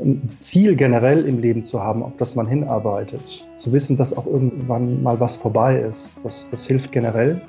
Ein 0.00 0.30
Ziel 0.38 0.76
generell 0.76 1.24
im 1.24 1.38
Leben 1.38 1.64
zu 1.64 1.82
haben, 1.82 2.02
auf 2.02 2.16
das 2.18 2.34
man 2.34 2.46
hinarbeitet. 2.46 3.46
Zu 3.56 3.72
wissen, 3.72 3.96
dass 3.96 4.16
auch 4.16 4.26
irgendwann 4.26 5.02
mal 5.02 5.18
was 5.18 5.36
vorbei 5.36 5.80
ist. 5.80 6.14
Das, 6.22 6.48
das 6.50 6.66
hilft 6.66 6.92
generell. 6.92 7.40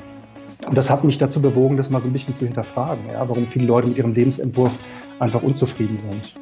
Und 0.67 0.77
das 0.77 0.89
hat 0.89 1.03
mich 1.03 1.17
dazu 1.17 1.41
bewogen, 1.41 1.77
das 1.77 1.89
mal 1.89 1.99
so 1.99 2.09
ein 2.09 2.13
bisschen 2.13 2.35
zu 2.35 2.45
hinterfragen, 2.45 3.05
ja, 3.11 3.27
warum 3.29 3.45
viele 3.47 3.65
Leute 3.65 3.87
mit 3.87 3.97
ihrem 3.97 4.13
Lebensentwurf 4.13 4.77
einfach 5.19 5.41
unzufrieden 5.41 5.97
sind. 5.97 6.35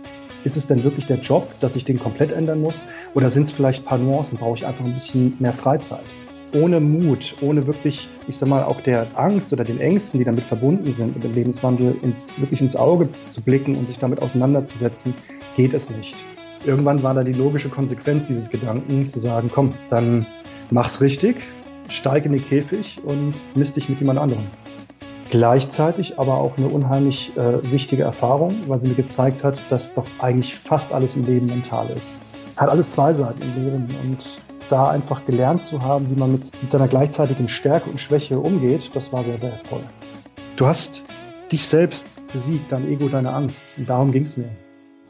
Ist 0.44 0.58
es 0.58 0.68
denn 0.68 0.84
wirklich 0.84 1.06
der 1.08 1.18
Job, 1.18 1.48
dass 1.60 1.76
ich 1.76 1.86
den 1.86 2.00
komplett 2.00 2.32
ändern 2.32 2.62
muss? 2.62 2.86
Oder 3.14 3.30
sind 3.30 3.44
es 3.44 3.52
vielleicht 3.52 3.84
ein 3.84 3.86
paar 3.86 3.98
Nuancen? 3.98 4.38
Brauche 4.38 4.56
ich 4.56 4.66
einfach 4.66 4.86
ein 4.86 4.94
bisschen 4.94 5.36
mehr 5.40 5.54
Freizeit? 5.54 6.06
Ohne 6.54 6.80
Mut, 6.80 7.36
ohne 7.42 7.68
wirklich, 7.68 8.08
ich 8.28 8.38
sag 8.38 8.48
mal, 8.48 8.64
auch 8.64 8.80
der 8.82 9.08
Angst 9.18 9.52
oder 9.52 9.64
den 9.64 9.80
Ängsten, 9.80 10.20
die 10.20 10.26
damit 10.26 10.44
verbunden 10.44 10.92
sind, 10.92 11.16
mit 11.16 11.24
dem 11.24 11.34
Lebenswandel 11.34 11.98
ins, 12.02 12.28
wirklich 12.38 12.62
ins 12.62 12.76
Auge 12.76 13.10
zu 13.30 13.42
blicken 13.42 13.76
und 13.76 13.88
sich 13.88 14.00
damit 14.00 14.22
auseinanderzusetzen, 14.22 15.14
geht 15.56 15.74
es 15.74 15.90
nicht. 15.90 16.16
Irgendwann 16.66 17.04
war 17.04 17.14
da 17.14 17.24
die 17.24 17.34
logische 17.34 17.70
Konsequenz 17.70 18.26
dieses 18.26 18.50
Gedanken, 18.50 19.08
zu 19.08 19.20
sagen, 19.20 19.52
komm, 19.54 19.74
dann 19.90 20.26
mach's 20.72 21.02
richtig, 21.02 21.38
steig 21.90 22.26
in 22.26 22.32
den 22.32 22.44
Käfig 22.44 23.00
und 23.04 23.36
misst 23.56 23.76
dich 23.76 23.90
mit 23.90 24.00
jemand 24.00 24.20
anderem. 24.20 24.46
Gleichzeitig 25.30 26.18
aber 26.18 26.36
auch 26.36 26.58
eine 26.58 26.70
unheimlich 26.70 27.36
äh, 27.36 27.72
wichtige 27.72 28.04
Erfahrung, 28.04 28.56
weil 28.68 28.80
sie 28.80 28.88
mir 28.88 28.96
gezeigt 28.96 29.44
hat, 29.44 29.62
dass 29.70 29.94
doch 29.94 30.06
eigentlich 30.20 30.56
fast 30.56 30.94
alles 30.94 31.18
im 31.18 31.26
Leben 31.26 31.48
mental 31.48 31.90
ist. 31.90 32.18
Hat 32.56 32.70
alles 32.70 32.92
zwei 32.92 33.12
Seiten 33.12 33.42
im 33.42 33.64
Leben 33.64 33.96
und 34.04 34.40
da 34.70 34.90
einfach 34.90 35.26
gelernt 35.26 35.62
zu 35.62 35.82
haben, 35.82 36.10
wie 36.10 36.20
man 36.20 36.32
mit, 36.32 36.52
mit 36.62 36.70
seiner 36.70 36.88
gleichzeitigen 36.88 37.50
Stärke 37.50 37.90
und 37.90 38.00
Schwäche 38.00 38.40
umgeht, 38.40 38.92
das 38.94 39.12
war 39.14 39.24
sehr 39.24 39.42
wertvoll. 39.42 39.84
Du 40.56 40.66
hast 40.66 41.04
dich 41.52 41.64
selbst 41.64 42.08
besiegt, 42.32 42.72
dein 42.72 42.88
Ego, 42.88 43.08
deine 43.08 43.34
Angst 43.34 43.66
und 43.78 43.90
darum 43.90 44.12
ging 44.12 44.24
es 44.24 44.38
mir. 44.38 44.50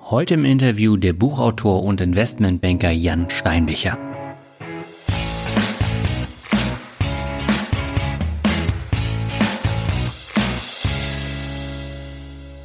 Heute 0.01 0.35
im 0.35 0.45
Interview 0.45 0.95
der 0.95 1.13
Buchautor 1.13 1.83
und 1.83 1.99
Investmentbanker 1.99 2.91
Jan 2.91 3.29
Steinbecher. 3.29 3.97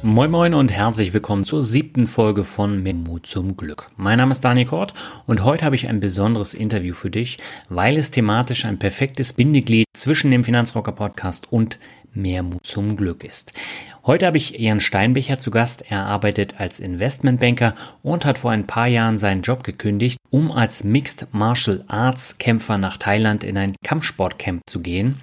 Moin 0.05 0.31
Moin 0.31 0.53
und 0.53 0.69
herzlich 0.69 1.13
willkommen 1.13 1.45
zur 1.45 1.63
siebten 1.63 2.05
Folge 2.05 2.43
von 2.43 2.83
Memo 2.83 3.19
zum 3.19 3.55
Glück. 3.55 3.89
Mein 3.95 4.17
Name 4.17 4.31
ist 4.31 4.41
Daniel 4.41 4.67
Kort 4.67 4.91
und 5.27 5.45
heute 5.45 5.63
habe 5.63 5.77
ich 5.77 5.87
ein 5.87 6.01
besonderes 6.01 6.53
Interview 6.53 6.93
für 6.93 7.09
dich, 7.09 7.37
weil 7.69 7.97
es 7.97 8.11
thematisch 8.11 8.65
ein 8.65 8.79
perfektes 8.79 9.31
Bindeglied 9.31 9.85
zwischen 9.93 10.29
dem 10.29 10.43
Finanzrocker 10.43 10.91
Podcast 10.91 11.47
und 11.53 11.79
Mehr 12.13 12.43
Mut 12.43 12.65
zum 12.65 12.97
Glück 12.97 13.23
ist. 13.23 13.53
Heute 14.05 14.25
habe 14.25 14.35
ich 14.35 14.51
Jan 14.51 14.81
Steinbecher 14.81 15.37
zu 15.37 15.51
Gast. 15.51 15.85
Er 15.89 16.05
arbeitet 16.05 16.59
als 16.59 16.81
Investmentbanker 16.81 17.73
und 18.01 18.25
hat 18.25 18.37
vor 18.37 18.51
ein 18.51 18.67
paar 18.67 18.87
Jahren 18.87 19.17
seinen 19.17 19.41
Job 19.41 19.63
gekündigt, 19.63 20.17
um 20.29 20.51
als 20.51 20.83
Mixed 20.83 21.27
Martial 21.31 21.85
Arts 21.87 22.37
Kämpfer 22.39 22.77
nach 22.77 22.97
Thailand 22.97 23.45
in 23.45 23.57
ein 23.57 23.75
Kampfsportcamp 23.85 24.63
zu 24.67 24.81
gehen. 24.81 25.21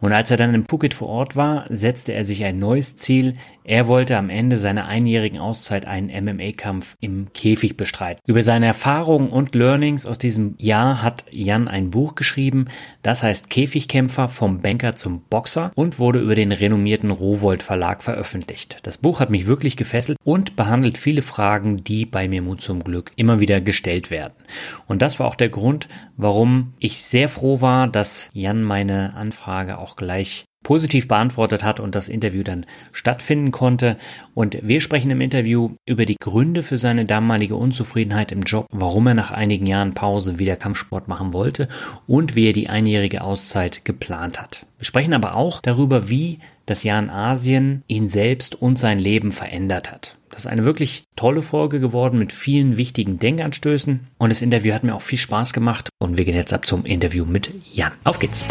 Und 0.00 0.12
als 0.12 0.30
er 0.30 0.36
dann 0.36 0.54
in 0.54 0.66
Phuket 0.66 0.94
vor 0.94 1.08
Ort 1.08 1.36
war, 1.36 1.64
setzte 1.70 2.12
er 2.12 2.24
sich 2.24 2.44
ein 2.44 2.58
neues 2.58 2.96
Ziel. 2.96 3.34
Er 3.64 3.88
wollte 3.88 4.18
am 4.18 4.28
Ende 4.28 4.58
seiner 4.58 4.86
einjährigen 4.86 5.38
Auszeit 5.38 5.86
einen 5.86 6.10
MMA-Kampf 6.24 6.96
im 7.00 7.32
Käfig 7.32 7.78
bestreiten. 7.78 8.20
Über 8.26 8.42
seine 8.42 8.66
Erfahrungen 8.66 9.30
und 9.30 9.54
Learnings 9.54 10.04
aus 10.04 10.18
diesem 10.18 10.54
Jahr 10.58 11.02
hat 11.02 11.24
Jan 11.30 11.68
ein 11.68 11.88
Buch 11.88 12.14
geschrieben, 12.14 12.66
das 13.02 13.22
heißt 13.22 13.48
Käfigkämpfer 13.48 14.28
vom 14.28 14.60
Banker 14.60 14.94
zum 14.94 15.22
Boxer 15.22 15.72
und 15.74 15.98
wurde 15.98 16.20
über 16.20 16.34
den 16.34 16.52
renommierten 16.52 17.10
Rowold 17.10 17.62
Verlag 17.62 18.02
veröffentlicht. 18.02 18.78
Das 18.82 18.98
Buch 18.98 19.20
hat 19.20 19.30
mich 19.30 19.46
wirklich 19.46 19.78
gefesselt 19.78 20.18
und 20.24 20.56
behandelt 20.56 20.98
viele 20.98 21.22
Fragen, 21.22 21.82
die 21.84 22.04
bei 22.04 22.28
mir 22.28 22.42
Mut 22.42 22.60
zum 22.60 22.84
Glück 22.84 23.12
immer 23.16 23.40
wieder 23.40 23.62
gestellt 23.62 24.10
werden. 24.10 24.34
Und 24.86 25.00
das 25.00 25.18
war 25.18 25.26
auch 25.26 25.34
der 25.34 25.48
Grund, 25.48 25.88
warum 26.16 26.74
ich 26.78 26.98
sehr 26.98 27.28
froh 27.28 27.60
war, 27.60 27.88
dass 27.88 28.30
Jan 28.32 28.62
meine 28.62 29.14
Anfrage 29.14 29.78
auch 29.84 29.96
gleich 29.96 30.46
positiv 30.64 31.06
beantwortet 31.06 31.62
hat 31.62 31.78
und 31.78 31.94
das 31.94 32.08
Interview 32.08 32.42
dann 32.42 32.66
stattfinden 32.90 33.52
konnte. 33.52 33.96
Und 34.34 34.58
wir 34.62 34.80
sprechen 34.80 35.10
im 35.10 35.20
Interview 35.20 35.68
über 35.86 36.06
die 36.06 36.16
Gründe 36.18 36.62
für 36.64 36.78
seine 36.78 37.04
damalige 37.04 37.54
Unzufriedenheit 37.54 38.32
im 38.32 38.42
Job, 38.42 38.66
warum 38.72 39.06
er 39.06 39.14
nach 39.14 39.30
einigen 39.30 39.66
Jahren 39.66 39.94
Pause 39.94 40.40
wieder 40.40 40.56
Kampfsport 40.56 41.06
machen 41.06 41.32
wollte 41.32 41.68
und 42.08 42.34
wie 42.34 42.48
er 42.48 42.52
die 42.52 42.68
einjährige 42.68 43.22
Auszeit 43.22 43.84
geplant 43.84 44.40
hat. 44.40 44.66
Wir 44.78 44.86
sprechen 44.86 45.14
aber 45.14 45.36
auch 45.36 45.60
darüber, 45.60 46.08
wie 46.08 46.38
das 46.66 46.82
Jahr 46.82 46.98
in 46.98 47.10
Asien 47.10 47.82
ihn 47.86 48.08
selbst 48.08 48.54
und 48.54 48.78
sein 48.78 48.98
Leben 48.98 49.32
verändert 49.32 49.92
hat. 49.92 50.16
Das 50.30 50.46
ist 50.46 50.50
eine 50.50 50.64
wirklich 50.64 51.04
tolle 51.14 51.42
Folge 51.42 51.78
geworden 51.78 52.18
mit 52.18 52.32
vielen 52.32 52.76
wichtigen 52.76 53.18
Denkanstößen 53.18 54.08
und 54.18 54.32
das 54.32 54.42
Interview 54.42 54.72
hat 54.72 54.82
mir 54.82 54.94
auch 54.94 55.02
viel 55.02 55.18
Spaß 55.18 55.52
gemacht 55.52 55.90
und 55.98 56.16
wir 56.16 56.24
gehen 56.24 56.34
jetzt 56.34 56.54
ab 56.54 56.66
zum 56.66 56.86
Interview 56.86 57.24
mit 57.26 57.52
Jan. 57.70 57.92
Auf 58.02 58.18
geht's! 58.18 58.44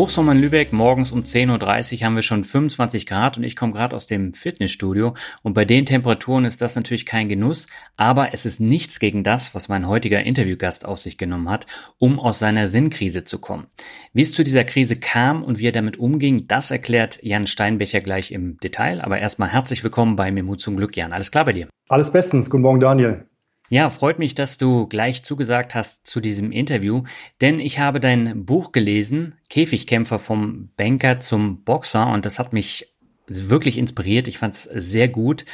Hochsommer 0.00 0.32
in 0.32 0.38
Lübeck, 0.38 0.72
morgens 0.72 1.12
um 1.12 1.24
10.30 1.24 1.98
Uhr 1.98 2.06
haben 2.06 2.14
wir 2.14 2.22
schon 2.22 2.42
25 2.42 3.04
Grad 3.04 3.36
und 3.36 3.44
ich 3.44 3.54
komme 3.54 3.74
gerade 3.74 3.94
aus 3.94 4.06
dem 4.06 4.32
Fitnessstudio 4.32 5.12
und 5.42 5.52
bei 5.52 5.66
den 5.66 5.84
Temperaturen 5.84 6.46
ist 6.46 6.62
das 6.62 6.74
natürlich 6.74 7.04
kein 7.04 7.28
Genuss, 7.28 7.66
aber 7.98 8.32
es 8.32 8.46
ist 8.46 8.60
nichts 8.60 8.98
gegen 8.98 9.24
das, 9.24 9.54
was 9.54 9.68
mein 9.68 9.86
heutiger 9.86 10.22
Interviewgast 10.22 10.86
auf 10.86 11.00
sich 11.00 11.18
genommen 11.18 11.50
hat, 11.50 11.66
um 11.98 12.18
aus 12.18 12.38
seiner 12.38 12.66
Sinnkrise 12.66 13.24
zu 13.24 13.40
kommen. 13.40 13.66
Wie 14.14 14.22
es 14.22 14.32
zu 14.32 14.42
dieser 14.42 14.64
Krise 14.64 14.96
kam 14.96 15.44
und 15.44 15.58
wie 15.58 15.66
er 15.66 15.72
damit 15.72 15.98
umging, 15.98 16.46
das 16.48 16.70
erklärt 16.70 17.22
Jan 17.22 17.46
Steinbecher 17.46 18.00
gleich 18.00 18.32
im 18.32 18.56
Detail, 18.56 19.02
aber 19.02 19.18
erstmal 19.18 19.50
herzlich 19.50 19.84
willkommen 19.84 20.16
bei 20.16 20.32
Mir 20.32 20.44
Mut 20.44 20.62
zum 20.62 20.78
Glück, 20.78 20.96
Jan. 20.96 21.12
Alles 21.12 21.30
klar 21.30 21.44
bei 21.44 21.52
dir? 21.52 21.68
Alles 21.90 22.10
bestens. 22.10 22.48
Guten 22.48 22.62
Morgen, 22.62 22.80
Daniel. 22.80 23.29
Ja, 23.72 23.88
freut 23.88 24.18
mich, 24.18 24.34
dass 24.34 24.58
du 24.58 24.88
gleich 24.88 25.22
zugesagt 25.22 25.76
hast 25.76 26.04
zu 26.04 26.18
diesem 26.18 26.50
Interview, 26.50 27.04
denn 27.40 27.60
ich 27.60 27.78
habe 27.78 28.00
dein 28.00 28.44
Buch 28.44 28.72
gelesen, 28.72 29.36
Käfigkämpfer 29.48 30.18
vom 30.18 30.70
Banker 30.76 31.20
zum 31.20 31.62
Boxer, 31.62 32.08
und 32.08 32.26
das 32.26 32.40
hat 32.40 32.52
mich 32.52 32.92
wirklich 33.28 33.78
inspiriert. 33.78 34.26
Ich 34.26 34.38
fand 34.38 34.56
es 34.56 34.64
sehr 34.64 35.06
gut 35.06 35.44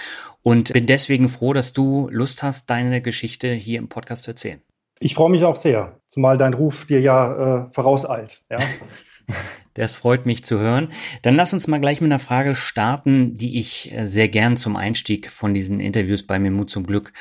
und 0.43 0.73
bin 0.73 0.87
deswegen 0.87 1.29
froh, 1.29 1.53
dass 1.53 1.75
du 1.75 2.09
Lust 2.11 2.43
hast, 2.43 2.71
deine 2.71 3.03
Geschichte 3.03 3.53
hier 3.53 3.79
im 3.79 3.91
Podcast 3.91 4.23
zu 4.23 4.31
erzählen. 4.31 4.63
Ich 4.99 5.15
freue 5.15 5.29
mich 5.29 5.45
auch 5.45 5.57
sehr, 5.57 6.01
zumal 6.09 6.39
dein 6.39 6.55
Ruf 6.55 6.87
dir 6.87 7.03
ja 7.03 7.67
äh, 7.67 7.73
vorauseilt. 7.73 8.47
Ja? 8.51 8.61
Das 9.75 9.95
freut 9.95 10.25
mich 10.25 10.43
zu 10.43 10.59
hören. 10.59 10.89
Dann 11.21 11.35
lass 11.35 11.53
uns 11.53 11.67
mal 11.67 11.81
gleich 11.81 12.01
mit 12.01 12.11
einer 12.11 12.19
Frage 12.19 12.55
starten, 12.55 13.35
die 13.35 13.59
ich 13.59 13.93
äh, 13.93 14.07
sehr 14.07 14.29
gern 14.29 14.57
zum 14.57 14.75
Einstieg 14.75 15.31
von 15.31 15.53
diesen 15.53 15.81
Interviews 15.81 16.27
bei 16.27 16.39
mir 16.39 16.51
Mut 16.51 16.71
zum 16.71 16.87
Glück 16.87 17.13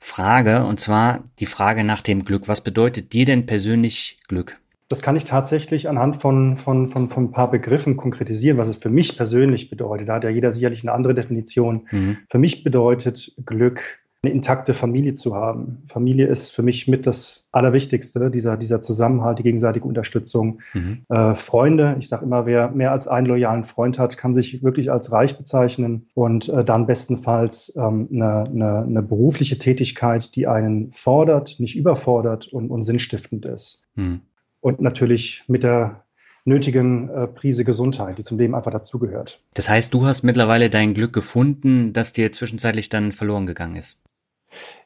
frage, 0.00 0.64
und 0.64 0.80
zwar 0.80 1.22
die 1.38 1.46
Frage 1.46 1.84
nach 1.84 2.02
dem 2.02 2.24
Glück. 2.24 2.48
Was 2.48 2.62
bedeutet 2.62 3.12
dir 3.12 3.26
denn 3.26 3.46
persönlich 3.46 4.18
Glück? 4.26 4.58
Das 4.88 5.02
kann 5.02 5.14
ich 5.14 5.24
tatsächlich 5.24 5.88
anhand 5.88 6.16
von, 6.16 6.56
von, 6.56 6.88
von, 6.88 7.08
von 7.08 7.24
ein 7.24 7.30
paar 7.30 7.48
Begriffen 7.48 7.96
konkretisieren, 7.96 8.58
was 8.58 8.66
es 8.66 8.76
für 8.76 8.88
mich 8.88 9.16
persönlich 9.16 9.70
bedeutet. 9.70 10.08
Da 10.08 10.14
hat 10.14 10.24
ja 10.24 10.30
jeder 10.30 10.50
sicherlich 10.50 10.82
eine 10.82 10.92
andere 10.92 11.14
Definition. 11.14 11.86
Mhm. 11.92 12.18
Für 12.28 12.38
mich 12.38 12.64
bedeutet 12.64 13.32
Glück, 13.44 14.00
eine 14.22 14.34
intakte 14.34 14.74
Familie 14.74 15.14
zu 15.14 15.34
haben. 15.34 15.82
Familie 15.86 16.26
ist 16.26 16.50
für 16.50 16.62
mich 16.62 16.86
mit 16.86 17.06
das 17.06 17.48
Allerwichtigste, 17.52 18.30
dieser, 18.30 18.58
dieser 18.58 18.82
Zusammenhalt, 18.82 19.38
die 19.38 19.42
gegenseitige 19.42 19.86
Unterstützung. 19.86 20.60
Mhm. 20.74 21.00
Äh, 21.08 21.34
Freunde, 21.34 21.96
ich 21.98 22.08
sage 22.08 22.26
immer, 22.26 22.44
wer 22.44 22.70
mehr 22.70 22.92
als 22.92 23.08
einen 23.08 23.26
loyalen 23.26 23.64
Freund 23.64 23.98
hat, 23.98 24.18
kann 24.18 24.34
sich 24.34 24.62
wirklich 24.62 24.92
als 24.92 25.10
reich 25.10 25.38
bezeichnen 25.38 26.08
und 26.12 26.50
äh, 26.50 26.64
dann 26.64 26.86
bestenfalls 26.86 27.74
ähm, 27.76 28.08
eine, 28.12 28.44
eine, 28.44 28.78
eine 28.82 29.02
berufliche 29.02 29.58
Tätigkeit, 29.58 30.36
die 30.36 30.46
einen 30.46 30.92
fordert, 30.92 31.58
nicht 31.58 31.76
überfordert 31.76 32.48
und, 32.48 32.70
und 32.70 32.82
sinnstiftend 32.82 33.46
ist. 33.46 33.82
Mhm. 33.94 34.20
Und 34.60 34.82
natürlich 34.82 35.44
mit 35.48 35.62
der 35.62 36.04
nötigen 36.44 37.08
äh, 37.08 37.26
Prise 37.26 37.64
Gesundheit, 37.64 38.18
die 38.18 38.22
zum 38.22 38.38
Leben 38.38 38.54
einfach 38.54 38.70
dazugehört. 38.70 39.42
Das 39.54 39.70
heißt, 39.70 39.94
du 39.94 40.04
hast 40.04 40.24
mittlerweile 40.24 40.68
dein 40.68 40.92
Glück 40.92 41.14
gefunden, 41.14 41.94
das 41.94 42.12
dir 42.12 42.32
zwischenzeitlich 42.32 42.90
dann 42.90 43.12
verloren 43.12 43.46
gegangen 43.46 43.76
ist. 43.76 43.98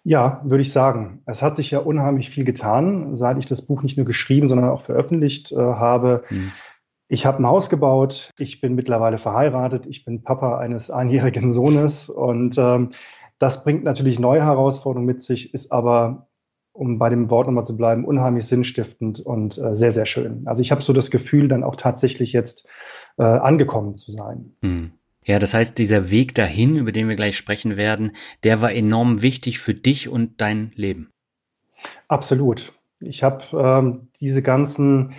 Ja, 0.03 0.43
würde 0.45 0.63
ich 0.63 0.73
sagen. 0.73 1.23
Es 1.27 1.43
hat 1.43 1.57
sich 1.57 1.71
ja 1.71 1.79
unheimlich 1.79 2.31
viel 2.31 2.45
getan, 2.45 3.15
seit 3.15 3.39
ich 3.39 3.47
das 3.47 3.67
Buch 3.67 3.83
nicht 3.83 3.97
nur 3.97 4.07
geschrieben, 4.07 4.49
sondern 4.49 4.69
auch 4.69 4.83
veröffentlicht 4.83 5.53
äh, 5.53 5.57
habe. 5.57 6.25
Mhm. 6.31 6.53
Ich 7.09 7.27
habe 7.27 7.39
ein 7.39 7.47
Haus 7.47 7.71
gebaut, 7.71 8.31
ich 8.39 8.61
bin 8.61 8.75
mittlerweile 8.75 9.19
verheiratet, 9.19 9.87
ich 9.87 10.05
bin 10.05 10.23
Papa 10.23 10.59
eines 10.59 10.91
einjährigen 10.91 11.53
Sohnes 11.53 12.09
und 12.09 12.57
ähm, 12.59 12.91
das 13.39 13.65
bringt 13.65 13.85
natürlich 13.85 14.19
neue 14.19 14.43
Herausforderungen 14.43 15.07
mit 15.07 15.23
sich, 15.23 15.53
ist 15.53 15.71
aber, 15.71 16.29
um 16.73 16.99
bei 16.99 17.11
dem 17.11 17.31
Wort 17.31 17.47
nochmal 17.47 17.67
zu 17.67 17.77
bleiben, 17.77 18.05
unheimlich 18.05 18.47
sinnstiftend 18.47 19.21
und 19.21 19.59
äh, 19.59 19.77
sehr, 19.77 19.93
sehr 19.93 20.07
schön. 20.07 20.47
Also 20.47 20.63
ich 20.63 20.73
habe 20.73 20.83
so 20.83 20.93
das 20.93 21.11
Gefühl, 21.11 21.49
dann 21.49 21.63
auch 21.63 21.77
tatsächlich 21.77 22.33
jetzt 22.33 22.69
äh, 23.19 23.23
angekommen 23.23 23.97
zu 23.97 24.11
sein. 24.11 24.57
Hm. 24.63 24.93
Ja, 25.25 25.39
das 25.39 25.55
heißt, 25.55 25.79
dieser 25.79 26.11
Weg 26.11 26.35
dahin, 26.35 26.77
über 26.77 26.93
den 26.93 27.09
wir 27.09 27.17
gleich 27.17 27.37
sprechen 27.37 27.77
werden, 27.77 28.13
der 28.43 28.61
war 28.61 28.73
enorm 28.73 29.23
wichtig 29.23 29.59
für 29.59 29.75
dich 29.75 30.09
und 30.09 30.41
dein 30.41 30.73
Leben. 30.75 31.11
Absolut. 32.09 32.73
Ich 33.01 33.23
habe 33.23 33.45
ähm, 33.53 34.09
diese 34.21 34.43
ganzen 34.43 35.15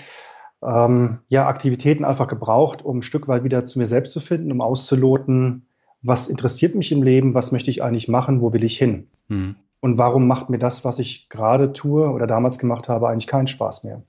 ähm, 0.63 1.19
ja, 1.27 1.47
Aktivitäten 1.47 2.05
einfach 2.05 2.27
gebraucht, 2.27 2.83
um 2.83 2.99
ein 2.99 3.03
Stück 3.03 3.27
weit 3.27 3.43
wieder 3.43 3.65
zu 3.65 3.79
mir 3.79 3.87
selbst 3.87 4.13
zu 4.13 4.19
finden, 4.19 4.51
um 4.51 4.61
auszuloten, 4.61 5.67
was 6.01 6.29
interessiert 6.29 6.75
mich 6.75 6.91
im 6.91 7.03
Leben, 7.03 7.33
was 7.33 7.51
möchte 7.51 7.71
ich 7.71 7.83
eigentlich 7.83 8.07
machen, 8.07 8.41
wo 8.41 8.53
will 8.53 8.63
ich 8.63 8.77
hin? 8.77 9.07
Mhm. 9.27 9.55
Und 9.79 9.97
warum 9.97 10.27
macht 10.27 10.49
mir 10.49 10.57
das, 10.57 10.85
was 10.85 10.99
ich 10.99 11.29
gerade 11.29 11.73
tue 11.73 12.09
oder 12.09 12.27
damals 12.27 12.59
gemacht 12.59 12.89
habe, 12.89 13.09
eigentlich 13.09 13.27
keinen 13.27 13.47
Spaß 13.47 13.83
mehr? 13.83 14.03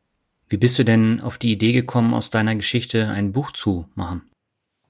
Wie 0.48 0.56
bist 0.56 0.78
du 0.78 0.84
denn 0.84 1.20
auf 1.20 1.38
die 1.38 1.52
Idee 1.52 1.72
gekommen, 1.72 2.14
aus 2.14 2.30
deiner 2.30 2.54
Geschichte 2.54 3.08
ein 3.08 3.32
Buch 3.32 3.50
zu 3.50 3.86
machen? 3.94 4.22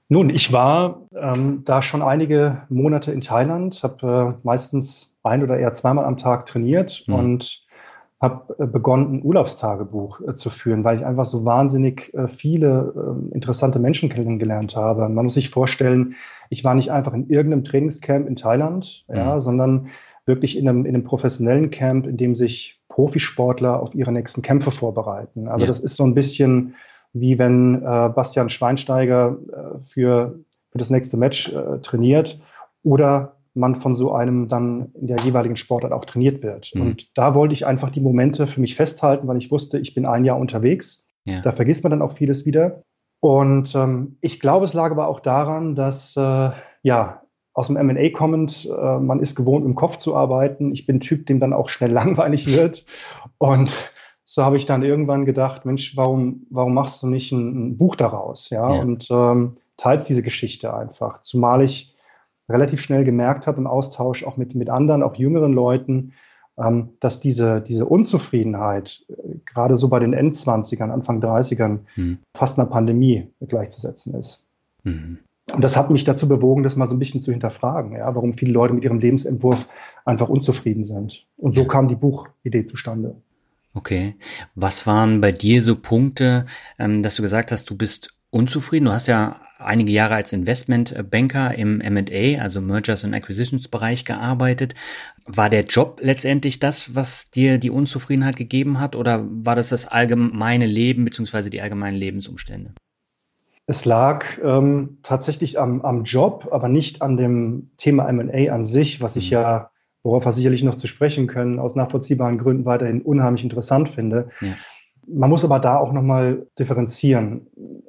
Nun, 0.09 0.29
ich 0.29 0.53
war 0.53 1.01
ähm, 1.19 1.63
da 1.65 1.81
schon 1.81 2.01
einige 2.01 2.63
Monate 2.69 3.11
in 3.11 3.21
Thailand, 3.21 3.83
habe 3.83 4.37
äh, 4.37 4.39
meistens 4.45 5.17
ein 5.23 5.43
oder 5.43 5.57
eher 5.57 5.73
zweimal 5.73 6.05
am 6.05 6.17
Tag 6.17 6.45
trainiert 6.45 7.03
mhm. 7.07 7.13
und 7.13 7.67
habe 8.21 8.55
äh, 8.57 8.65
begonnen, 8.65 9.15
ein 9.15 9.23
Urlaubstagebuch 9.23 10.21
äh, 10.21 10.35
zu 10.35 10.49
führen, 10.49 10.83
weil 10.83 10.97
ich 10.97 11.05
einfach 11.05 11.25
so 11.25 11.43
wahnsinnig 11.43 12.13
äh, 12.13 12.27
viele 12.27 12.93
ähm, 12.95 13.31
interessante 13.33 13.79
Menschen 13.79 14.09
kennengelernt 14.09 14.75
habe. 14.75 15.07
Man 15.09 15.25
muss 15.25 15.35
sich 15.35 15.49
vorstellen, 15.49 16.15
ich 16.49 16.63
war 16.63 16.73
nicht 16.73 16.91
einfach 16.91 17.13
in 17.13 17.29
irgendeinem 17.29 17.65
Trainingscamp 17.65 18.27
in 18.27 18.37
Thailand, 18.37 19.05
mhm. 19.09 19.15
ja, 19.15 19.39
sondern 19.39 19.89
wirklich 20.25 20.57
in 20.57 20.67
einem, 20.67 20.85
in 20.85 20.95
einem 20.95 21.03
professionellen 21.03 21.69
Camp, 21.69 22.07
in 22.07 22.17
dem 22.17 22.33
sich 22.35 22.81
Profisportler 22.89 23.81
auf 23.81 23.93
ihre 23.93 24.11
nächsten 24.11 24.41
Kämpfe 24.41 24.71
vorbereiten. 24.71 25.47
Also 25.47 25.65
ja. 25.65 25.67
das 25.67 25.79
ist 25.79 25.97
so 25.97 26.03
ein 26.03 26.15
bisschen 26.15 26.75
wie 27.19 27.39
wenn 27.39 27.75
äh, 27.75 28.09
Bastian 28.09 28.49
Schweinsteiger 28.49 29.37
äh, 29.51 29.85
für, 29.85 30.39
für 30.71 30.77
das 30.77 30.89
nächste 30.89 31.17
Match 31.17 31.51
äh, 31.53 31.79
trainiert 31.81 32.39
oder 32.83 33.37
man 33.53 33.75
von 33.75 33.95
so 33.95 34.13
einem 34.13 34.47
dann 34.47 34.91
in 34.93 35.07
der 35.07 35.17
jeweiligen 35.19 35.57
Sportart 35.57 35.91
auch 35.91 36.05
trainiert 36.05 36.43
wird. 36.43 36.71
Mhm. 36.73 36.81
Und 36.81 37.17
da 37.17 37.33
wollte 37.33 37.53
ich 37.53 37.65
einfach 37.65 37.89
die 37.89 38.01
Momente 38.01 38.47
für 38.47 38.61
mich 38.61 38.75
festhalten, 38.75 39.27
weil 39.27 39.37
ich 39.37 39.51
wusste, 39.51 39.79
ich 39.79 39.95
bin 39.95 40.05
ein 40.05 40.25
Jahr 40.25 40.37
unterwegs. 40.37 41.07
Ja. 41.25 41.41
Da 41.41 41.51
vergisst 41.51 41.83
man 41.83 41.91
dann 41.91 42.01
auch 42.01 42.13
vieles 42.13 42.45
wieder. 42.45 42.83
Und 43.19 43.73
ähm, 43.75 44.17
ich 44.21 44.39
glaube, 44.39 44.65
es 44.65 44.73
lag 44.73 44.91
aber 44.91 45.07
auch 45.07 45.19
daran, 45.19 45.75
dass 45.75 46.15
äh, 46.15 46.51
ja 46.83 47.21
aus 47.53 47.67
dem 47.67 47.75
M&A 47.75 48.09
kommend, 48.09 48.69
äh, 48.69 48.99
man 48.99 49.19
ist 49.19 49.35
gewohnt, 49.35 49.65
im 49.65 49.73
Kopf 49.73 49.97
zu 49.97 50.15
arbeiten. 50.15 50.71
Ich 50.71 50.85
bin 50.85 50.97
ein 50.97 51.01
Typ, 51.01 51.25
dem 51.25 51.39
dann 51.39 51.53
auch 51.53 51.69
schnell 51.69 51.91
langweilig 51.91 52.55
wird. 52.55 52.85
Und 53.39 53.71
so 54.29 54.43
habe 54.43 54.57
ich 54.57 54.65
dann 54.65 54.83
irgendwann 54.83 55.25
gedacht, 55.25 55.65
Mensch, 55.65 55.95
warum, 55.95 56.45
warum 56.49 56.73
machst 56.73 57.01
du 57.01 57.07
nicht 57.07 57.31
ein, 57.31 57.69
ein 57.69 57.77
Buch 57.77 57.95
daraus? 57.95 58.49
Ja, 58.49 58.75
ja. 58.75 58.81
und 58.81 59.07
ähm, 59.09 59.53
teilst 59.77 60.09
diese 60.09 60.21
Geschichte 60.21 60.73
einfach. 60.73 61.21
Zumal 61.21 61.63
ich 61.63 61.95
relativ 62.49 62.81
schnell 62.81 63.05
gemerkt 63.05 63.47
habe 63.47 63.57
im 63.57 63.67
Austausch 63.67 64.25
auch 64.25 64.35
mit, 64.35 64.53
mit 64.53 64.69
anderen, 64.69 65.01
auch 65.01 65.15
jüngeren 65.15 65.53
Leuten, 65.53 66.11
ähm, 66.57 66.89
dass 66.99 67.21
diese, 67.21 67.61
diese 67.61 67.85
Unzufriedenheit, 67.85 69.05
äh, 69.07 69.37
gerade 69.45 69.77
so 69.77 69.87
bei 69.87 69.99
den 69.99 70.11
Endzwanzigern, 70.11 70.91
Anfang 70.91 71.21
30ern, 71.21 71.79
mhm. 71.95 72.19
fast 72.35 72.59
einer 72.59 72.67
Pandemie 72.67 73.31
gleichzusetzen 73.39 74.13
ist. 74.15 74.45
Mhm. 74.83 75.19
Und 75.53 75.63
das 75.63 75.77
hat 75.77 75.89
mich 75.89 76.03
dazu 76.03 76.27
bewogen, 76.27 76.63
das 76.63 76.75
mal 76.75 76.87
so 76.87 76.95
ein 76.95 76.99
bisschen 76.99 77.21
zu 77.21 77.31
hinterfragen, 77.31 77.93
ja, 77.93 78.13
warum 78.13 78.33
viele 78.33 78.51
Leute 78.51 78.73
mit 78.73 78.83
ihrem 78.83 78.99
Lebensentwurf 78.99 79.69
einfach 80.03 80.27
unzufrieden 80.27 80.83
sind. 80.83 81.25
Und 81.37 81.55
so 81.55 81.63
kam 81.63 81.87
die 81.87 81.95
Buchidee 81.95 82.65
zustande. 82.65 83.15
Okay. 83.77 84.15
Was 84.55 84.87
waren 84.87 85.21
bei 85.21 85.31
dir 85.31 85.61
so 85.61 85.75
Punkte, 85.75 86.47
ähm, 86.79 87.03
dass 87.03 87.15
du 87.15 87.21
gesagt 87.21 87.51
hast, 87.51 87.69
du 87.69 87.77
bist 87.77 88.15
unzufrieden? 88.31 88.85
Du 88.85 88.91
hast 88.91 89.07
ja 89.07 89.39
einige 89.59 89.91
Jahre 89.91 90.15
als 90.15 90.33
Investmentbanker 90.33 91.55
im 91.55 91.79
M&A, 91.79 92.41
also 92.41 92.59
Mergers 92.59 93.05
and 93.05 93.13
Acquisitions 93.13 93.67
Bereich 93.67 94.03
gearbeitet. 94.03 94.73
War 95.27 95.51
der 95.51 95.65
Job 95.65 95.99
letztendlich 96.01 96.57
das, 96.57 96.95
was 96.95 97.29
dir 97.29 97.59
die 97.59 97.69
Unzufriedenheit 97.69 98.35
gegeben 98.35 98.79
hat 98.79 98.95
oder 98.95 99.23
war 99.29 99.55
das 99.55 99.69
das 99.69 99.85
allgemeine 99.85 100.65
Leben 100.65 101.05
bzw. 101.05 101.51
die 101.51 101.61
allgemeinen 101.61 101.97
Lebensumstände? 101.97 102.73
Es 103.67 103.85
lag 103.85 104.25
ähm, 104.43 104.97
tatsächlich 105.03 105.59
am, 105.59 105.81
am 105.81 106.03
Job, 106.03 106.47
aber 106.51 106.67
nicht 106.67 107.03
an 107.03 107.15
dem 107.15 107.69
Thema 107.77 108.07
M&A 108.09 108.51
an 108.51 108.65
sich, 108.65 109.01
was 109.01 109.15
ich 109.17 109.29
mhm. 109.29 109.33
ja, 109.33 109.69
worauf 110.07 110.25
wir 110.25 110.31
sicherlich 110.31 110.63
noch 110.63 110.75
zu 110.75 110.87
sprechen 110.87 111.27
können, 111.27 111.59
aus 111.59 111.75
nachvollziehbaren 111.75 112.37
Gründen 112.37 112.63
weiterhin 112.63 113.01
unheimlich 113.01 113.43
interessant 113.43 113.89
finde. 113.89 114.29
Ja. 114.39 114.55
Man 115.05 115.29
muss 115.29 115.43
aber 115.43 115.59
da 115.59 115.77
auch 115.77 115.91
nochmal 115.91 116.47
differenzieren. 116.57 117.47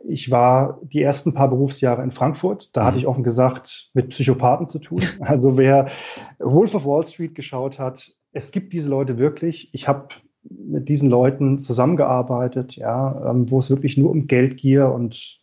Ich 0.09 0.29
war 0.32 0.81
die 0.82 1.00
ersten 1.00 1.32
paar 1.32 1.49
Berufsjahre 1.49 2.03
in 2.03 2.11
Frankfurt. 2.11 2.70
Da 2.73 2.82
mhm. 2.82 2.87
hatte 2.87 2.99
ich 2.99 3.06
offen 3.06 3.23
gesagt 3.23 3.91
mit 3.94 4.09
Psychopathen 4.09 4.67
zu 4.67 4.81
tun. 4.81 5.00
Also 5.20 5.56
wer 5.56 5.91
Wolf 6.41 6.75
of 6.75 6.85
Wall 6.85 7.06
Street 7.06 7.37
geschaut 7.37 7.79
hat, 7.79 8.11
es 8.32 8.50
gibt 8.50 8.73
diese 8.73 8.88
Leute 8.88 9.17
wirklich. 9.17 9.73
Ich 9.73 9.87
habe 9.87 10.09
mit 10.43 10.88
diesen 10.88 11.11
Leuten 11.11 11.61
zusammengearbeitet, 11.61 12.75
ja, 12.75 13.31
ähm, 13.31 13.49
wo 13.49 13.61
es 13.61 13.71
wirklich 13.71 13.97
nur 13.97 14.11
um 14.11 14.26
Geldgier 14.26 14.91
und 14.91 15.38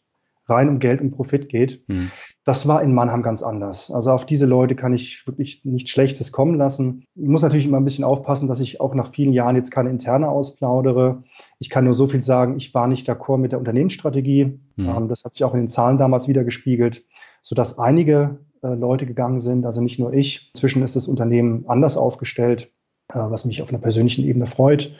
rein 0.48 0.68
um 0.68 0.80
Geld 0.80 1.00
und 1.00 1.12
Profit 1.12 1.48
geht. 1.48 1.88
Mhm. 1.88 2.12
Das 2.45 2.68
war 2.68 2.83
in 2.83 2.94
Mannheim 2.94 3.24
ganz 3.24 3.42
anders. 3.42 3.89
Also 3.89 4.12
auf 4.12 4.27
diese 4.27 4.45
Leute 4.45 4.75
kann 4.75 4.94
ich 4.94 5.25
wirklich 5.25 5.65
nichts 5.65 5.89
Schlechtes 5.89 6.31
kommen 6.31 6.56
lassen. 6.56 7.03
Ich 7.15 7.27
muss 7.27 7.42
natürlich 7.42 7.65
immer 7.65 7.77
ein 7.77 7.83
bisschen 7.83 8.06
aufpassen, 8.06 8.47
dass 8.47 8.59
ich 8.59 8.80
auch 8.80 8.94
nach 8.94 9.12
vielen 9.12 9.33
Jahren 9.33 9.56
jetzt 9.56 9.71
keine 9.71 9.89
interne 9.89 10.30
ausplaudere. 10.30 11.24
Ich 11.57 11.71
kann 11.71 11.86
nur 11.86 11.95
so 11.95 12.06
viel 12.06 12.21
sagen, 12.21 12.56
ich 12.57 12.71
war 12.75 12.88
nicht 12.88 13.09
d'accord 13.09 13.39
mit 13.39 13.51
der 13.51 13.59
Unternehmensstrategie. 13.59 14.59
Mhm. 14.75 15.07
das 15.07 15.25
hat 15.25 15.33
sich 15.33 15.44
auch 15.44 15.56
in 15.56 15.62
den 15.62 15.69
Zahlen 15.69 15.97
damals 15.97 16.27
wieder 16.27 16.44
gespiegelt, 16.44 17.03
sodass 17.42 17.80
einige 17.80 18.38
äh, 18.62 18.75
Leute 18.75 19.07
gegangen 19.07 19.39
sind, 19.39 19.65
also 19.65 19.81
nicht 19.81 19.97
nur 19.97 20.13
ich. 20.13 20.51
Inzwischen 20.53 20.83
ist 20.83 20.95
das 20.95 21.07
Unternehmen 21.07 21.65
anders 21.68 21.97
aufgestellt, 21.97 22.71
äh, 23.12 23.18
was 23.18 23.45
mich 23.45 23.63
auf 23.63 23.69
einer 23.69 23.81
persönlichen 23.81 24.24
Ebene 24.24 24.45
freut. 24.45 24.94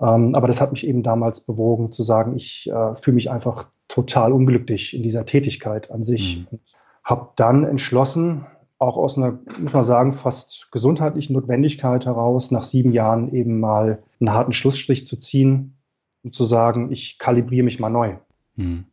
Ähm, 0.00 0.34
aber 0.34 0.46
das 0.46 0.62
hat 0.62 0.72
mich 0.72 0.86
eben 0.86 1.02
damals 1.02 1.44
bewogen 1.44 1.92
zu 1.92 2.02
sagen, 2.02 2.34
ich 2.34 2.70
äh, 2.70 2.96
fühle 2.96 3.16
mich 3.16 3.30
einfach 3.30 3.68
total 3.88 4.32
unglücklich 4.32 4.94
in 4.94 5.02
dieser 5.02 5.26
Tätigkeit 5.26 5.90
an 5.90 6.02
sich. 6.02 6.46
Mhm. 6.50 6.58
Habe 7.02 7.30
dann 7.36 7.64
entschlossen, 7.64 8.46
auch 8.78 8.96
aus 8.96 9.18
einer, 9.18 9.38
muss 9.58 9.72
man 9.72 9.82
sagen, 9.82 10.12
fast 10.12 10.70
gesundheitlichen 10.70 11.32
Notwendigkeit 11.32 12.06
heraus, 12.06 12.50
nach 12.50 12.62
sieben 12.64 12.92
Jahren 12.92 13.34
eben 13.34 13.58
mal 13.58 14.02
einen 14.20 14.32
harten 14.32 14.52
Schlussstrich 14.52 15.06
zu 15.06 15.16
ziehen 15.16 15.78
und 16.22 16.34
zu 16.34 16.44
sagen, 16.44 16.92
ich 16.92 17.18
kalibriere 17.18 17.64
mich 17.64 17.80
mal 17.80 17.90
neu. 17.90 18.16
Mhm. 18.54 18.84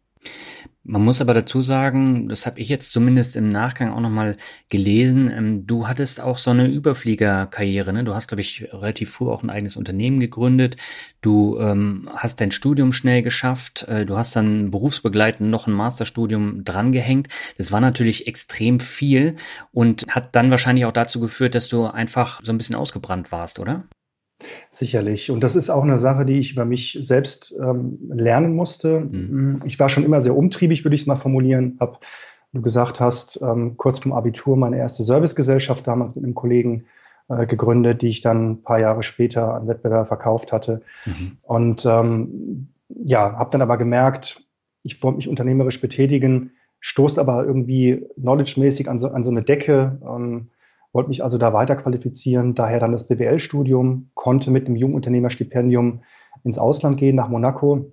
Man 0.88 1.04
muss 1.04 1.20
aber 1.20 1.34
dazu 1.34 1.64
sagen, 1.64 2.30
das 2.30 2.46
habe 2.46 2.60
ich 2.60 2.70
jetzt 2.70 2.92
zumindest 2.92 3.36
im 3.36 3.52
Nachgang 3.52 3.92
auch 3.92 4.02
nochmal 4.02 4.38
gelesen, 4.70 5.32
ähm, 5.36 5.66
du 5.66 5.88
hattest 5.88 6.22
auch 6.22 6.38
so 6.38 6.52
eine 6.52 6.68
Überfliegerkarriere. 6.68 7.92
Ne? 7.92 8.04
Du 8.04 8.14
hast, 8.14 8.28
glaube 8.28 8.42
ich, 8.42 8.68
relativ 8.72 9.10
früh 9.10 9.28
auch 9.28 9.42
ein 9.42 9.50
eigenes 9.50 9.78
Unternehmen 9.78 10.20
gegründet. 10.20 10.78
Du 11.22 11.60
ähm, 11.60 12.08
hast 12.16 12.40
dein 12.40 12.52
Studium 12.52 12.94
schnell 12.94 13.24
geschafft. 13.24 13.82
Äh, 13.88 14.06
du 14.06 14.16
hast 14.16 14.36
dann 14.36 14.70
berufsbegleitend 14.70 15.50
noch 15.50 15.66
ein 15.66 15.74
Masterstudium 15.74 16.64
drangehängt. 16.64 17.30
Das 17.58 17.72
war 17.72 17.82
natürlich 17.82 18.28
extrem 18.28 18.80
viel 18.80 19.38
und 19.72 20.06
hat 20.08 20.36
dann 20.36 20.52
wahrscheinlich 20.52 20.86
auch 20.86 20.92
dazu 20.92 21.20
geführt, 21.20 21.56
dass 21.56 21.68
du 21.68 21.88
einfach 21.88 22.42
so 22.44 22.52
ein 22.52 22.60
bisschen 22.60 22.76
ausgebrannt 22.76 23.32
warst, 23.32 23.58
oder? 23.58 23.86
Sicherlich. 24.70 25.32
Und 25.32 25.42
das 25.42 25.56
ist 25.56 25.70
auch 25.70 25.84
eine 25.84 25.98
Sache, 25.98 26.26
die 26.26 26.40
ich 26.40 26.52
über 26.52 26.66
mich 26.66 26.98
selbst 27.02 27.56
ähm, 27.60 28.00
lernen 28.10 28.56
musste. 28.56 29.00
Mhm. 29.00 29.62
Ich 29.66 29.80
war 29.80 29.90
schon 29.90 30.04
immer 30.04 30.22
sehr 30.22 30.36
umtriebig, 30.36 30.84
würde 30.84 30.96
ich 30.96 31.02
es 31.02 31.08
mal 31.08 31.16
formulieren. 31.16 31.78
Hab, 31.80 32.02
du 32.52 32.62
gesagt 32.62 33.00
hast, 33.00 33.42
ähm, 33.42 33.78
kurz 33.78 34.00
vom 34.00 34.14
Abitur 34.14 34.58
meine 34.58 34.78
erste 34.78 35.04
Servicegesellschaft 35.04 35.86
damals 35.88 36.16
mit 36.16 36.24
einem 36.24 36.36
Kollegen 36.36 36.86
äh, 37.28 37.46
gegründet, 37.46 38.02
die 38.02 38.08
ich 38.08 38.22
dann 38.22 38.52
ein 38.52 38.62
paar 38.62 38.80
Jahre 38.80 39.04
später 39.04 39.54
an 39.54 39.68
Wettbewerber 39.68 40.06
verkauft 40.06 40.52
hatte. 40.52 40.82
Mhm. 41.06 41.38
Und 41.44 41.86
ähm, 41.86 42.68
ja, 42.90 43.38
habe 43.38 43.52
dann 43.52 43.62
aber 43.62 43.78
gemerkt, 43.78 44.42
ich 44.84 45.02
wollte 45.02 45.18
mich 45.18 45.28
unternehmerisch 45.28 45.82
betätigen, 45.82 46.52
stoßt 46.80 47.20
aber 47.20 47.46
irgendwie 47.46 48.06
knowledge-mäßig 48.20 48.90
an 48.90 49.00
so, 49.00 49.10
an 49.10 49.24
so 49.24 49.32
eine 49.32 49.42
Decke. 49.42 50.00
Ähm, 50.06 50.50
wollte 50.96 51.10
mich 51.10 51.24
also 51.24 51.38
da 51.38 51.54
weiter 51.54 51.76
qualifizieren, 51.76 52.56
daher 52.56 52.80
dann 52.80 52.94
das 52.94 53.08
BWL-Studium, 53.08 54.10
konnte 54.14 54.50
mit 54.50 54.66
einem 54.66 54.78
Jungunternehmerstipendium 54.78 56.04
ins 56.44 56.58
Ausland 56.58 56.98
gehen, 56.98 57.16
nach 57.16 57.28
Monaco. 57.28 57.92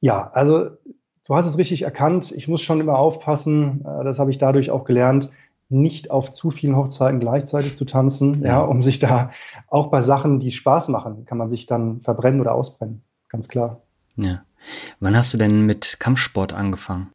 Ja, 0.00 0.30
also 0.34 0.70
du 1.26 1.34
hast 1.34 1.46
es 1.46 1.56
richtig 1.56 1.82
erkannt, 1.82 2.32
ich 2.32 2.48
muss 2.48 2.62
schon 2.62 2.80
immer 2.80 2.98
aufpassen, 2.98 3.84
äh, 3.86 4.04
das 4.04 4.18
habe 4.18 4.30
ich 4.32 4.38
dadurch 4.38 4.70
auch 4.70 4.84
gelernt, 4.84 5.30
nicht 5.68 6.10
auf 6.10 6.32
zu 6.32 6.50
vielen 6.50 6.76
Hochzeiten 6.76 7.20
gleichzeitig 7.20 7.76
zu 7.76 7.84
tanzen, 7.84 8.42
ja. 8.42 8.48
ja, 8.48 8.60
um 8.60 8.82
sich 8.82 8.98
da 8.98 9.30
auch 9.68 9.86
bei 9.86 10.00
Sachen, 10.02 10.40
die 10.40 10.52
Spaß 10.52 10.88
machen, 10.88 11.24
kann 11.24 11.38
man 11.38 11.48
sich 11.48 11.66
dann 11.66 12.00
verbrennen 12.00 12.40
oder 12.40 12.54
ausbrennen, 12.54 13.02
ganz 13.28 13.48
klar. 13.48 13.80
Ja. 14.16 14.42
Wann 15.00 15.16
hast 15.16 15.32
du 15.32 15.38
denn 15.38 15.64
mit 15.64 15.96
Kampfsport 15.98 16.52
angefangen? 16.52 17.10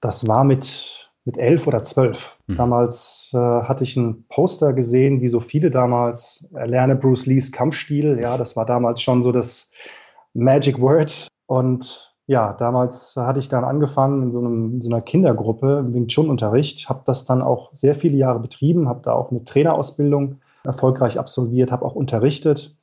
Das 0.00 0.28
war 0.28 0.44
mit, 0.44 1.09
mit 1.24 1.38
elf 1.38 1.66
oder 1.66 1.84
zwölf. 1.84 2.38
Mhm. 2.46 2.56
Damals 2.56 3.30
äh, 3.34 3.38
hatte 3.38 3.84
ich 3.84 3.96
ein 3.96 4.24
Poster 4.28 4.72
gesehen, 4.72 5.20
wie 5.20 5.28
so 5.28 5.40
viele 5.40 5.70
damals, 5.70 6.48
erlerne 6.54 6.96
Bruce 6.96 7.26
Lees 7.26 7.52
Kampfstil. 7.52 8.18
Ja, 8.20 8.36
das 8.38 8.56
war 8.56 8.66
damals 8.66 9.02
schon 9.02 9.22
so 9.22 9.32
das 9.32 9.70
Magic 10.34 10.80
Word. 10.80 11.28
Und 11.46 12.14
ja, 12.26 12.52
damals 12.52 13.16
hatte 13.16 13.40
ich 13.40 13.48
dann 13.48 13.64
angefangen 13.64 14.22
in 14.22 14.30
so, 14.30 14.38
einem, 14.38 14.74
in 14.74 14.82
so 14.82 14.88
einer 14.88 15.02
Kindergruppe 15.02 15.80
im 15.80 15.92
Wing 15.92 16.06
Chun-Unterricht, 16.06 16.88
habe 16.88 17.02
das 17.04 17.24
dann 17.24 17.42
auch 17.42 17.70
sehr 17.72 17.94
viele 17.94 18.16
Jahre 18.16 18.38
betrieben, 18.38 18.88
habe 18.88 19.00
da 19.02 19.12
auch 19.12 19.30
eine 19.30 19.44
Trainerausbildung 19.44 20.36
erfolgreich 20.62 21.18
absolviert, 21.18 21.72
habe 21.72 21.84
auch 21.84 21.96
unterrichtet. 21.96 22.76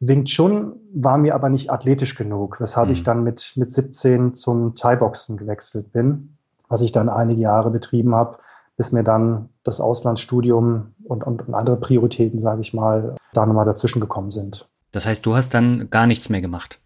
Wing 0.00 0.26
Chun 0.26 0.76
war 0.94 1.18
mir 1.18 1.34
aber 1.34 1.48
nicht 1.48 1.72
athletisch 1.72 2.14
genug, 2.14 2.60
weshalb 2.60 2.86
mhm. 2.86 2.92
ich 2.92 3.02
dann 3.02 3.24
mit, 3.24 3.54
mit 3.56 3.72
17 3.72 4.34
zum 4.34 4.76
Thai-Boxen 4.76 5.36
gewechselt 5.36 5.90
bin, 5.90 6.37
was 6.68 6.82
ich 6.82 6.92
dann 6.92 7.08
einige 7.08 7.40
Jahre 7.40 7.70
betrieben 7.70 8.14
habe, 8.14 8.38
bis 8.76 8.92
mir 8.92 9.02
dann 9.02 9.48
das 9.64 9.80
Auslandsstudium 9.80 10.94
und, 11.04 11.24
und, 11.24 11.48
und 11.48 11.54
andere 11.54 11.76
Prioritäten, 11.76 12.38
sage 12.38 12.60
ich 12.60 12.72
mal, 12.74 13.16
da 13.32 13.44
nochmal 13.44 13.66
dazwischen 13.66 14.00
gekommen 14.00 14.30
sind. 14.30 14.68
Das 14.92 15.06
heißt, 15.06 15.26
du 15.26 15.34
hast 15.34 15.54
dann 15.54 15.90
gar 15.90 16.06
nichts 16.06 16.28
mehr 16.28 16.40
gemacht? 16.40 16.80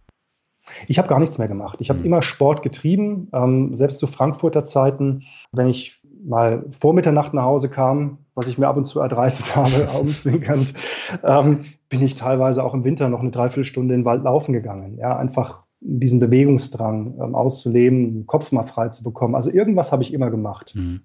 Ich 0.88 0.98
habe 0.98 1.08
gar 1.08 1.20
nichts 1.20 1.38
mehr 1.38 1.48
gemacht. 1.48 1.80
Ich 1.80 1.90
habe 1.90 2.00
mhm. 2.00 2.06
immer 2.06 2.22
Sport 2.22 2.62
getrieben, 2.62 3.28
ähm, 3.32 3.76
selbst 3.76 3.98
zu 3.98 4.06
Frankfurter 4.06 4.64
Zeiten. 4.64 5.24
Wenn 5.52 5.68
ich 5.68 6.00
mal 6.24 6.64
vor 6.70 6.94
Mitternacht 6.94 7.34
nach 7.34 7.44
Hause 7.44 7.68
kam, 7.68 8.18
was 8.34 8.48
ich 8.48 8.58
mir 8.58 8.68
ab 8.68 8.76
und 8.76 8.84
zu 8.84 9.00
erdreistet 9.00 9.54
habe, 9.56 9.90
augenzwinkernd, 9.90 10.74
ähm, 11.22 11.64
bin 11.88 12.02
ich 12.02 12.14
teilweise 12.14 12.64
auch 12.64 12.74
im 12.74 12.84
Winter 12.84 13.08
noch 13.08 13.20
eine 13.20 13.30
Dreiviertelstunde 13.30 13.94
in 13.94 14.00
den 14.00 14.06
Wald 14.06 14.24
laufen 14.24 14.52
gegangen. 14.52 14.96
Ja, 14.98 15.16
einfach 15.16 15.64
diesen 15.84 16.20
Bewegungsdrang 16.20 17.18
ähm, 17.20 17.34
auszuleben, 17.34 18.14
den 18.14 18.26
Kopf 18.26 18.52
mal 18.52 18.64
frei 18.64 18.88
zu 18.88 19.02
bekommen. 19.02 19.34
Also 19.34 19.50
irgendwas 19.50 19.92
habe 19.92 20.02
ich 20.02 20.12
immer 20.12 20.30
gemacht. 20.30 20.74
Mhm. 20.74 21.00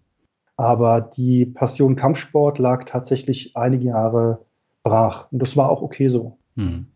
Aber 0.55 1.01
die 1.01 1.45
Passion 1.45 1.95
Kampfsport 1.95 2.57
lag 2.57 2.85
tatsächlich 2.85 3.55
einige 3.55 3.85
Jahre 3.85 4.45
brach. 4.83 5.31
Und 5.31 5.39
das 5.39 5.57
war 5.57 5.69
auch 5.69 5.81
okay 5.81 6.09
so. 6.09 6.37
Mhm. 6.55 6.87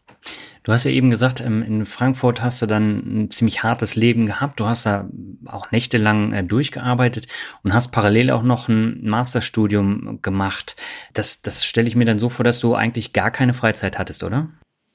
Du 0.64 0.72
hast 0.72 0.84
ja 0.84 0.92
eben 0.92 1.10
gesagt, 1.10 1.42
ähm, 1.42 1.64
in 1.64 1.86
Frankfurt 1.86 2.42
hast 2.42 2.62
du 2.62 2.68
dann 2.68 3.24
ein 3.24 3.32
ziemlich 3.32 3.64
hartes 3.64 3.96
Leben 3.96 4.28
gehabt. 4.28 4.60
Du 4.60 4.66
hast 4.66 4.86
da 4.86 5.10
auch 5.46 5.72
nächtelang 5.72 6.34
äh, 6.34 6.44
durchgearbeitet 6.44 7.28
und 7.64 7.74
hast 7.74 7.92
parallel 7.92 8.30
auch 8.30 8.44
noch 8.44 8.68
ein 8.68 9.04
Masterstudium 9.04 10.20
gemacht. 10.22 10.76
Das, 11.14 11.42
das 11.42 11.66
stelle 11.66 11.88
ich 11.88 11.96
mir 11.96 12.06
dann 12.06 12.20
so 12.20 12.30
vor, 12.30 12.44
dass 12.44 12.60
du 12.60 12.76
eigentlich 12.76 13.12
gar 13.12 13.32
keine 13.32 13.56
Freizeit 13.56 13.98
hattest, 13.98 14.24
oder? 14.24 14.50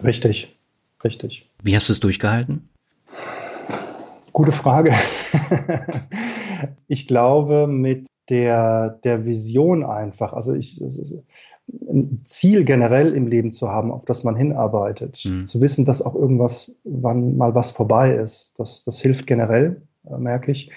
Richtig, 0.05 0.57
richtig. 1.03 1.51
Wie 1.63 1.75
hast 1.75 1.89
du 1.89 1.93
es 1.93 2.01
durchgehalten? 2.01 2.69
Gute 4.33 4.53
Frage. 4.53 4.93
ich 6.89 7.07
glaube, 7.07 7.67
mit 7.67 8.07
der, 8.29 8.91
der 9.05 9.25
Vision 9.25 9.85
einfach. 9.85 10.33
Also 10.33 10.55
ich, 10.55 10.81
ein 11.69 12.23
Ziel 12.25 12.65
generell 12.65 13.15
im 13.15 13.27
Leben 13.27 13.53
zu 13.53 13.71
haben, 13.71 13.91
auf 13.91 14.05
das 14.05 14.25
man 14.25 14.37
hinarbeitet. 14.37 15.23
Mhm. 15.25 15.47
Zu 15.47 15.61
wissen, 15.61 15.85
dass 15.85 16.03
auch 16.03 16.15
irgendwas, 16.15 16.73
wann 16.85 17.37
mal 17.37 17.55
was 17.55 17.71
vorbei 17.71 18.15
ist. 18.15 18.59
Das, 18.59 18.85
das 18.85 19.01
hilft 19.01 19.27
generell, 19.27 19.83
äh, 20.09 20.17
merke 20.17 20.53
ich. 20.53 20.71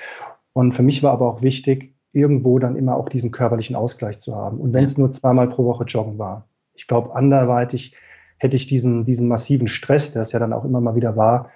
Und 0.54 0.74
für 0.74 0.84
mich 0.84 1.04
war 1.04 1.12
aber 1.12 1.28
auch 1.28 1.42
wichtig, 1.42 1.94
irgendwo 2.12 2.58
dann 2.60 2.76
immer 2.76 2.96
auch 2.96 3.10
diesen 3.10 3.32
körperlichen 3.32 3.76
Ausgleich 3.76 4.20
zu 4.20 4.36
haben. 4.36 4.60
Und 4.60 4.74
wenn 4.74 4.84
es 4.84 4.98
nur 4.98 5.12
zweimal 5.12 5.48
pro 5.48 5.66
Woche 5.66 5.84
joggen 5.84 6.18
war. 6.18 6.48
Ich 6.74 6.88
glaube, 6.88 7.16
anderweitig 7.16 7.96
hätte 8.38 8.56
ich 8.56 8.68
diesen, 8.68 9.06
diesen 9.06 9.28
massiven 9.28 9.68
Stress, 9.68 10.14
der 10.14 10.24
es 10.24 10.32
ja 10.32 10.40
dann 10.40 10.54
auch 10.54 10.66
immer 10.66 10.82
mal 10.82 10.96
wieder 10.96 11.16
war, 11.16 11.50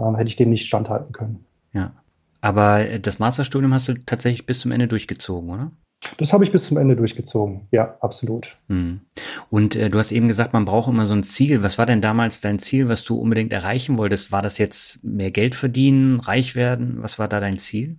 äh, 0.00 0.16
hätte 0.16 0.28
ich 0.28 0.36
dem 0.36 0.50
nicht 0.50 0.66
standhalten 0.66 1.12
können. 1.12 1.44
Ja. 1.72 1.92
Aber 2.40 2.84
das 2.98 3.18
Masterstudium 3.18 3.74
hast 3.74 3.88
du 3.88 3.94
tatsächlich 4.06 4.46
bis 4.46 4.60
zum 4.60 4.72
Ende 4.72 4.88
durchgezogen, 4.88 5.50
oder? 5.50 5.70
Das 6.16 6.32
habe 6.32 6.44
ich 6.44 6.52
bis 6.52 6.66
zum 6.66 6.78
Ende 6.78 6.96
durchgezogen. 6.96 7.68
Ja, 7.70 7.96
absolut. 8.00 8.56
Hm. 8.68 9.00
Und 9.50 9.76
äh, 9.76 9.90
du 9.90 9.98
hast 9.98 10.12
eben 10.12 10.28
gesagt, 10.28 10.54
man 10.54 10.64
braucht 10.64 10.88
immer 10.88 11.04
so 11.04 11.14
ein 11.14 11.22
Ziel. 11.22 11.62
Was 11.62 11.76
war 11.76 11.84
denn 11.84 12.00
damals 12.00 12.40
dein 12.40 12.58
Ziel, 12.58 12.88
was 12.88 13.04
du 13.04 13.16
unbedingt 13.16 13.52
erreichen 13.52 13.98
wolltest? 13.98 14.32
War 14.32 14.40
das 14.40 14.56
jetzt 14.56 15.04
mehr 15.04 15.30
Geld 15.30 15.54
verdienen, 15.54 16.20
reich 16.20 16.54
werden? 16.54 17.02
Was 17.02 17.18
war 17.18 17.28
da 17.28 17.40
dein 17.40 17.58
Ziel? 17.58 17.98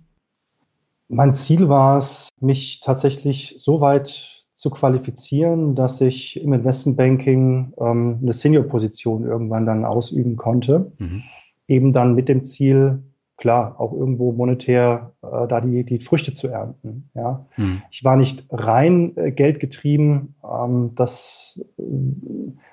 Mein 1.08 1.34
Ziel 1.34 1.68
war 1.68 1.98
es, 1.98 2.28
mich 2.40 2.80
tatsächlich 2.80 3.56
so 3.58 3.80
weit 3.80 4.44
zu 4.54 4.70
qualifizieren, 4.70 5.74
dass 5.74 6.00
ich 6.00 6.40
im 6.40 6.52
Investmentbanking 6.52 7.74
ähm, 7.78 8.18
eine 8.22 8.32
Senior-Position 8.32 9.24
irgendwann 9.24 9.66
dann 9.66 9.84
ausüben 9.84 10.36
konnte. 10.36 10.92
Mhm. 10.98 11.22
Eben 11.68 11.92
dann 11.92 12.14
mit 12.14 12.28
dem 12.28 12.44
Ziel, 12.44 13.02
klar, 13.42 13.80
auch 13.80 13.92
irgendwo 13.92 14.30
monetär 14.30 15.14
äh, 15.22 15.48
da 15.48 15.60
die, 15.60 15.84
die 15.84 15.98
Früchte 15.98 16.32
zu 16.32 16.48
ernten. 16.48 17.10
Ja. 17.14 17.46
Hm. 17.56 17.82
Ich 17.90 18.04
war 18.04 18.16
nicht 18.16 18.46
rein 18.50 19.16
äh, 19.16 19.32
geldgetrieben. 19.32 20.36
Ähm, 20.44 20.92
das 20.94 21.60
äh, 21.76 21.82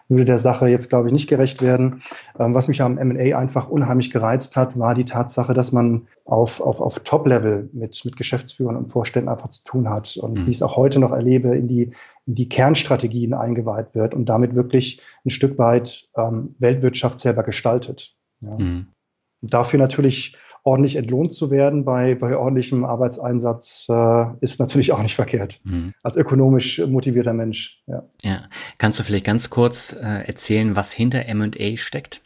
würde 0.09 0.25
der 0.25 0.37
Sache 0.37 0.67
jetzt, 0.67 0.89
glaube 0.89 1.07
ich, 1.07 1.13
nicht 1.13 1.27
gerecht 1.27 1.61
werden. 1.63 2.03
Ähm, 2.37 2.53
was 2.53 2.67
mich 2.67 2.83
am 2.83 2.99
M&A 2.99 3.35
einfach 3.35 3.69
unheimlich 3.69 4.11
gereizt 4.11 4.57
hat, 4.57 4.77
war 4.77 4.93
die 4.93 5.05
Tatsache, 5.05 5.55
dass 5.55 5.71
man 5.71 6.07
auf, 6.25 6.61
auf, 6.61 6.81
auf 6.81 6.99
Top-Level 6.99 7.69
mit, 7.73 7.99
mit 8.05 8.15
Geschäftsführern 8.15 8.75
und 8.75 8.91
Vorständen 8.91 9.29
einfach 9.29 9.49
zu 9.49 9.63
tun 9.63 9.89
hat 9.89 10.17
und 10.17 10.37
hm. 10.37 10.45
wie 10.45 10.51
ich 10.51 10.57
es 10.57 10.63
auch 10.63 10.75
heute 10.75 10.99
noch 10.99 11.11
erlebe, 11.11 11.55
in 11.55 11.67
die, 11.67 11.93
in 12.27 12.35
die 12.35 12.47
Kernstrategien 12.49 13.33
eingeweiht 13.33 13.95
wird 13.95 14.13
und 14.13 14.27
damit 14.27 14.53
wirklich 14.53 15.01
ein 15.25 15.31
Stück 15.31 15.57
weit 15.57 16.09
ähm, 16.15 16.55
Weltwirtschaft 16.59 17.19
selber 17.19 17.41
gestaltet. 17.41 18.15
Ja. 18.41 18.57
Hm. 18.57 18.87
Dafür 19.41 19.79
natürlich 19.79 20.37
ordentlich 20.63 20.95
entlohnt 20.97 21.33
zu 21.33 21.51
werden 21.51 21.85
bei, 21.85 22.15
bei 22.15 22.35
ordentlichem 22.35 22.83
Arbeitseinsatz 22.83 23.87
äh, 23.89 24.25
ist 24.41 24.59
natürlich 24.59 24.91
auch 24.91 25.01
nicht 25.01 25.15
verkehrt. 25.15 25.61
Mhm. 25.63 25.93
Als 26.03 26.17
ökonomisch 26.17 26.79
motivierter 26.79 27.33
Mensch. 27.33 27.81
Ja. 27.87 28.03
ja. 28.21 28.49
Kannst 28.77 28.99
du 28.99 29.03
vielleicht 29.03 29.25
ganz 29.25 29.49
kurz 29.49 29.93
äh, 29.93 30.27
erzählen, 30.27 30.75
was 30.75 30.91
hinter 30.91 31.23
MA 31.33 31.77
steckt? 31.77 32.21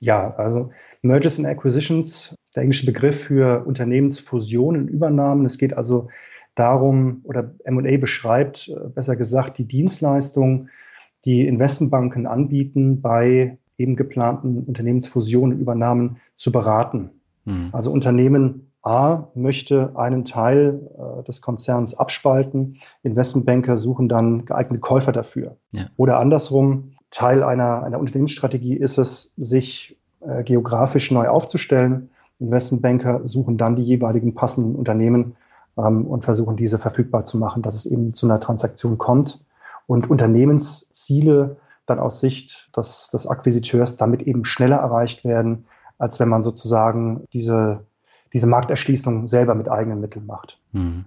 Ja, 0.00 0.34
also 0.36 0.70
Mergers 1.02 1.38
and 1.38 1.46
Acquisitions, 1.46 2.34
der 2.54 2.62
englische 2.62 2.86
Begriff 2.86 3.24
für 3.24 3.64
Unternehmensfusionen 3.66 4.82
und 4.82 4.88
Übernahmen. 4.88 5.44
Es 5.44 5.58
geht 5.58 5.76
also 5.76 6.08
darum, 6.54 7.20
oder 7.24 7.54
MA 7.68 7.96
beschreibt, 7.98 8.68
äh, 8.68 8.88
besser 8.88 9.16
gesagt, 9.16 9.58
die 9.58 9.66
Dienstleistung, 9.66 10.68
die 11.24 11.46
Investmentbanken 11.46 12.26
anbieten, 12.26 13.00
bei 13.00 13.58
eben 13.78 13.96
geplanten 13.96 14.64
Unternehmensfusionen 14.64 15.56
und 15.56 15.62
Übernahmen 15.62 16.18
zu 16.34 16.52
beraten. 16.52 17.10
Mhm. 17.44 17.70
Also 17.72 17.90
Unternehmen 17.90 18.72
A 18.82 19.28
möchte 19.34 19.92
einen 19.96 20.24
Teil 20.24 20.80
äh, 20.96 21.22
des 21.24 21.42
Konzerns 21.42 21.98
abspalten. 21.98 22.76
Investmentbanker 23.02 23.76
suchen 23.76 24.08
dann 24.08 24.44
geeignete 24.44 24.80
Käufer 24.80 25.12
dafür. 25.12 25.56
Ja. 25.72 25.86
Oder 25.96 26.18
andersrum, 26.18 26.92
Teil 27.10 27.42
einer, 27.42 27.82
einer 27.82 27.98
Unternehmensstrategie 27.98 28.74
ist 28.74 28.98
es, 28.98 29.34
sich 29.36 29.98
äh, 30.20 30.42
geografisch 30.42 31.10
neu 31.10 31.28
aufzustellen. 31.28 32.10
Investmentbanker 32.38 33.26
suchen 33.26 33.56
dann 33.56 33.76
die 33.76 33.82
jeweiligen 33.82 34.34
passenden 34.34 34.76
Unternehmen 34.76 35.36
ähm, 35.76 36.06
und 36.06 36.24
versuchen 36.24 36.56
diese 36.56 36.78
verfügbar 36.78 37.24
zu 37.24 37.38
machen, 37.38 37.62
dass 37.62 37.74
es 37.74 37.86
eben 37.86 38.14
zu 38.14 38.26
einer 38.26 38.40
Transaktion 38.40 38.98
kommt. 38.98 39.44
Und 39.86 40.08
Unternehmensziele 40.08 41.56
dann 41.90 41.98
aus 41.98 42.20
Sicht 42.20 42.70
des, 42.76 43.10
des 43.10 43.26
Akquisiteurs 43.26 43.96
damit 43.96 44.22
eben 44.22 44.44
schneller 44.44 44.76
erreicht 44.76 45.24
werden, 45.24 45.66
als 45.98 46.20
wenn 46.20 46.28
man 46.28 46.42
sozusagen 46.42 47.24
diese, 47.32 47.86
diese 48.32 48.46
Markterschließung 48.46 49.26
selber 49.26 49.54
mit 49.54 49.70
eigenen 49.70 50.00
Mitteln 50.00 50.26
macht. 50.26 50.60
Mhm. 50.72 51.06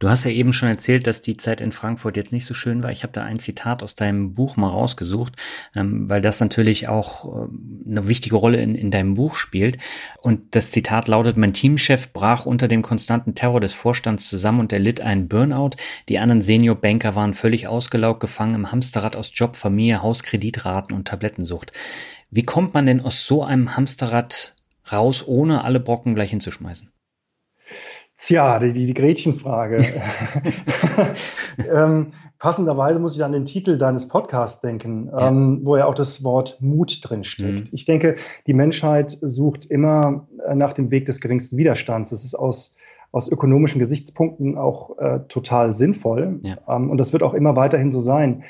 Du 0.00 0.08
hast 0.08 0.24
ja 0.24 0.32
eben 0.32 0.52
schon 0.52 0.68
erzählt, 0.68 1.06
dass 1.06 1.20
die 1.20 1.36
Zeit 1.36 1.60
in 1.60 1.70
Frankfurt 1.70 2.16
jetzt 2.16 2.32
nicht 2.32 2.46
so 2.46 2.52
schön 2.52 2.82
war. 2.82 2.90
Ich 2.90 3.04
habe 3.04 3.12
da 3.12 3.22
ein 3.22 3.38
Zitat 3.38 3.80
aus 3.82 3.94
deinem 3.94 4.34
Buch 4.34 4.56
mal 4.56 4.68
rausgesucht, 4.68 5.34
ähm, 5.76 6.10
weil 6.10 6.20
das 6.20 6.40
natürlich 6.40 6.88
auch 6.88 7.24
äh, 7.24 7.48
eine 7.88 8.08
wichtige 8.08 8.34
Rolle 8.34 8.60
in, 8.60 8.74
in 8.74 8.90
deinem 8.90 9.14
Buch 9.14 9.36
spielt. 9.36 9.78
Und 10.20 10.56
das 10.56 10.72
Zitat 10.72 11.06
lautet, 11.06 11.36
mein 11.36 11.54
Teamchef 11.54 12.12
brach 12.12 12.44
unter 12.44 12.66
dem 12.66 12.82
konstanten 12.82 13.36
Terror 13.36 13.60
des 13.60 13.72
Vorstands 13.72 14.28
zusammen 14.28 14.60
und 14.60 14.72
erlitt 14.72 15.00
einen 15.00 15.28
Burnout. 15.28 15.70
Die 16.08 16.18
anderen 16.18 16.42
Senior-Banker 16.42 17.14
waren 17.14 17.32
völlig 17.32 17.68
ausgelaugt, 17.68 18.18
gefangen 18.18 18.56
im 18.56 18.72
Hamsterrad 18.72 19.14
aus 19.14 19.30
Job, 19.32 19.54
Familie, 19.54 20.02
Hauskreditraten 20.02 20.94
und 20.94 21.06
Tablettensucht. 21.06 21.72
Wie 22.30 22.42
kommt 22.42 22.74
man 22.74 22.86
denn 22.86 23.00
aus 23.00 23.24
so 23.26 23.44
einem 23.44 23.76
Hamsterrad 23.76 24.56
raus, 24.90 25.24
ohne 25.24 25.62
alle 25.62 25.78
Brocken 25.78 26.16
gleich 26.16 26.30
hinzuschmeißen? 26.30 26.93
Tja, 28.16 28.60
die, 28.60 28.72
die 28.72 28.94
Gretchenfrage. 28.94 29.84
ähm, 31.72 32.10
passenderweise 32.38 33.00
muss 33.00 33.16
ich 33.16 33.24
an 33.24 33.32
den 33.32 33.44
Titel 33.44 33.76
deines 33.76 34.06
Podcasts 34.06 34.60
denken, 34.60 35.08
ja. 35.08 35.28
ähm, 35.28 35.60
wo 35.64 35.76
ja 35.76 35.86
auch 35.86 35.94
das 35.94 36.22
Wort 36.22 36.58
Mut 36.60 37.00
drin 37.02 37.24
steckt. 37.24 37.60
Mhm. 37.60 37.68
Ich 37.72 37.86
denke, 37.86 38.16
die 38.46 38.54
Menschheit 38.54 39.18
sucht 39.20 39.66
immer 39.66 40.28
äh, 40.46 40.54
nach 40.54 40.74
dem 40.74 40.90
Weg 40.90 41.06
des 41.06 41.20
geringsten 41.20 41.56
Widerstands. 41.56 42.10
Das 42.10 42.24
ist 42.24 42.34
aus, 42.34 42.76
aus 43.10 43.28
ökonomischen 43.28 43.80
Gesichtspunkten 43.80 44.56
auch 44.58 44.96
äh, 44.98 45.20
total 45.28 45.72
sinnvoll. 45.72 46.38
Ja. 46.42 46.54
Ähm, 46.68 46.90
und 46.90 46.98
das 46.98 47.12
wird 47.12 47.24
auch 47.24 47.34
immer 47.34 47.56
weiterhin 47.56 47.90
so 47.90 48.00
sein. 48.00 48.44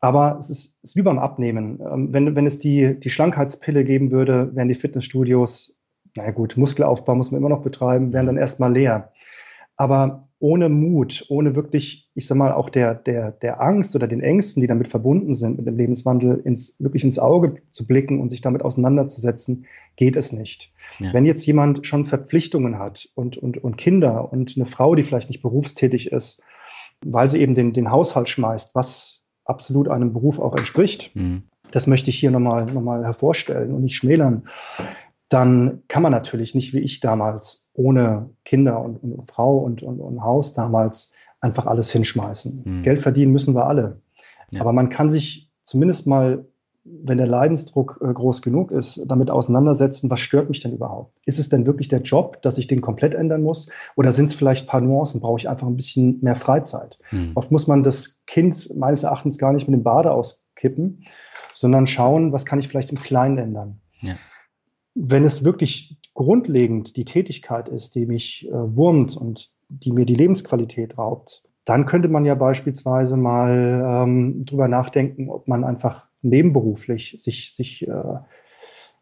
Aber 0.00 0.38
es 0.40 0.50
ist, 0.50 0.82
ist 0.82 0.96
wie 0.96 1.02
beim 1.02 1.18
Abnehmen. 1.18 1.80
Ähm, 1.80 2.12
wenn, 2.12 2.34
wenn 2.34 2.46
es 2.46 2.58
die, 2.58 2.98
die 2.98 3.10
Schlankheitspille 3.10 3.84
geben 3.84 4.10
würde, 4.10 4.54
wären 4.54 4.68
die 4.68 4.74
Fitnessstudios 4.74 5.76
na 6.16 6.30
gut, 6.30 6.56
Muskelaufbau 6.56 7.14
muss 7.14 7.32
man 7.32 7.40
immer 7.40 7.48
noch 7.48 7.62
betreiben, 7.62 8.12
werden 8.12 8.26
dann 8.26 8.36
erstmal 8.36 8.72
leer. 8.72 9.12
Aber 9.76 10.20
ohne 10.38 10.68
Mut, 10.68 11.24
ohne 11.28 11.56
wirklich, 11.56 12.10
ich 12.14 12.26
sag 12.26 12.36
mal, 12.36 12.52
auch 12.52 12.68
der, 12.68 12.94
der, 12.94 13.32
der 13.32 13.60
Angst 13.60 13.96
oder 13.96 14.06
den 14.06 14.20
Ängsten, 14.20 14.60
die 14.60 14.66
damit 14.66 14.86
verbunden 14.86 15.34
sind, 15.34 15.56
mit 15.56 15.66
dem 15.66 15.76
Lebenswandel, 15.76 16.40
ins, 16.44 16.76
wirklich 16.78 17.02
ins 17.02 17.18
Auge 17.18 17.56
zu 17.70 17.86
blicken 17.86 18.20
und 18.20 18.28
sich 18.28 18.40
damit 18.40 18.62
auseinanderzusetzen, 18.62 19.66
geht 19.96 20.16
es 20.16 20.32
nicht. 20.32 20.72
Ja. 21.00 21.12
Wenn 21.12 21.24
jetzt 21.24 21.44
jemand 21.46 21.86
schon 21.86 22.04
Verpflichtungen 22.04 22.78
hat 22.78 23.08
und, 23.14 23.36
und, 23.36 23.58
und 23.64 23.76
Kinder 23.76 24.32
und 24.32 24.52
eine 24.56 24.66
Frau, 24.66 24.94
die 24.94 25.02
vielleicht 25.02 25.28
nicht 25.28 25.42
berufstätig 25.42 26.12
ist, 26.12 26.42
weil 27.04 27.28
sie 27.28 27.40
eben 27.40 27.54
den, 27.54 27.72
den 27.72 27.90
Haushalt 27.90 28.28
schmeißt, 28.28 28.74
was 28.74 29.24
absolut 29.44 29.88
einem 29.88 30.12
Beruf 30.12 30.38
auch 30.38 30.56
entspricht, 30.56 31.14
mhm. 31.16 31.44
das 31.70 31.86
möchte 31.86 32.10
ich 32.10 32.18
hier 32.18 32.30
nochmal 32.30 32.66
noch 32.66 32.82
mal 32.82 33.04
hervorstellen 33.04 33.72
und 33.72 33.82
nicht 33.82 33.96
schmälern, 33.96 34.48
dann 35.28 35.82
kann 35.88 36.02
man 36.02 36.12
natürlich 36.12 36.54
nicht 36.54 36.74
wie 36.74 36.80
ich 36.80 37.00
damals 37.00 37.68
ohne 37.72 38.30
Kinder 38.44 38.80
und, 38.80 38.98
und 38.98 39.30
Frau 39.30 39.58
und, 39.58 39.82
und, 39.82 40.00
und, 40.00 40.22
Haus 40.22 40.54
damals 40.54 41.12
einfach 41.40 41.66
alles 41.66 41.90
hinschmeißen. 41.90 42.62
Mhm. 42.64 42.82
Geld 42.82 43.02
verdienen 43.02 43.32
müssen 43.32 43.54
wir 43.54 43.66
alle. 43.66 44.00
Ja. 44.50 44.60
Aber 44.60 44.72
man 44.72 44.90
kann 44.90 45.10
sich 45.10 45.50
zumindest 45.64 46.06
mal 46.06 46.44
wenn 46.84 47.16
der 47.16 47.26
Leidensdruck 47.26 48.00
äh, 48.02 48.12
groß 48.12 48.42
genug 48.42 48.70
ist, 48.70 49.02
damit 49.06 49.30
auseinandersetzen, 49.30 50.10
was 50.10 50.20
stört 50.20 50.50
mich 50.50 50.60
denn 50.60 50.74
überhaupt? 50.74 51.16
Ist 51.24 51.38
es 51.38 51.48
denn 51.48 51.66
wirklich 51.66 51.88
der 51.88 52.02
Job, 52.02 52.42
dass 52.42 52.58
ich 52.58 52.66
den 52.66 52.82
komplett 52.82 53.14
ändern 53.14 53.42
muss? 53.42 53.70
Oder 53.96 54.12
sind 54.12 54.26
es 54.26 54.34
vielleicht 54.34 54.64
ein 54.64 54.68
paar 54.68 54.82
Nuancen? 54.82 55.20
Brauche 55.20 55.38
ich 55.38 55.48
einfach 55.48 55.66
ein 55.66 55.76
bisschen 55.76 56.18
mehr 56.20 56.36
Freizeit? 56.36 56.98
Hm. 57.08 57.32
Oft 57.34 57.50
muss 57.50 57.66
man 57.66 57.82
das 57.82 58.22
Kind 58.26 58.74
meines 58.76 59.02
Erachtens 59.02 59.38
gar 59.38 59.52
nicht 59.54 59.66
mit 59.66 59.78
dem 59.78 59.82
Bade 59.82 60.12
auskippen, 60.12 61.04
sondern 61.54 61.86
schauen, 61.86 62.32
was 62.32 62.44
kann 62.44 62.58
ich 62.58 62.68
vielleicht 62.68 62.90
im 62.90 62.98
Kleinen 62.98 63.38
ändern? 63.38 63.80
Ja. 64.00 64.16
Wenn 64.94 65.24
es 65.24 65.44
wirklich 65.44 65.96
grundlegend 66.14 66.96
die 66.96 67.04
Tätigkeit 67.04 67.68
ist, 67.68 67.94
die 67.94 68.06
mich 68.06 68.48
äh, 68.48 68.52
wurmt 68.52 69.16
und 69.16 69.50
die 69.68 69.92
mir 69.92 70.06
die 70.06 70.14
Lebensqualität 70.14 70.98
raubt, 70.98 71.42
dann 71.64 71.86
könnte 71.86 72.08
man 72.08 72.24
ja 72.24 72.34
beispielsweise 72.34 73.16
mal 73.16 74.04
ähm, 74.04 74.42
drüber 74.42 74.68
nachdenken, 74.68 75.30
ob 75.30 75.48
man 75.48 75.64
einfach 75.64 76.06
nebenberuflich 76.22 77.16
sich, 77.18 77.54
sich 77.54 77.88
äh, 77.88 78.18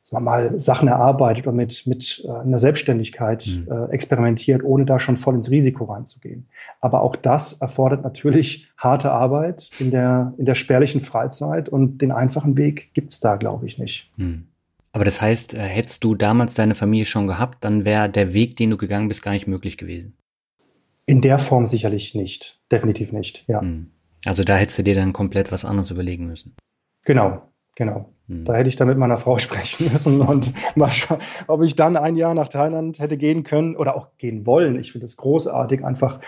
sagen 0.03 0.25
mal, 0.25 0.59
Sachen 0.59 0.89
erarbeitet 0.89 1.47
oder 1.47 1.57
mit, 1.57 1.87
mit 1.87 2.23
äh, 2.25 2.31
einer 2.31 2.59
Selbstständigkeit 2.59 3.47
mhm. 3.47 3.71
äh, 3.71 3.93
experimentiert, 3.93 4.63
ohne 4.63 4.85
da 4.85 4.99
schon 4.99 5.17
voll 5.17 5.35
ins 5.35 5.51
Risiko 5.51 5.85
reinzugehen. 5.85 6.49
Aber 6.81 7.03
auch 7.03 7.17
das 7.17 7.55
erfordert 7.61 8.03
natürlich 8.03 8.69
harte 8.77 9.13
Arbeit 9.13 9.71
in 9.79 9.91
der, 9.91 10.35
in 10.39 10.45
der 10.45 10.55
spärlichen 10.55 11.01
Freizeit 11.01 11.69
und 11.69 11.99
den 11.99 12.13
einfachen 12.13 12.57
Weg 12.57 12.93
gibt's 12.95 13.21
da, 13.21 13.37
glaube 13.37 13.67
ich, 13.67 13.79
nicht. 13.79 14.11
Mhm. 14.17 14.47
Aber 14.93 15.05
das 15.05 15.21
heißt, 15.21 15.55
äh, 15.55 15.61
hättest 15.61 16.05
du 16.05 16.15
damals 16.15 16.55
deine 16.55 16.75
Familie 16.75 17.07
schon 17.07 17.27
gehabt, 17.27 17.65
dann 17.65 17.85
wäre 17.85 18.11
der 18.11 18.35
Weg, 18.35 18.57
den 18.57 18.71
du 18.71 18.77
gegangen 18.77 19.09
bist, 19.09 19.23
gar 19.23 19.33
nicht 19.33 19.47
möglich 19.47 19.79
gewesen. 19.79 20.17
In 21.07 21.21
der 21.21 21.39
Form 21.39 21.67
sicherlich 21.67 22.15
nicht. 22.15 22.61
Definitiv 22.71 23.13
nicht, 23.13 23.45
ja. 23.49 23.63
Mhm. 23.63 23.91
Also 24.25 24.45
da 24.45 24.57
hättest 24.57 24.79
du 24.79 24.83
dir 24.85 24.95
dann 24.95 25.13
komplett 25.13 25.51
was 25.51 25.65
anderes 25.65 25.91
überlegen 25.91 26.27
müssen. 26.27 26.55
Genau, 27.05 27.43
genau. 27.75 28.13
Hm. 28.29 28.45
Da 28.45 28.55
hätte 28.55 28.69
ich 28.69 28.77
dann 28.77 28.87
mit 28.87 28.99
meiner 28.99 29.19
Frau 29.19 29.39
sprechen 29.39 29.91
müssen 29.91 30.21
und 30.21 30.53
mal 30.77 30.91
schauen, 30.91 31.19
ob 31.49 31.63
ich 31.63 31.75
dann 31.75 31.97
ein 31.97 32.17
Jahr 32.17 32.35
nach 32.35 32.49
Thailand 32.49 32.99
hätte 32.99 33.17
gehen 33.17 33.43
können 33.43 33.77
oder 33.77 33.97
auch 33.97 34.17
gehen 34.19 34.47
wollen. 34.47 34.79
Ich 34.79 34.93
finde 34.93 35.07
es 35.07 35.17
großartig, 35.17 35.85
einfach 35.85 36.21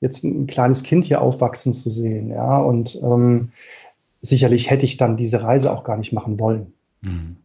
jetzt 0.00 0.24
ein 0.24 0.46
kleines 0.46 0.82
Kind 0.82 1.06
hier 1.06 1.22
aufwachsen 1.22 1.72
zu 1.72 1.90
sehen. 1.90 2.30
Ja, 2.30 2.58
und 2.58 2.96
ähm, 3.02 3.52
sicherlich 4.20 4.70
hätte 4.70 4.84
ich 4.84 4.96
dann 4.96 5.16
diese 5.16 5.42
Reise 5.42 5.72
auch 5.72 5.84
gar 5.84 5.96
nicht 5.96 6.12
machen 6.12 6.38
wollen. 6.38 6.74
Hm. 7.02 7.36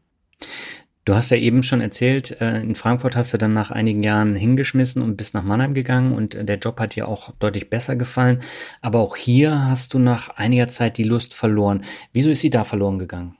Du 1.06 1.14
hast 1.14 1.32
ja 1.32 1.38
eben 1.38 1.64
schon 1.64 1.82
erzählt, 1.82 2.40
äh, 2.40 2.62
in 2.62 2.76
Frankfurt 2.76 3.18
hast 3.18 3.34
du 3.34 3.38
dann 3.38 3.54
nach 3.54 3.72
einigen 3.72 4.04
Jahren 4.04 4.36
hingeschmissen 4.36 5.02
und 5.02 5.18
bist 5.18 5.34
nach 5.34 5.44
Mannheim 5.44 5.74
gegangen 5.74 6.14
und 6.14 6.34
äh, 6.34 6.46
der 6.46 6.60
Job 6.60 6.80
hat 6.80 6.96
dir 6.96 7.10
auch 7.10 7.32
deutlich 7.40 7.70
besser 7.70 7.98
gefallen. 7.98 8.40
Aber 8.82 9.00
auch 9.00 9.18
hier 9.18 9.68
hast 9.68 9.94
du 9.94 10.00
nach 10.00 10.30
einiger 10.38 10.70
Zeit 10.70 10.98
die 10.98 11.04
Lust 11.04 11.34
verloren. 11.34 11.82
Wieso 12.14 12.30
ist 12.30 12.40
sie 12.40 12.50
da 12.50 12.64
verloren 12.64 13.00
gegangen? 13.00 13.36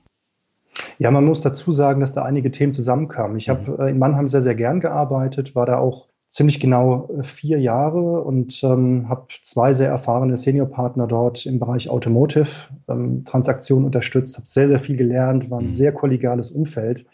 Ja, 0.98 1.10
man 1.10 1.24
muss 1.24 1.40
dazu 1.40 1.72
sagen, 1.72 2.00
dass 2.00 2.12
da 2.12 2.22
einige 2.22 2.50
Themen 2.50 2.74
zusammenkamen. 2.74 3.38
Ich 3.38 3.48
mhm. 3.48 3.52
habe 3.52 3.86
äh, 3.86 3.90
in 3.90 3.98
Mannheim 3.98 4.28
sehr, 4.28 4.42
sehr 4.42 4.54
gern 4.54 4.80
gearbeitet, 4.80 5.54
war 5.54 5.64
da 5.64 5.78
auch 5.78 6.08
ziemlich 6.28 6.60
genau 6.60 7.08
vier 7.22 7.60
Jahre 7.60 8.20
und 8.22 8.62
ähm, 8.64 9.08
habe 9.08 9.28
zwei 9.42 9.72
sehr 9.72 9.88
erfahrene 9.88 10.36
Seniorpartner 10.36 11.06
dort 11.06 11.46
im 11.46 11.60
Bereich 11.60 11.88
Automotive 11.88 12.50
ähm, 12.88 13.24
Transaktionen 13.24 13.86
unterstützt, 13.86 14.36
habe 14.36 14.48
sehr, 14.48 14.68
sehr 14.68 14.80
viel 14.80 14.96
gelernt, 14.96 15.48
war 15.48 15.60
ein 15.60 15.66
mhm. 15.66 15.70
sehr 15.70 15.92
kollegiales 15.92 16.50
Umfeld. 16.50 17.06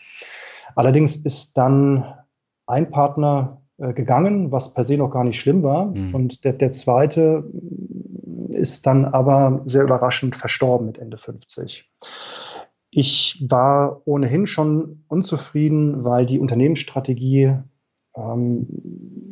Allerdings 0.74 1.16
ist 1.16 1.56
dann 1.56 2.04
ein 2.66 2.90
Partner 2.90 3.60
äh, 3.78 3.92
gegangen, 3.92 4.52
was 4.52 4.74
per 4.74 4.84
se 4.84 4.96
noch 4.96 5.10
gar 5.10 5.24
nicht 5.24 5.40
schlimm 5.40 5.62
war. 5.62 5.86
Mhm. 5.86 6.14
Und 6.14 6.44
der, 6.44 6.52
der 6.52 6.72
zweite 6.72 7.44
ist 8.50 8.86
dann 8.86 9.04
aber 9.04 9.62
sehr 9.64 9.82
überraschend 9.82 10.36
verstorben 10.36 10.86
mit 10.86 10.98
Ende 10.98 11.16
50. 11.16 11.90
Ich 12.90 13.46
war 13.48 14.02
ohnehin 14.04 14.46
schon 14.46 15.04
unzufrieden, 15.08 16.04
weil 16.04 16.26
die 16.26 16.38
Unternehmensstrategie 16.38 17.54
ähm, 18.16 18.66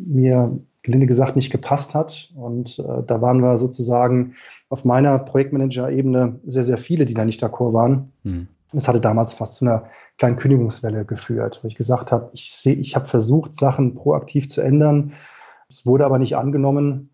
mir 0.07 0.59
gelinde 0.83 1.07
gesagt 1.07 1.37
nicht 1.37 1.51
gepasst 1.51 1.95
hat. 1.95 2.33
Und 2.35 2.79
äh, 2.79 3.03
da 3.07 3.21
waren 3.21 3.43
wir 3.43 3.59
sozusagen 3.59 4.35
auf 4.71 4.85
meiner 4.85 5.19
Projektmanager-Ebene 5.19 6.41
sehr, 6.47 6.65
sehr 6.65 6.79
viele, 6.79 7.05
die 7.05 7.15
da 7.15 7.25
nicht 7.25 7.43
d'accord 7.43 7.73
waren. 7.73 8.13
Mhm. 8.23 8.49
Es 8.73 8.89
hatte 8.89 9.01
damals 9.01 9.33
fast 9.33 9.57
zu 9.57 9.67
einer 9.67 9.81
kleinen 10.19 10.37
Kündigungswelle 10.37 11.05
geführt, 11.05 11.61
wo 11.63 11.69
ich 11.69 11.77
gesagt 11.77 12.13
habe, 12.13 12.31
ich 12.33 12.53
sehe, 12.53 12.75
ich 12.75 12.97
habe 12.97 13.07
versucht, 13.07 13.55
Sachen 13.55 13.95
proaktiv 13.95 14.49
zu 14.49 14.61
ändern. 14.61 15.13
Es 15.69 15.87
wurde 15.87 16.05
aber 16.05 16.19
nicht 16.19 16.37
angenommen. 16.37 17.11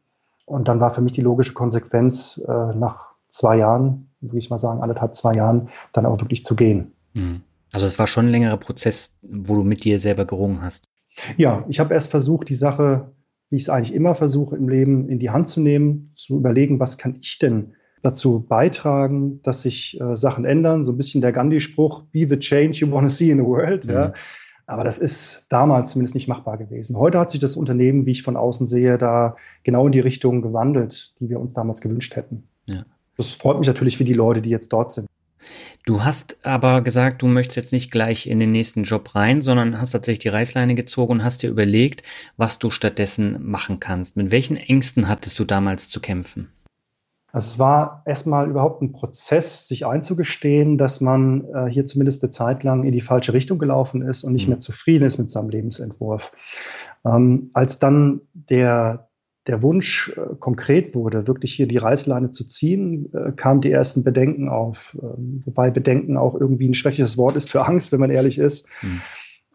Und 0.47 0.69
dann 0.69 0.81
war 0.81 0.91
für 0.91 1.01
mich 1.01 1.13
die 1.13 1.21
logische 1.21 1.53
Konsequenz, 1.53 2.43
äh, 2.47 2.75
nach 2.75 3.15
zwei 3.29 3.59
Jahren, 3.59 4.11
würde 4.21 4.39
ich 4.39 4.51
mal 4.51 4.59
sagen, 4.59 4.81
anderthalb, 4.81 5.15
zwei 5.15 5.35
Jahren, 5.35 5.69
dann 5.93 6.07
auch 6.07 6.21
wirklich 6.21 6.45
zu 6.45 6.57
gehen. 6.57 6.93
Hm. 7.15 7.43
Also 7.73 7.87
es 7.87 7.99
war 7.99 8.07
schon 8.07 8.27
ein 8.27 8.31
längerer 8.31 8.57
Prozess, 8.57 9.19
wo 9.23 9.57
du 9.57 9.65
mit 9.65 9.85
dir 9.85 9.99
selber 9.99 10.25
gerungen 10.25 10.63
hast. 10.63 10.89
Ja, 11.37 11.65
ich 11.69 11.81
habe 11.81 11.95
erst 11.95 12.11
versucht, 12.11 12.49
die 12.49 12.55
Sache, 12.55 13.13
wie 13.51 13.57
ich 13.57 13.63
es 13.63 13.69
eigentlich 13.69 13.95
immer 13.95 14.15
versuche 14.15 14.57
im 14.57 14.69
Leben, 14.69 15.09
in 15.09 15.19
die 15.19 15.31
Hand 15.31 15.49
zu 15.49 15.61
nehmen, 15.61 16.13
zu 16.15 16.37
überlegen, 16.37 16.81
was 16.81 16.99
kann 16.99 17.19
ich 17.21 17.39
denn 17.39 17.75
dazu 18.05 18.45
beitragen, 18.47 19.41
dass 19.43 19.63
sich 19.63 20.01
äh, 20.01 20.15
Sachen 20.15 20.45
ändern. 20.45 20.85
So 20.85 20.93
ein 20.93 20.97
bisschen 20.97 21.23
der 21.23 21.33
Gandhi-Spruch, 21.33 22.03
be 22.13 22.29
the 22.29 22.39
change 22.39 22.79
you 22.79 22.91
want 22.91 23.07
to 23.07 23.13
see 23.13 23.31
in 23.31 23.39
the 23.39 23.45
world. 23.45 23.87
Mhm. 23.87 23.93
Ja. 23.93 24.13
Aber 24.67 24.85
das 24.85 24.99
ist 24.99 25.47
damals 25.51 25.91
zumindest 25.91 26.15
nicht 26.15 26.29
machbar 26.29 26.57
gewesen. 26.57 26.97
Heute 26.97 27.19
hat 27.19 27.31
sich 27.31 27.41
das 27.41 27.57
Unternehmen, 27.57 28.07
wie 28.07 28.13
ich 28.13 28.23
von 28.23 28.37
außen 28.37 28.67
sehe, 28.67 28.97
da 28.97 29.37
genau 29.63 29.87
in 29.87 29.93
die 29.93 30.01
Richtung 30.01 30.43
gewandelt, 30.43 31.15
die 31.21 31.29
wir 31.29 31.41
uns 31.41 31.53
damals 31.53 31.81
gewünscht 31.81 32.17
hätten. 32.17 32.45
Ja. 32.67 32.85
Das 33.17 33.31
freut 33.31 33.59
mich 33.59 33.69
natürlich 33.69 33.97
für 33.97 34.05
die 34.05 34.15
Leute, 34.15 34.41
die 34.41 34.51
jetzt 34.51 34.73
dort 34.73 34.91
sind. 34.91 35.07
Du 35.85 36.03
hast 36.03 36.39
aber 36.47 36.81
gesagt, 36.81 37.21
du 37.21 37.27
möchtest 37.27 37.57
jetzt 37.57 37.73
nicht 37.73 37.91
gleich 37.91 38.27
in 38.27 38.41
den 38.41 38.53
nächsten 38.53 38.85
Job 38.85 39.15
rein, 39.15 39.43
sondern 39.43 39.79
hast 39.79 39.91
tatsächlich 39.91 40.21
die 40.21 40.29
Reißleine 40.29 40.75
gezogen 40.75 41.13
und 41.13 41.25
hast 41.25 41.43
dir 41.43 41.51
überlegt, 41.51 42.03
was 42.39 42.59
du 42.59 42.71
stattdessen 42.71 43.47
machen 43.47 43.81
kannst. 43.81 44.17
Mit 44.17 44.31
welchen 44.31 44.57
Ängsten 44.57 45.09
hattest 45.09 45.39
du 45.39 45.45
damals 45.45 45.91
zu 45.91 46.01
kämpfen? 46.01 46.49
Also 47.35 47.55
es 47.55 47.59
war 47.59 48.05
erstmal 48.07 48.49
überhaupt 48.49 48.81
ein 48.81 48.93
Prozess, 48.93 49.67
sich 49.67 49.87
einzugestehen, 49.87 50.79
dass 50.79 51.01
man 51.01 51.45
äh, 51.53 51.67
hier 51.69 51.85
zumindest 51.85 52.23
eine 52.23 52.31
Zeit 52.31 52.63
lang 52.63 52.85
in 52.85 52.93
die 52.93 53.01
falsche 53.01 53.33
Richtung 53.33 53.59
gelaufen 53.59 54.03
ist 54.03 54.23
und 54.23 54.35
nicht 54.35 54.47
mhm. 54.47 54.51
mehr 54.51 54.59
zufrieden 54.61 55.05
ist 55.05 55.19
mit 55.19 55.31
seinem 55.31 55.49
Lebensentwurf. 55.49 56.31
Ähm, 57.05 57.51
als 57.53 57.81
dann 57.81 58.21
der, 58.35 59.09
der 59.49 59.65
Wunsch 59.65 60.17
äh, 60.17 60.37
konkret 60.39 60.95
wurde, 60.95 61.27
wirklich 61.27 61.53
hier 61.55 61.67
die 61.67 61.77
Reißleine 61.77 62.31
zu 62.31 62.47
ziehen, 62.47 63.13
äh, 63.13 63.33
kamen 63.33 63.63
die 63.63 63.73
ersten 63.73 64.05
Bedenken 64.05 64.49
auf. 64.49 64.97
Ähm, 65.03 65.43
wobei 65.45 65.71
Bedenken 65.71 66.17
auch 66.17 66.37
irgendwie 66.37 66.69
ein 66.69 66.75
schwäches 66.75 67.19
Wort 67.19 67.35
ist 67.35 67.51
für 67.51 67.67
Angst, 67.67 67.91
wenn 67.91 67.99
man 67.99 68.11
ehrlich 68.11 68.39
ist. 68.39 68.69
Mhm 68.81 69.01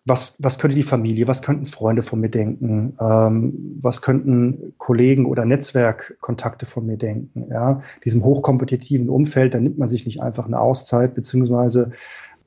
was, 0.10 0.36
was 0.44 0.60
könnte 0.60 0.76
die 0.76 0.84
Familie, 0.84 1.28
was 1.28 1.42
könnten 1.42 1.66
Freunde 1.66 2.02
von 2.02 2.20
mir 2.20 2.30
denken, 2.30 2.98
ähm, 3.00 3.78
was 3.80 4.02
könnten 4.02 4.74
Kollegen 4.78 5.26
oder 5.26 5.46
Netzwerkkontakte 5.46 6.66
von 6.66 6.86
mir 6.86 6.98
denken. 6.98 7.48
Ja? 7.50 7.84
Diesem 8.04 8.24
hochkompetitiven 8.24 9.10
Umfeld, 9.10 9.54
da 9.54 9.60
nimmt 9.60 9.78
man 9.78 9.88
sich 9.88 10.06
nicht 10.06 10.22
einfach 10.22 10.46
eine 10.46 10.60
Auszeit, 10.60 11.16
beziehungsweise 11.16 11.92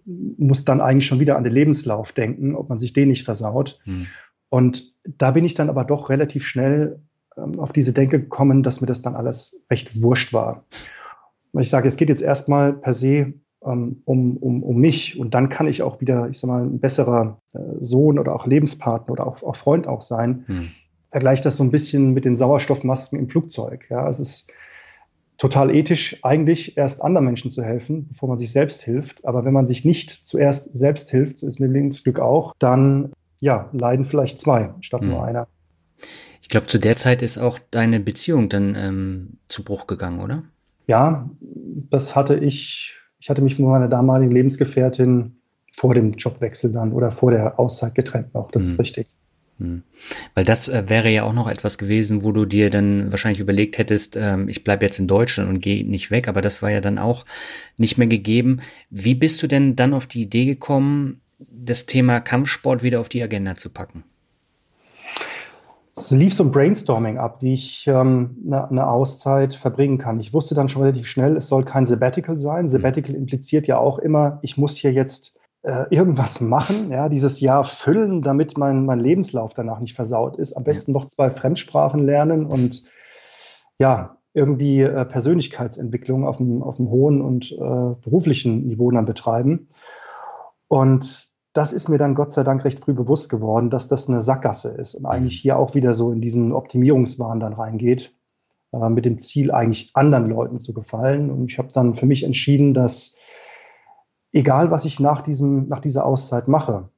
muss 0.04 0.64
dann 0.64 0.80
eigentlich 0.80 1.06
schon 1.06 1.20
wieder 1.20 1.36
an 1.36 1.44
den 1.44 1.52
Lebenslauf 1.52 2.12
denken, 2.12 2.56
ob 2.56 2.68
man 2.68 2.78
sich 2.78 2.92
den 2.92 3.08
nicht 3.08 3.24
versaut. 3.24 3.78
Hm. 3.84 4.08
Und 4.48 4.92
da 5.04 5.30
bin 5.30 5.44
ich 5.44 5.54
dann 5.54 5.70
aber 5.70 5.84
doch 5.84 6.10
relativ 6.10 6.44
schnell 6.44 7.00
ähm, 7.36 7.58
auf 7.58 7.72
diese 7.72 7.92
Denke 7.92 8.20
gekommen, 8.20 8.62
dass 8.62 8.80
mir 8.80 8.86
das 8.86 9.02
dann 9.02 9.14
alles 9.14 9.62
recht 9.70 10.02
wurscht 10.02 10.32
war. 10.32 10.64
Ich 11.58 11.70
sage, 11.70 11.86
es 11.86 11.96
geht 11.96 12.08
jetzt 12.08 12.22
erstmal 12.22 12.72
per 12.72 12.94
se 12.94 13.34
um, 13.62 14.36
um, 14.40 14.62
um 14.62 14.76
mich. 14.76 15.18
Und 15.18 15.34
dann 15.34 15.48
kann 15.48 15.66
ich 15.66 15.82
auch 15.82 16.00
wieder, 16.00 16.28
ich 16.28 16.38
sag 16.38 16.48
mal, 16.48 16.62
ein 16.62 16.80
besserer 16.80 17.38
äh, 17.54 17.58
Sohn 17.80 18.18
oder 18.18 18.34
auch 18.34 18.46
Lebenspartner 18.46 19.12
oder 19.12 19.26
auch, 19.26 19.42
auch 19.42 19.56
Freund 19.56 19.86
auch 19.86 20.00
sein. 20.00 20.44
Hm. 20.46 20.68
Vergleicht 21.10 21.44
das 21.44 21.56
so 21.56 21.64
ein 21.64 21.70
bisschen 21.70 22.14
mit 22.14 22.24
den 22.24 22.36
Sauerstoffmasken 22.36 23.18
im 23.18 23.28
Flugzeug. 23.28 23.86
Ja, 23.90 24.08
es 24.08 24.18
ist 24.18 24.50
total 25.38 25.74
ethisch, 25.74 26.16
eigentlich 26.22 26.76
erst 26.76 27.02
anderen 27.02 27.26
Menschen 27.26 27.50
zu 27.50 27.62
helfen, 27.62 28.08
bevor 28.08 28.28
man 28.28 28.38
sich 28.38 28.52
selbst 28.52 28.82
hilft. 28.82 29.24
Aber 29.24 29.44
wenn 29.44 29.52
man 29.52 29.66
sich 29.66 29.84
nicht 29.84 30.10
zuerst 30.10 30.76
selbst 30.76 31.10
hilft, 31.10 31.38
so 31.38 31.46
ist 31.46 31.58
mir 31.58 31.66
Lebensglück 31.66 32.20
auch, 32.20 32.54
dann 32.58 33.12
ja, 33.40 33.68
leiden 33.72 34.04
vielleicht 34.04 34.38
zwei 34.38 34.72
statt 34.80 35.02
mhm. 35.02 35.08
nur 35.08 35.24
einer. 35.24 35.48
Ich 36.42 36.48
glaube, 36.48 36.66
zu 36.68 36.78
der 36.78 36.96
Zeit 36.96 37.22
ist 37.22 37.38
auch 37.38 37.58
deine 37.70 37.98
Beziehung 37.98 38.48
dann 38.48 38.74
ähm, 38.76 39.38
zu 39.46 39.64
Bruch 39.64 39.86
gegangen, 39.86 40.20
oder? 40.20 40.44
Ja, 40.86 41.28
das 41.90 42.14
hatte 42.14 42.36
ich, 42.36 42.96
ich 43.22 43.30
hatte 43.30 43.40
mich 43.40 43.54
von 43.54 43.66
meiner 43.66 43.86
damaligen 43.86 44.32
Lebensgefährtin 44.32 45.36
vor 45.72 45.94
dem 45.94 46.14
Jobwechsel 46.14 46.72
dann 46.72 46.92
oder 46.92 47.12
vor 47.12 47.30
der 47.30 47.60
Auszeit 47.60 47.94
getrennt 47.94 48.34
noch. 48.34 48.50
Das 48.50 48.64
mhm. 48.64 48.70
ist 48.70 48.80
richtig. 48.80 49.06
Mhm. 49.58 49.84
Weil 50.34 50.44
das 50.44 50.66
äh, 50.66 50.88
wäre 50.88 51.08
ja 51.08 51.22
auch 51.22 51.32
noch 51.32 51.48
etwas 51.48 51.78
gewesen, 51.78 52.24
wo 52.24 52.32
du 52.32 52.46
dir 52.46 52.68
dann 52.68 53.12
wahrscheinlich 53.12 53.38
überlegt 53.38 53.78
hättest, 53.78 54.16
ähm, 54.16 54.48
ich 54.48 54.64
bleibe 54.64 54.84
jetzt 54.84 54.98
in 54.98 55.06
Deutschland 55.06 55.48
und 55.48 55.60
gehe 55.60 55.88
nicht 55.88 56.10
weg, 56.10 56.26
aber 56.26 56.40
das 56.40 56.62
war 56.62 56.72
ja 56.72 56.80
dann 56.80 56.98
auch 56.98 57.24
nicht 57.76 57.96
mehr 57.96 58.08
gegeben. 58.08 58.58
Wie 58.90 59.14
bist 59.14 59.40
du 59.40 59.46
denn 59.46 59.76
dann 59.76 59.94
auf 59.94 60.08
die 60.08 60.22
Idee 60.22 60.44
gekommen, 60.44 61.20
das 61.38 61.86
Thema 61.86 62.18
Kampfsport 62.18 62.82
wieder 62.82 62.98
auf 62.98 63.08
die 63.08 63.22
Agenda 63.22 63.54
zu 63.54 63.70
packen? 63.70 64.02
Es 65.94 66.10
lief 66.10 66.32
so 66.32 66.44
ein 66.44 66.50
Brainstorming 66.50 67.18
ab, 67.18 67.42
wie 67.42 67.52
ich 67.52 67.86
ähm, 67.86 68.38
eine, 68.46 68.70
eine, 68.70 68.86
Auszeit 68.86 69.54
verbringen 69.54 69.98
kann. 69.98 70.20
Ich 70.20 70.32
wusste 70.32 70.54
dann 70.54 70.70
schon 70.70 70.82
relativ 70.82 71.06
schnell, 71.06 71.36
es 71.36 71.48
soll 71.48 71.64
kein 71.64 71.84
Sabbatical 71.84 72.36
sein. 72.36 72.68
Sabbatical 72.68 73.14
impliziert 73.14 73.66
ja 73.66 73.76
auch 73.76 73.98
immer, 73.98 74.38
ich 74.40 74.56
muss 74.56 74.76
hier 74.76 74.92
jetzt 74.92 75.38
äh, 75.62 75.84
irgendwas 75.90 76.40
machen, 76.40 76.90
ja, 76.90 77.08
dieses 77.10 77.40
Jahr 77.40 77.64
füllen, 77.64 78.22
damit 78.22 78.56
mein, 78.56 78.86
mein 78.86 79.00
Lebenslauf 79.00 79.52
danach 79.52 79.80
nicht 79.80 79.94
versaut 79.94 80.36
ist. 80.36 80.54
Am 80.54 80.64
besten 80.64 80.92
noch 80.92 81.06
zwei 81.06 81.28
Fremdsprachen 81.30 82.04
lernen 82.04 82.46
und 82.46 82.84
ja, 83.78 84.16
irgendwie 84.34 84.80
äh, 84.80 85.04
Persönlichkeitsentwicklung 85.04 86.26
auf 86.26 86.40
einem, 86.40 86.62
auf 86.62 86.78
einem 86.78 86.88
hohen 86.88 87.20
und 87.20 87.52
äh, 87.52 87.56
beruflichen 88.02 88.66
Niveau 88.66 88.90
dann 88.90 89.04
betreiben. 89.04 89.68
Und 90.68 91.31
das 91.52 91.72
ist 91.72 91.88
mir 91.88 91.98
dann 91.98 92.14
Gott 92.14 92.32
sei 92.32 92.44
Dank 92.44 92.64
recht 92.64 92.80
früh 92.80 92.94
bewusst 92.94 93.28
geworden, 93.28 93.68
dass 93.68 93.88
das 93.88 94.08
eine 94.08 94.22
Sackgasse 94.22 94.70
ist 94.70 94.94
und 94.94 95.06
eigentlich 95.06 95.40
mhm. 95.40 95.42
hier 95.42 95.58
auch 95.58 95.74
wieder 95.74 95.94
so 95.94 96.10
in 96.12 96.20
diesen 96.20 96.52
Optimierungswahn 96.52 97.40
dann 97.40 97.52
reingeht, 97.52 98.14
äh, 98.72 98.88
mit 98.88 99.04
dem 99.04 99.18
Ziel 99.18 99.50
eigentlich 99.50 99.90
anderen 99.94 100.28
Leuten 100.30 100.60
zu 100.60 100.72
gefallen. 100.72 101.30
Und 101.30 101.50
ich 101.50 101.58
habe 101.58 101.68
dann 101.72 101.94
für 101.94 102.06
mich 102.06 102.24
entschieden, 102.24 102.72
dass 102.72 103.16
egal 104.32 104.70
was 104.70 104.84
ich 104.86 104.98
nach, 104.98 105.20
diesem, 105.20 105.68
nach 105.68 105.80
dieser 105.80 106.06
Auszeit 106.06 106.48
mache, 106.48 106.88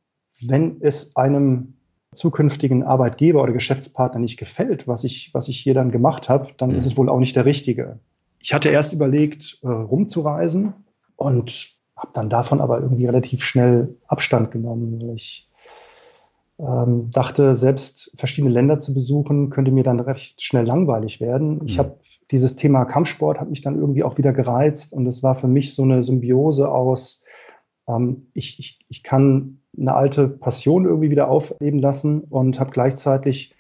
wenn 0.40 0.80
es 0.80 1.16
einem 1.16 1.74
zukünftigen 2.12 2.84
Arbeitgeber 2.84 3.42
oder 3.42 3.52
Geschäftspartner 3.52 4.20
nicht 4.20 4.38
gefällt, 4.38 4.86
was 4.86 5.02
ich, 5.02 5.34
was 5.34 5.48
ich 5.48 5.58
hier 5.58 5.74
dann 5.74 5.90
gemacht 5.90 6.28
habe, 6.28 6.52
dann 6.58 6.70
mhm. 6.70 6.76
ist 6.76 6.86
es 6.86 6.96
wohl 6.96 7.08
auch 7.08 7.18
nicht 7.18 7.34
der 7.34 7.44
richtige. 7.44 7.98
Ich 8.38 8.54
hatte 8.54 8.68
erst 8.68 8.92
überlegt, 8.92 9.58
äh, 9.62 9.68
rumzureisen 9.68 10.74
und 11.16 11.73
habe 12.04 12.14
dann 12.14 12.28
davon 12.28 12.60
aber 12.60 12.80
irgendwie 12.80 13.06
relativ 13.06 13.42
schnell 13.42 13.96
Abstand 14.06 14.50
genommen, 14.50 15.00
weil 15.00 15.16
ich 15.16 15.48
ähm, 16.58 17.10
dachte, 17.10 17.56
selbst 17.56 18.12
verschiedene 18.16 18.52
Länder 18.52 18.78
zu 18.78 18.94
besuchen, 18.94 19.50
könnte 19.50 19.72
mir 19.72 19.84
dann 19.84 20.00
recht 20.00 20.42
schnell 20.42 20.66
langweilig 20.66 21.20
werden. 21.20 21.56
Mhm. 21.56 21.66
Ich 21.66 21.78
habe 21.78 21.96
dieses 22.30 22.56
Thema 22.56 22.84
Kampfsport 22.84 23.40
hat 23.40 23.50
mich 23.50 23.62
dann 23.62 23.78
irgendwie 23.78 24.04
auch 24.04 24.18
wieder 24.18 24.32
gereizt 24.32 24.92
und 24.92 25.06
es 25.06 25.22
war 25.22 25.34
für 25.34 25.48
mich 25.48 25.74
so 25.74 25.82
eine 25.82 26.02
Symbiose 26.02 26.70
aus, 26.70 27.24
ähm, 27.88 28.26
ich, 28.34 28.58
ich, 28.58 28.80
ich 28.88 29.02
kann 29.02 29.58
eine 29.76 29.94
alte 29.94 30.28
Passion 30.28 30.84
irgendwie 30.84 31.10
wieder 31.10 31.28
aufleben 31.28 31.80
lassen 31.80 32.20
und 32.20 32.60
habe 32.60 32.70
gleichzeitig 32.70 33.54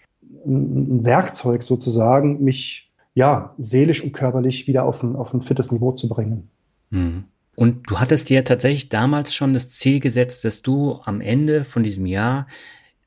ein, 0.44 0.98
ein, 0.98 1.04
Werkzeug 1.04 1.62
sozusagen, 1.62 2.44
mich 2.44 2.92
ja 3.14 3.54
seelisch 3.58 4.04
und 4.04 4.12
körperlich 4.12 4.66
wieder 4.66 4.84
auf 4.84 5.02
ein, 5.02 5.16
auf 5.16 5.32
ein 5.34 5.42
fittes 5.42 5.72
Niveau 5.72 5.92
zu 5.92 6.08
bringen. 6.08 6.50
Mhm. 6.90 7.24
Und 7.56 7.90
du 7.90 8.00
hattest 8.00 8.30
dir 8.30 8.44
tatsächlich 8.44 8.88
damals 8.88 9.34
schon 9.34 9.54
das 9.54 9.70
Ziel 9.70 10.00
gesetzt, 10.00 10.44
dass 10.44 10.62
du 10.62 11.00
am 11.04 11.20
Ende 11.20 11.64
von 11.64 11.82
diesem 11.82 12.06
Jahr 12.06 12.46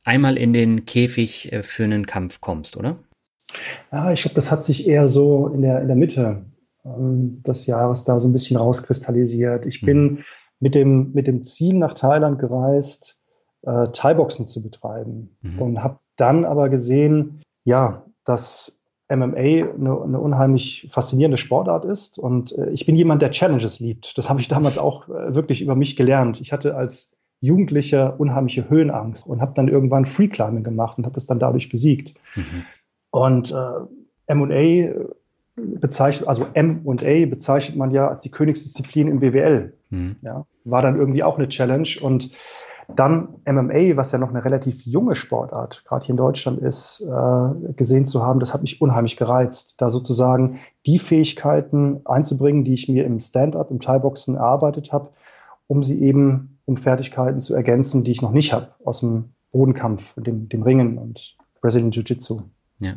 einmal 0.04 0.38
in 0.38 0.54
den 0.54 0.86
Käfig 0.86 1.52
äh, 1.52 1.64
für 1.64 1.84
einen 1.84 2.06
Kampf 2.06 2.40
kommst, 2.40 2.78
oder? 2.78 2.98
Ja, 3.92 4.12
ich 4.12 4.22
glaube, 4.22 4.36
das 4.36 4.52
hat 4.52 4.64
sich 4.64 4.88
eher 4.88 5.08
so 5.08 5.48
in 5.48 5.62
der, 5.62 5.82
in 5.82 5.88
der 5.88 5.96
Mitte 5.96 6.46
ähm, 6.86 7.42
des 7.44 7.66
Jahres 7.66 8.04
da 8.04 8.20
so 8.20 8.28
ein 8.28 8.34
bisschen 8.34 8.58
rauskristallisiert. 8.58 9.66
Ich 9.66 9.82
bin 9.82 10.04
mhm. 10.04 10.24
mit, 10.60 10.76
dem, 10.76 11.12
mit 11.14 11.28
dem 11.28 11.44
Ziel 11.44 11.76
nach 11.76 11.94
Thailand 11.94 12.40
gereist, 12.40 13.18
äh, 13.64 13.88
Thai-Boxen 13.92 14.48
zu 14.48 14.62
betreiben 14.62 15.36
mhm. 15.42 15.62
und 15.62 15.84
habe 15.84 16.00
dann 16.16 16.46
aber 16.46 16.70
gesehen, 16.70 17.42
ja, 17.64 18.06
dass 18.24 18.77
MMA 19.10 19.38
eine, 19.38 20.02
eine, 20.04 20.20
unheimlich 20.20 20.88
faszinierende 20.90 21.38
Sportart 21.38 21.86
ist. 21.86 22.20
Und 22.20 22.58
äh, 22.58 22.70
ich 22.72 22.86
bin 22.86 22.96
jemand, 22.96 23.22
der 23.22 23.32
Challenges 23.32 23.80
liebt. 23.80 24.18
Das 24.18 24.30
habe 24.30 24.40
ich 24.40 24.48
damals 24.48 24.78
auch 24.78 25.08
äh, 25.08 25.34
wirklich 25.34 25.62
über 25.62 25.76
mich 25.76 25.96
gelernt. 25.96 26.42
Ich 26.42 26.52
hatte 26.52 26.76
als 26.76 27.14
Jugendlicher 27.40 28.20
unheimliche 28.20 28.70
Höhenangst 28.70 29.28
und 29.28 29.42
habe 29.42 29.54
dann 29.54 29.68
irgendwann 29.68 30.06
Free 30.06 30.28
Climbing 30.28 30.64
gemacht 30.64 30.98
und 30.98 31.06
habe 31.06 31.16
das 31.16 31.28
dann 31.28 31.40
dadurch 31.40 31.70
besiegt. 31.70 32.16
Mhm. 32.36 32.66
Und 33.12 33.52
äh, 33.52 33.88
M&A 34.28 34.94
bezeichnet, 35.56 36.28
also 36.28 36.46
M&A 36.54 37.26
bezeichnet 37.28 37.78
man 37.78 37.92
ja 37.92 38.08
als 38.08 38.22
die 38.22 38.32
Königsdisziplin 38.32 39.08
im 39.08 39.20
BWL. 39.20 39.74
Mhm. 39.90 40.18
Ja, 40.22 40.46
war 40.66 40.82
dann 40.82 40.98
irgendwie 40.98 41.24
auch 41.24 41.38
eine 41.38 41.48
Challenge 41.48 41.90
und 42.02 42.32
dann 42.96 43.36
MMA, 43.46 43.98
was 43.98 44.12
ja 44.12 44.18
noch 44.18 44.30
eine 44.30 44.46
relativ 44.46 44.82
junge 44.86 45.16
Sportart, 45.16 45.84
gerade 45.86 46.06
hier 46.06 46.14
in 46.14 46.18
Deutschland 46.18 46.60
ist, 46.60 47.02
äh, 47.02 47.74
gesehen 47.74 48.06
zu 48.06 48.24
haben, 48.24 48.40
das 48.40 48.54
hat 48.54 48.62
mich 48.62 48.82
unheimlich 48.82 49.18
gereizt, 49.18 49.82
da 49.82 49.90
sozusagen 49.90 50.60
die 50.86 51.00
Fähigkeiten 51.00 52.02
einzubringen, 52.06 52.64
die 52.64 52.74
ich 52.74 52.88
mir 52.88 53.06
im 53.06 53.20
Stand-up, 53.20 53.72
im 53.72 53.82
Thai-Boxen 53.82 54.36
erarbeitet 54.36 54.94
habe, 54.94 55.10
um 55.68 55.84
sie 55.84 56.02
eben 56.02 56.60
um 56.66 56.78
Fertigkeiten 56.78 57.42
zu 57.42 57.56
ergänzen, 57.56 58.04
die 58.04 58.12
ich 58.12 58.22
noch 58.22 58.32
nicht 58.32 58.54
habe 58.54 58.70
aus 58.84 59.02
dem 59.02 59.34
Bodenkampf, 59.52 60.14
dem, 60.16 60.50
dem 60.50 60.64
Ringen 60.64 60.98
und 60.98 61.38
Brazilian 61.62 61.92
Jiu-Jitsu. 61.92 62.42
Ja. 62.80 62.94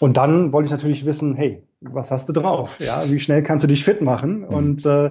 Und 0.00 0.16
dann 0.16 0.52
wollte 0.52 0.66
ich 0.66 0.72
natürlich 0.72 1.04
wissen, 1.04 1.34
hey, 1.34 1.62
was 1.80 2.10
hast 2.10 2.28
du 2.28 2.32
drauf? 2.32 2.78
Ja, 2.80 3.02
wie 3.08 3.20
schnell 3.20 3.42
kannst 3.42 3.64
du 3.64 3.68
dich 3.68 3.84
fit 3.84 4.00
machen? 4.00 4.40
Mhm. 4.40 4.44
Und 4.46 4.86
äh, 4.86 5.10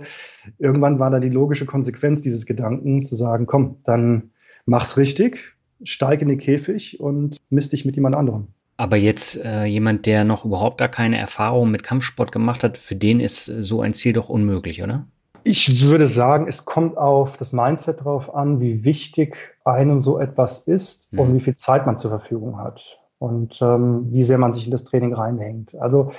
irgendwann 0.58 1.00
war 1.00 1.10
da 1.10 1.20
die 1.20 1.30
logische 1.30 1.66
Konsequenz 1.66 2.22
dieses 2.22 2.46
Gedanken 2.46 3.04
zu 3.04 3.16
sagen, 3.16 3.46
komm, 3.46 3.78
dann 3.84 4.32
mach's 4.66 4.98
richtig, 4.98 5.56
steig 5.84 6.22
in 6.22 6.28
den 6.28 6.38
Käfig 6.38 7.00
und 7.00 7.38
misst 7.50 7.74
dich 7.74 7.86
mit 7.86 7.96
jemand 7.96 8.16
anderem. 8.16 8.48
Aber 8.78 8.96
jetzt 8.96 9.44
äh, 9.44 9.66
jemand, 9.66 10.06
der 10.06 10.24
noch 10.24 10.46
überhaupt 10.46 10.78
gar 10.78 10.90
keine 10.90 11.18
Erfahrung 11.18 11.72
mit 11.72 11.84
Kampfsport 11.84 12.32
gemacht 12.32 12.64
hat, 12.64 12.78
für 12.78 12.96
den 12.96 13.20
ist 13.20 13.46
so 13.46 13.82
ein 13.82 13.94
Ziel 13.94 14.14
doch 14.14 14.30
unmöglich, 14.30 14.84
oder? 14.84 15.08
Ich 15.44 15.82
würde 15.82 16.08
sagen, 16.08 16.46
es 16.48 16.66
kommt 16.66 16.98
auf 16.98 17.38
das 17.38 17.54
Mindset 17.54 18.04
drauf 18.04 18.36
an, 18.36 18.60
wie 18.60 18.84
wichtig 18.84 19.56
einem 19.66 20.00
so 20.00 20.20
etwas 20.20 20.68
ist 20.68 21.12
mhm. 21.12 21.20
und 21.20 21.36
wie 21.36 21.40
viel 21.40 21.56
Zeit 21.56 21.86
man 21.86 21.98
zur 21.98 22.12
Verfügung 22.12 22.60
hat 22.60 23.00
und 23.20 23.62
ähm, 23.62 24.08
wie 24.12 24.24
sehr 24.24 24.38
man 24.38 24.54
sich 24.54 24.66
in 24.66 24.72
das 24.72 24.84
Training 24.84 25.14
reinhängt. 25.14 25.76
Also 25.76 26.12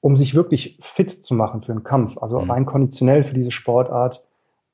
um 0.00 0.16
sich 0.16 0.34
wirklich 0.34 0.78
fit 0.80 1.10
zu 1.10 1.34
machen 1.34 1.62
für 1.62 1.72
einen 1.72 1.82
Kampf, 1.82 2.18
also 2.18 2.38
mhm. 2.38 2.50
rein 2.50 2.66
konditionell 2.66 3.22
für 3.22 3.34
diese 3.34 3.50
Sportart, 3.50 4.22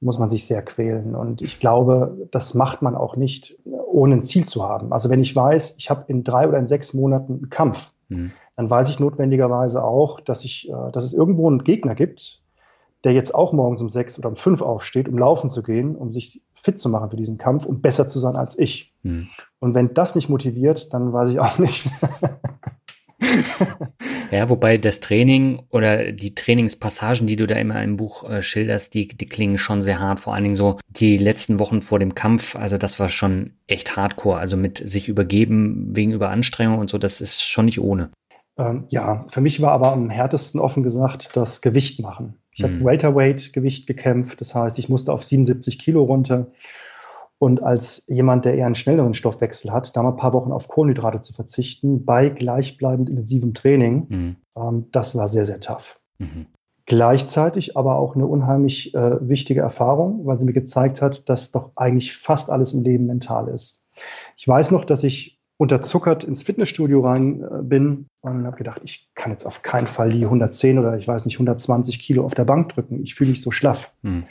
muss 0.01 0.19
man 0.19 0.31
sich 0.31 0.47
sehr 0.47 0.63
quälen. 0.63 1.15
Und 1.15 1.43
ich 1.43 1.61
glaube, 1.61 2.29
das 2.31 2.55
macht 2.55 2.83
man 2.83 2.95
auch 2.95 3.17
nicht, 3.17 3.59
ohne 3.65 4.15
ein 4.15 4.25
Ziel 4.25 4.47
zu 4.47 4.67
haben. 4.67 4.93
Also 4.93 5.11
wenn 5.11 5.21
ich 5.21 5.37
weiß, 5.37 5.77
ich 5.79 5.91
habe 5.91 6.05
in 6.09 6.25
drei 6.25 6.49
oder 6.49 6.59
in 6.59 6.67
sechs 6.67 6.95
Monaten 6.95 7.35
einen 7.35 7.51
Kampf, 7.51 7.93
mhm. 8.09 8.33
dann 8.57 8.71
weiß 8.71 8.89
ich 8.89 8.99
notwendigerweise 8.99 9.85
auch, 9.85 10.21
dass 10.21 10.45
ich, 10.45 10.71
äh, 10.71 10.93
dass 10.93 11.05
es 11.05 11.13
irgendwo 11.13 11.49
einen 11.49 11.65
Gegner 11.65 11.95
gibt, 11.95 12.40
der 13.05 13.13
jetzt 13.13 13.35
auch 13.35 13.53
morgens 13.53 13.81
um 13.81 13.89
sechs 13.89 14.19
oder 14.19 14.29
um 14.29 14.37
fünf 14.37 14.63
aufsteht, 14.63 15.09
um 15.09 15.19
laufen 15.19 15.51
zu 15.51 15.63
gehen, 15.63 15.97
um 15.97 16.13
sich 16.13 16.43
fit 16.55 16.79
zu 16.79 16.89
machen 16.89 17.11
für 17.11 17.17
diesen 17.17 17.39
Kampf, 17.39 17.67
um 17.67 17.81
besser 17.81 18.07
zu 18.09 18.21
sein 18.21 18.37
als 18.37 18.59
ich. 18.59 18.93
Mhm. 19.03 19.29
Und 19.59 19.75
wenn 19.75 19.95
das 19.95 20.15
nicht 20.15 20.29
motiviert, 20.29 20.93
dann 20.93 21.13
weiß 21.13 21.31
ich 21.31 21.41
auch 21.41 21.59
nicht. 21.59 21.89
Ja, 24.31 24.49
wobei 24.49 24.79
das 24.79 25.01
Training 25.01 25.63
oder 25.71 26.13
die 26.13 26.35
Trainingspassagen, 26.35 27.27
die 27.27 27.37
du 27.37 27.47
da 27.47 27.57
immer 27.57 27.83
im 27.83 27.97
Buch 27.97 28.29
äh, 28.29 28.43
schilderst, 28.43 28.95
die, 28.95 29.09
die 29.09 29.27
klingen 29.27 29.59
schon 29.59 29.83
sehr 29.83 29.99
hart. 29.99 30.21
Vor 30.21 30.35
allen 30.35 30.45
Dingen 30.45 30.57
so 30.57 30.79
die 30.89 31.17
letzten 31.17 31.59
Wochen 31.59 31.81
vor 31.83 31.99
dem 31.99 32.15
Kampf. 32.15 32.55
Also 32.55 32.79
das 32.79 33.01
war 33.01 33.09
schon 33.09 33.55
echt 33.67 33.97
hardcore. 33.97 34.39
Also 34.39 34.57
mit 34.57 34.79
sich 34.87 35.09
übergeben 35.09 35.89
wegen 35.97 36.13
Überanstrengung 36.13 36.79
und 36.79 36.89
so, 36.89 36.99
das 36.99 37.21
ist 37.21 37.43
schon 37.43 37.65
nicht 37.65 37.81
ohne. 37.81 38.11
Ähm, 38.57 38.85
ja, 38.89 39.27
für 39.29 39.41
mich 39.41 39.61
war 39.61 39.73
aber 39.73 39.93
am 39.93 40.11
härtesten 40.11 40.61
offen 40.61 40.83
gesagt 40.83 41.31
das 41.35 41.61
Gewicht 41.61 42.01
machen. 42.01 42.37
Ich 42.61 42.67
hm. 42.67 42.75
habe 42.75 42.85
Welterweight-Gewicht 42.85 43.87
gekämpft. 43.87 44.41
Das 44.41 44.55
heißt, 44.55 44.79
ich 44.79 44.89
musste 44.89 45.13
auf 45.13 45.25
77 45.25 45.79
Kilo 45.79 46.03
runter. 46.03 46.49
Und 47.39 47.63
als 47.63 48.05
jemand, 48.07 48.45
der 48.45 48.55
eher 48.55 48.67
einen 48.67 48.75
schnelleren 48.75 49.15
Stoffwechsel 49.15 49.73
hat, 49.73 49.97
da 49.97 50.03
mal 50.03 50.11
ein 50.11 50.17
paar 50.17 50.35
Wochen 50.35 50.53
auf 50.53 50.69
Kohlenhydrate 50.69 51.23
zu 51.23 51.33
verzichten, 51.33 52.05
bei 52.05 52.29
gleichbleibend 52.29 53.09
intensivem 53.09 53.55
Training, 53.55 54.07
mhm. 54.09 54.37
ähm, 54.57 54.87
das 54.93 55.17
war 55.17 55.27
sehr, 55.27 55.47
sehr 55.47 55.61
tough. 55.61 55.99
Mhm. 56.19 56.47
Gleichzeitig 56.85 57.79
aber 57.79 57.97
auch 57.97 58.15
eine 58.15 58.27
unheimlich 58.27 58.95
äh, 58.95 59.27
wichtige 59.27 59.61
Erfahrung, 59.61 60.27
weil 60.27 60.39
sie 60.39 60.45
mir 60.45 60.53
gezeigt 60.53 61.01
hat, 61.01 61.31
dass 61.31 61.51
doch 61.51 61.71
eigentlich 61.77 62.15
fast 62.15 62.51
alles 62.51 62.75
im 62.75 62.83
Leben 62.83 63.07
mental 63.07 63.49
ist. 63.49 63.83
Ich 64.37 64.47
weiß 64.47 64.71
noch, 64.71 64.85
dass 64.85 65.03
ich 65.03 65.40
unterzuckert 65.61 66.25
ins 66.25 66.43
Fitnessstudio 66.43 67.01
rein 67.01 67.43
äh, 67.43 67.63
bin 67.63 68.07
und 68.21 68.47
habe 68.47 68.57
gedacht, 68.57 68.81
ich 68.83 69.11
kann 69.15 69.31
jetzt 69.31 69.45
auf 69.45 69.61
keinen 69.61 69.87
Fall 69.87 70.09
die 70.09 70.25
110 70.25 70.79
oder 70.79 70.97
ich 70.97 71.07
weiß 71.07 71.27
nicht 71.27 71.37
120 71.37 72.01
Kilo 72.01 72.25
auf 72.25 72.35
der 72.35 72.47
Bank 72.47 72.71
drücken. 72.71 73.03
Ich 73.03 73.15
fühle 73.15 73.31
mich 73.31 73.43
so 73.43 73.51
schlaff. 73.51 73.93
Mhm 74.03 74.25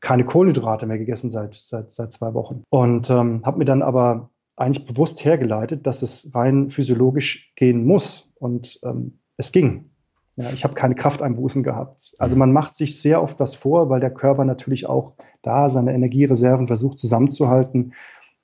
keine 0.00 0.24
Kohlenhydrate 0.24 0.86
mehr 0.86 0.98
gegessen 0.98 1.32
seit, 1.32 1.56
seit, 1.56 1.90
seit 1.90 2.12
zwei 2.12 2.32
Wochen. 2.32 2.62
Und 2.70 3.10
ähm, 3.10 3.42
habe 3.44 3.58
mir 3.58 3.64
dann 3.64 3.82
aber 3.82 4.30
eigentlich 4.56 4.86
bewusst 4.86 5.24
hergeleitet, 5.24 5.88
dass 5.88 6.02
es 6.02 6.30
rein 6.36 6.70
physiologisch 6.70 7.52
gehen 7.56 7.84
muss. 7.84 8.30
Und 8.36 8.78
ähm, 8.84 9.18
es 9.36 9.50
ging. 9.50 9.90
Ja, 10.36 10.50
ich 10.50 10.62
habe 10.62 10.74
keine 10.74 10.94
Krafteinbußen 10.94 11.64
gehabt. 11.64 12.12
Also 12.18 12.36
mhm. 12.36 12.38
man 12.38 12.52
macht 12.52 12.76
sich 12.76 13.00
sehr 13.00 13.20
oft 13.20 13.40
was 13.40 13.56
vor, 13.56 13.90
weil 13.90 13.98
der 13.98 14.14
Körper 14.14 14.44
natürlich 14.44 14.86
auch 14.86 15.14
da 15.42 15.68
seine 15.68 15.92
Energiereserven 15.92 16.68
versucht 16.68 17.00
zusammenzuhalten, 17.00 17.94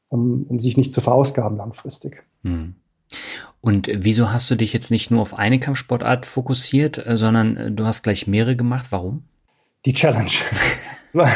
um, 0.09 0.45
um 0.49 0.61
sich 0.61 0.77
nicht 0.77 0.95
zu 0.95 1.01
verausgaben 1.01 1.57
langfristig. 1.57 2.25
Mhm. 2.43 2.75
Und 3.61 3.89
wieso 3.93 4.31
hast 4.31 4.51
du 4.51 4.57
dich 4.57 4.73
jetzt 4.73 4.91
nicht 4.91 5.11
nur 5.11 5.23
auf 5.23 5.35
eine 5.35 5.59
Kampfsportart 5.59 6.27
fokussiert, 6.27 7.05
äh, 7.07 7.17
sondern 7.17 7.57
äh, 7.57 7.71
du 7.71 7.87
hast 7.87 8.03
gleich 8.03 8.27
mehrere 8.27 8.57
gemacht? 8.57 8.89
Warum? 8.91 9.25
Die 9.87 9.93
Challenge. 9.93 10.31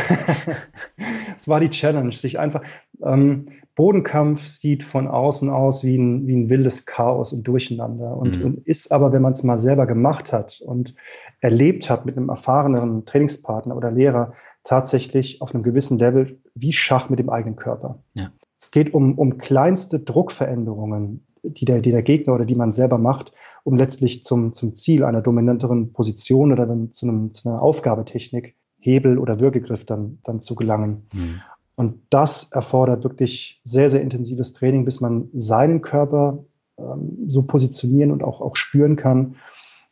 es 1.37 1.49
war 1.49 1.61
die 1.61 1.71
Challenge, 1.71 2.13
sich 2.13 2.39
einfach. 2.39 2.63
Ähm, 3.03 3.47
Bodenkampf 3.75 4.47
sieht 4.47 4.83
von 4.83 5.07
außen 5.07 5.51
aus 5.51 5.85
wie 5.85 5.97
ein, 5.97 6.27
wie 6.27 6.35
ein 6.35 6.51
wildes 6.51 6.85
Chaos 6.85 7.33
und 7.33 7.47
Durcheinander 7.47 8.17
und, 8.17 8.39
mhm. 8.39 8.45
und 8.45 8.67
ist 8.67 8.91
aber, 8.91 9.13
wenn 9.13 9.23
man 9.23 9.35
es 9.35 9.45
mal 9.45 9.59
selber 9.59 9.87
gemacht 9.87 10.33
hat 10.33 10.61
und 10.61 10.97
erlebt 11.41 11.89
hat 11.89 12.05
mit 12.05 12.17
einem 12.17 12.29
erfahreneren 12.29 13.07
Trainingspartner 13.07 13.77
oder 13.77 13.93
Lehrer, 13.93 14.33
tatsächlich 14.65 15.41
auf 15.41 15.55
einem 15.55 15.63
gewissen 15.63 15.99
Level 15.99 16.41
wie 16.55 16.73
Schach 16.73 17.09
mit 17.09 17.21
dem 17.21 17.31
eigenen 17.31 17.57
Körper. 17.57 18.03
Ja. 18.15 18.33
Es 18.61 18.71
geht 18.71 18.93
um, 18.95 19.17
um 19.19 19.39
kleinste 19.39 20.01
Druckveränderungen, 20.01 21.27
die 21.43 21.65
der, 21.65 21.81
die 21.81 21.93
der 21.93 22.03
Gegner 22.03 22.35
oder 22.35 22.45
die 22.45 22.57
man 22.57 22.73
selber 22.73 22.99
macht, 22.99 23.33
um 23.65 23.77
letztlich 23.77 24.25
zum, 24.25 24.53
zum 24.53 24.75
Ziel 24.75 25.05
einer 25.05 25.23
dominanteren 25.23 25.93
Position 25.93 26.53
oder 26.53 26.67
dann 26.67 26.93
zu, 26.93 27.07
einem, 27.07 27.33
zu 27.33 27.49
einer 27.49 27.63
Aufgabetechnik, 27.63 28.57
Hebel 28.81 29.19
oder 29.19 29.41
Würgegriff 29.41 29.85
dann, 29.85 30.19
dann 30.25 30.41
zu 30.41 30.55
gelangen. 30.55 31.07
Mhm. 31.15 31.41
Und 31.77 32.01
das 32.11 32.51
erfordert 32.51 33.05
wirklich 33.05 33.61
sehr, 33.63 33.89
sehr 33.89 34.03
intensives 34.03 34.53
Training, 34.53 34.85
bis 34.85 35.01
man 35.01 35.29
seinen 35.33 35.81
Körper 35.81 36.45
ähm, 36.77 37.27
so 37.29 37.43
positionieren 37.43 38.11
und 38.11 38.25
auch, 38.25 38.41
auch 38.41 38.57
spüren 38.57 38.97
kann 38.97 39.37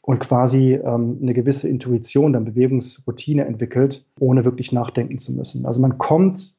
und 0.00 0.18
quasi 0.18 0.74
ähm, 0.74 1.18
eine 1.22 1.34
gewisse 1.34 1.68
Intuition, 1.68 2.32
dann 2.32 2.44
Bewegungsroutine 2.44 3.44
entwickelt, 3.44 4.04
ohne 4.18 4.44
wirklich 4.44 4.72
nachdenken 4.72 5.18
zu 5.18 5.32
müssen. 5.32 5.66
Also 5.66 5.80
man 5.80 5.98
kommt 5.98 6.56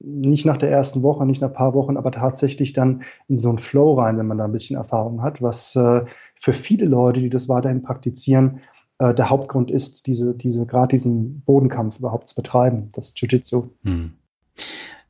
nicht 0.00 0.46
nach 0.46 0.56
der 0.56 0.70
ersten 0.70 1.02
Woche, 1.02 1.26
nicht 1.26 1.40
nach 1.40 1.48
ein 1.48 1.54
paar 1.54 1.74
Wochen, 1.74 1.96
aber 1.96 2.12
tatsächlich 2.12 2.72
dann 2.72 3.02
in 3.26 3.38
so 3.38 3.48
einen 3.48 3.58
Flow 3.58 3.94
rein, 3.94 4.18
wenn 4.18 4.26
man 4.26 4.38
da 4.38 4.44
ein 4.44 4.52
bisschen 4.52 4.76
Erfahrung 4.76 5.22
hat, 5.22 5.42
was 5.42 5.74
äh, 5.74 6.04
für 6.34 6.52
viele 6.52 6.86
Leute, 6.86 7.20
die 7.20 7.30
das 7.30 7.48
weiterhin 7.48 7.82
praktizieren, 7.82 8.60
äh, 8.98 9.12
der 9.14 9.30
Hauptgrund 9.30 9.70
ist, 9.70 10.06
diese, 10.06 10.34
diese, 10.34 10.66
gerade 10.66 10.88
diesen 10.88 11.40
Bodenkampf 11.40 11.98
überhaupt 11.98 12.28
zu 12.28 12.36
betreiben, 12.36 12.88
das 12.94 13.12
Jiu-Jitsu. 13.16 13.70
Hm. 13.84 14.12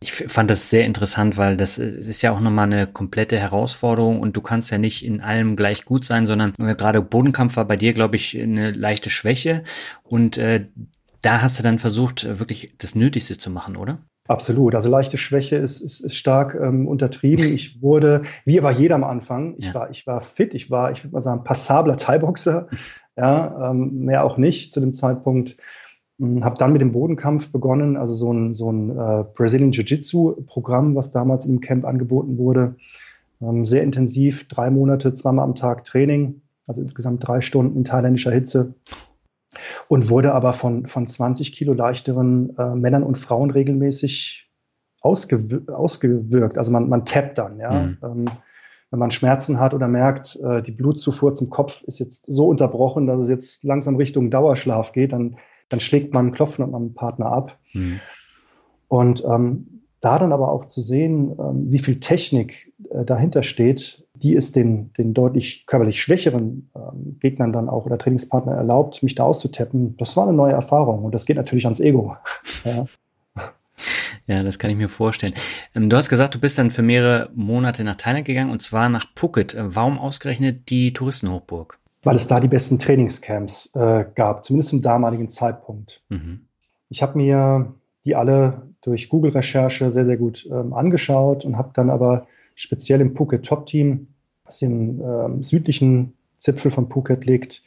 Ich 0.00 0.12
fand 0.12 0.48
das 0.48 0.70
sehr 0.70 0.84
interessant, 0.84 1.36
weil 1.36 1.56
das 1.56 1.76
ist 1.78 2.22
ja 2.22 2.30
auch 2.30 2.38
nochmal 2.38 2.72
eine 2.72 2.86
komplette 2.86 3.36
Herausforderung 3.36 4.20
und 4.20 4.36
du 4.36 4.40
kannst 4.40 4.70
ja 4.70 4.78
nicht 4.78 5.04
in 5.04 5.20
allem 5.20 5.56
gleich 5.56 5.84
gut 5.84 6.04
sein, 6.04 6.24
sondern 6.24 6.54
äh, 6.58 6.76
gerade 6.76 7.02
Bodenkampf 7.02 7.56
war 7.56 7.64
bei 7.64 7.76
dir, 7.76 7.92
glaube 7.92 8.16
ich, 8.16 8.40
eine 8.40 8.70
leichte 8.70 9.10
Schwäche 9.10 9.64
und 10.04 10.38
äh, 10.38 10.68
da 11.20 11.42
hast 11.42 11.58
du 11.58 11.64
dann 11.64 11.80
versucht, 11.80 12.38
wirklich 12.38 12.74
das 12.78 12.94
Nötigste 12.94 13.38
zu 13.38 13.50
machen, 13.50 13.76
oder? 13.76 13.98
Absolut. 14.28 14.74
Also 14.74 14.90
leichte 14.90 15.16
Schwäche 15.16 15.56
ist, 15.56 15.80
ist, 15.80 16.00
ist 16.00 16.14
stark 16.14 16.54
ähm, 16.54 16.86
untertrieben. 16.86 17.46
Ich 17.46 17.80
wurde, 17.80 18.22
wie 18.44 18.58
aber 18.58 18.70
jeder 18.70 18.94
am 18.94 19.04
Anfang, 19.04 19.54
ich, 19.56 19.68
ja. 19.68 19.74
war, 19.74 19.90
ich 19.90 20.06
war 20.06 20.20
fit, 20.20 20.52
ich 20.52 20.70
war, 20.70 20.90
ich 20.92 21.02
würde 21.02 21.14
mal 21.14 21.22
sagen, 21.22 21.44
passabler 21.44 21.96
Thai-Boxer. 21.96 22.68
Ja, 23.20 23.72
ähm, 23.72 24.04
mehr 24.04 24.22
auch 24.22 24.38
nicht 24.38 24.72
zu 24.72 24.78
dem 24.78 24.94
Zeitpunkt. 24.94 25.56
Hm, 26.20 26.44
habe 26.44 26.56
dann 26.56 26.72
mit 26.72 26.80
dem 26.80 26.92
Bodenkampf 26.92 27.50
begonnen, 27.50 27.96
also 27.96 28.14
so 28.14 28.32
ein, 28.32 28.54
so 28.54 28.70
ein 28.70 28.90
äh, 28.90 29.24
Brazilian 29.34 29.72
Jiu-Jitsu-Programm, 29.72 30.94
was 30.94 31.10
damals 31.10 31.44
im 31.44 31.58
Camp 31.60 31.84
angeboten 31.84 32.38
wurde. 32.38 32.76
Ähm, 33.40 33.64
sehr 33.64 33.82
intensiv, 33.82 34.46
drei 34.46 34.70
Monate, 34.70 35.12
zweimal 35.14 35.46
am 35.46 35.56
Tag 35.56 35.82
Training, 35.82 36.42
also 36.68 36.80
insgesamt 36.80 37.26
drei 37.26 37.40
Stunden 37.40 37.76
in 37.76 37.84
thailändischer 37.84 38.30
Hitze. 38.30 38.74
Und 39.88 40.10
wurde 40.10 40.34
aber 40.34 40.52
von, 40.52 40.86
von 40.86 41.06
20 41.06 41.52
Kilo 41.52 41.72
leichteren 41.72 42.56
äh, 42.58 42.74
Männern 42.74 43.02
und 43.02 43.16
Frauen 43.16 43.50
regelmäßig 43.50 44.50
ausgewir 45.00 45.62
ausgewirkt. 45.68 46.58
Also 46.58 46.70
man, 46.70 46.88
man 46.88 47.04
tappt 47.04 47.38
dann, 47.38 47.58
ja. 47.58 47.70
Mhm. 47.70 47.98
Ähm, 48.02 48.24
wenn 48.90 48.98
man 49.00 49.10
Schmerzen 49.10 49.60
hat 49.60 49.74
oder 49.74 49.88
merkt, 49.88 50.36
äh, 50.36 50.62
die 50.62 50.72
Blutzufuhr 50.72 51.34
zum 51.34 51.50
Kopf 51.50 51.82
ist 51.82 51.98
jetzt 51.98 52.26
so 52.26 52.48
unterbrochen, 52.48 53.06
dass 53.06 53.20
es 53.20 53.28
jetzt 53.28 53.64
langsam 53.64 53.96
Richtung 53.96 54.30
Dauerschlaf 54.30 54.92
geht, 54.92 55.12
dann 55.12 55.36
dann 55.68 55.80
schlägt 55.80 56.14
man, 56.14 56.32
klopft 56.32 56.58
man 56.58 56.74
am 56.74 56.94
Partner 56.94 57.26
ab. 57.26 57.58
Mhm. 57.72 58.00
Und 58.88 59.22
ähm, 59.24 59.77
da 60.00 60.18
dann 60.18 60.32
aber 60.32 60.50
auch 60.50 60.66
zu 60.66 60.80
sehen, 60.80 61.36
ähm, 61.38 61.70
wie 61.70 61.78
viel 61.78 62.00
Technik 62.00 62.72
äh, 62.90 63.04
dahinter 63.04 63.42
steht, 63.42 64.06
die 64.14 64.36
es 64.36 64.52
den, 64.52 64.92
den 64.94 65.14
deutlich 65.14 65.66
körperlich 65.66 66.00
schwächeren 66.00 66.70
ähm, 66.74 67.16
Gegnern 67.20 67.52
dann 67.52 67.68
auch 67.68 67.86
oder 67.86 67.98
Trainingspartner 67.98 68.52
erlaubt, 68.52 69.02
mich 69.02 69.14
da 69.14 69.24
auszutappen, 69.24 69.96
das 69.96 70.16
war 70.16 70.24
eine 70.24 70.36
neue 70.36 70.52
Erfahrung 70.52 71.04
und 71.04 71.14
das 71.14 71.24
geht 71.24 71.36
natürlich 71.36 71.66
ans 71.66 71.80
Ego. 71.80 72.16
ja. 72.64 72.84
Ja, 74.26 74.42
das 74.42 74.58
kann 74.58 74.70
ich 74.70 74.76
mir 74.76 74.90
vorstellen. 74.90 75.32
Ähm, 75.74 75.88
du 75.88 75.96
hast 75.96 76.10
gesagt, 76.10 76.34
du 76.34 76.38
bist 76.38 76.58
dann 76.58 76.70
für 76.70 76.82
mehrere 76.82 77.30
Monate 77.34 77.82
nach 77.82 77.96
Thailand 77.96 78.26
gegangen 78.26 78.50
und 78.50 78.60
zwar 78.60 78.90
nach 78.90 79.06
Phuket. 79.16 79.54
Äh, 79.54 79.74
warum 79.74 79.98
ausgerechnet 79.98 80.68
die 80.68 80.92
Touristenhochburg? 80.92 81.78
weil 82.02 82.16
es 82.16 82.26
da 82.26 82.40
die 82.40 82.48
besten 82.48 82.78
Trainingscamps 82.78 83.74
äh, 83.74 84.06
gab, 84.14 84.44
zumindest 84.44 84.70
zum 84.70 84.82
damaligen 84.82 85.28
Zeitpunkt. 85.28 86.02
Mhm. 86.08 86.46
Ich 86.88 87.02
habe 87.02 87.18
mir 87.18 87.74
die 88.04 88.16
alle 88.16 88.62
durch 88.82 89.08
Google-Recherche 89.08 89.90
sehr, 89.90 90.04
sehr 90.04 90.16
gut 90.16 90.48
ähm, 90.50 90.72
angeschaut 90.72 91.44
und 91.44 91.56
habe 91.56 91.70
dann 91.74 91.90
aber 91.90 92.26
speziell 92.54 93.00
im 93.00 93.14
Phuket 93.14 93.44
Top 93.44 93.66
Team, 93.66 94.08
das 94.44 94.62
im 94.62 95.00
ähm, 95.00 95.42
südlichen 95.42 96.14
Zipfel 96.38 96.70
von 96.70 96.88
Phuket 96.88 97.24
liegt, 97.24 97.62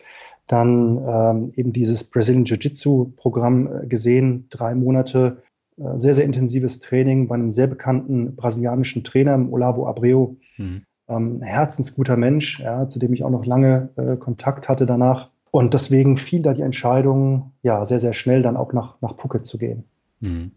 dann 0.47 0.97
ähm, 1.06 1.54
eben 1.56 1.74
dieses 1.74 2.04
Brazilian 2.04 2.45
Jiu-Jitsu-Programm 2.45 3.84
äh, 3.84 3.88
gesehen, 3.88 4.47
drei 4.50 4.76
Monate 4.76 5.43
äh, 5.78 5.97
sehr, 5.97 6.13
sehr 6.13 6.26
intensives 6.26 6.80
Training 6.80 7.28
bei 7.28 7.36
einem 7.36 7.52
sehr 7.52 7.67
bekannten 7.67 8.36
brasilianischen 8.36 9.04
Trainer, 9.04 9.38
Olavo 9.52 9.88
Abreu, 9.88 10.36
mhm 10.58 10.84
ähm, 11.12 11.41
herzensguter 11.41 12.17
Mensch, 12.17 12.60
ja, 12.60 12.88
zu 12.88 13.00
dem 13.00 13.13
ich 13.13 13.24
auch 13.24 13.30
noch 13.30 13.45
lange 13.45 13.89
äh, 13.97 14.15
Kontakt 14.15 14.69
hatte 14.69 14.86
danach. 14.86 15.30
Und 15.52 15.74
deswegen 15.74 16.17
fiel 16.17 16.41
da 16.41 16.54
die 16.54 16.62
Entscheidung, 16.62 17.52
ja, 17.62 17.84
sehr, 17.84 18.00
sehr 18.00 18.13
schnell 18.13 18.41
dann 18.41 18.56
auch 18.56 18.71
nach, 18.74 18.95
nach 19.02 19.17
Phuket 19.17 19.45
zu 19.45 19.58
gehen. 19.58 19.84
Mhm. 20.21 20.52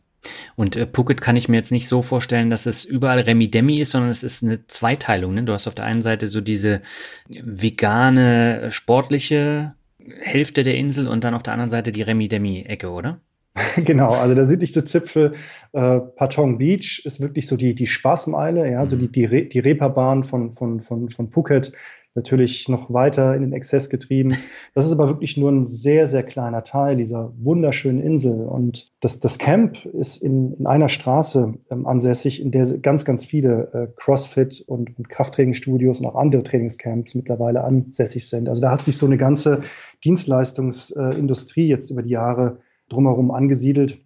Und 0.57 0.77
äh, 0.77 0.87
Phuket 0.93 1.21
kann 1.21 1.37
ich 1.37 1.49
mir 1.49 1.57
jetzt 1.57 1.73
nicht 1.73 1.89
so 1.89 2.03
vorstellen, 2.03 2.51
dass 2.51 2.67
es 2.67 2.85
überall 2.85 3.21
Remi-Demi 3.21 3.81
ist, 3.81 3.91
sondern 3.91 4.11
es 4.11 4.23
ist 4.23 4.43
eine 4.43 4.67
Zweiteilung. 4.67 5.35
Ne? 5.35 5.45
Du 5.45 5.53
hast 5.53 5.67
auf 5.67 5.75
der 5.75 5.85
einen 5.85 6.03
Seite 6.03 6.27
so 6.27 6.41
diese 6.41 6.83
vegane, 7.29 8.71
sportliche 8.71 9.75
Hälfte 10.21 10.65
der 10.65 10.77
Insel 10.77 11.09
und 11.09 11.25
dann 11.25 11.35
auf 11.35 11.43
der 11.43 11.53
anderen 11.53 11.71
Seite 11.71 11.93
die 11.93 12.03
Remi-Demi-Ecke, 12.03 12.91
oder? 12.91 13.21
genau, 13.77 14.09
also 14.09 14.35
der 14.35 14.47
südlichste 14.47 14.85
Zipfel, 14.85 15.35
äh, 15.73 16.01
Patong 16.01 16.59
Beach, 16.59 17.03
ist 17.05 17.21
wirklich 17.21 17.47
so 17.47 17.57
die, 17.57 17.75
die 17.75 17.87
Spaßmeile, 17.87 18.71
ja, 18.71 18.85
so 18.85 18.97
die, 18.97 19.09
die, 19.09 19.25
Re 19.25 19.45
die 19.45 19.61
Reeperbahn 19.61 20.25
von, 20.25 20.53
von, 20.53 20.81
von, 20.81 21.09
von 21.09 21.31
Phuket, 21.31 21.73
natürlich 22.15 22.69
noch 22.69 22.93
weiter 22.93 23.35
in 23.35 23.43
den 23.43 23.53
Exzess 23.53 23.91
getrieben. 23.91 24.37
Das 24.75 24.87
ist 24.87 24.93
aber 24.93 25.09
wirklich 25.09 25.37
nur 25.37 25.53
ein 25.53 25.67
sehr, 25.67 26.09
sehr 26.09 26.25
kleiner 26.25 26.65
Teil 26.65 26.97
dieser 26.97 27.33
wunderschönen 27.37 28.01
Insel. 28.01 28.45
Und 28.45 28.91
das, 29.01 29.21
das 29.21 29.39
Camp 29.39 29.85
ist 29.85 30.17
in, 30.17 30.55
in 30.55 30.67
einer 30.67 30.89
Straße 30.89 31.55
ähm, 31.71 31.87
ansässig, 31.87 32.43
in 32.43 32.51
der 32.51 32.67
ganz, 32.79 33.05
ganz 33.05 33.25
viele 33.25 33.71
äh, 33.73 33.87
CrossFit 33.95 34.65
und, 34.67 34.99
und 34.99 35.09
Krafttrainingsstudios 35.09 36.01
und 36.01 36.07
auch 36.07 36.17
andere 36.17 36.43
Trainingscamps 36.43 37.15
mittlerweile 37.15 37.63
ansässig 37.63 38.29
sind. 38.29 38.49
Also 38.49 38.63
da 38.63 38.73
hat 38.73 38.81
sich 38.81 38.97
so 38.97 39.07
eine 39.07 39.17
ganze 39.17 39.63
Dienstleistungsindustrie 40.03 41.67
äh, 41.67 41.71
jetzt 41.71 41.91
über 41.91 42.03
die 42.03 42.11
Jahre 42.11 42.59
drumherum 42.89 43.31
angesiedelt. 43.31 44.01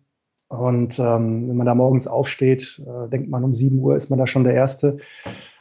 Und 0.48 0.98
ähm, 0.98 1.48
wenn 1.48 1.56
man 1.56 1.66
da 1.66 1.74
morgens 1.74 2.08
aufsteht, 2.08 2.82
äh, 2.86 3.08
denkt 3.08 3.28
man, 3.28 3.44
um 3.44 3.54
7 3.54 3.78
Uhr 3.78 3.96
ist 3.96 4.08
man 4.08 4.18
da 4.18 4.26
schon 4.26 4.44
der 4.44 4.54
Erste. 4.54 4.98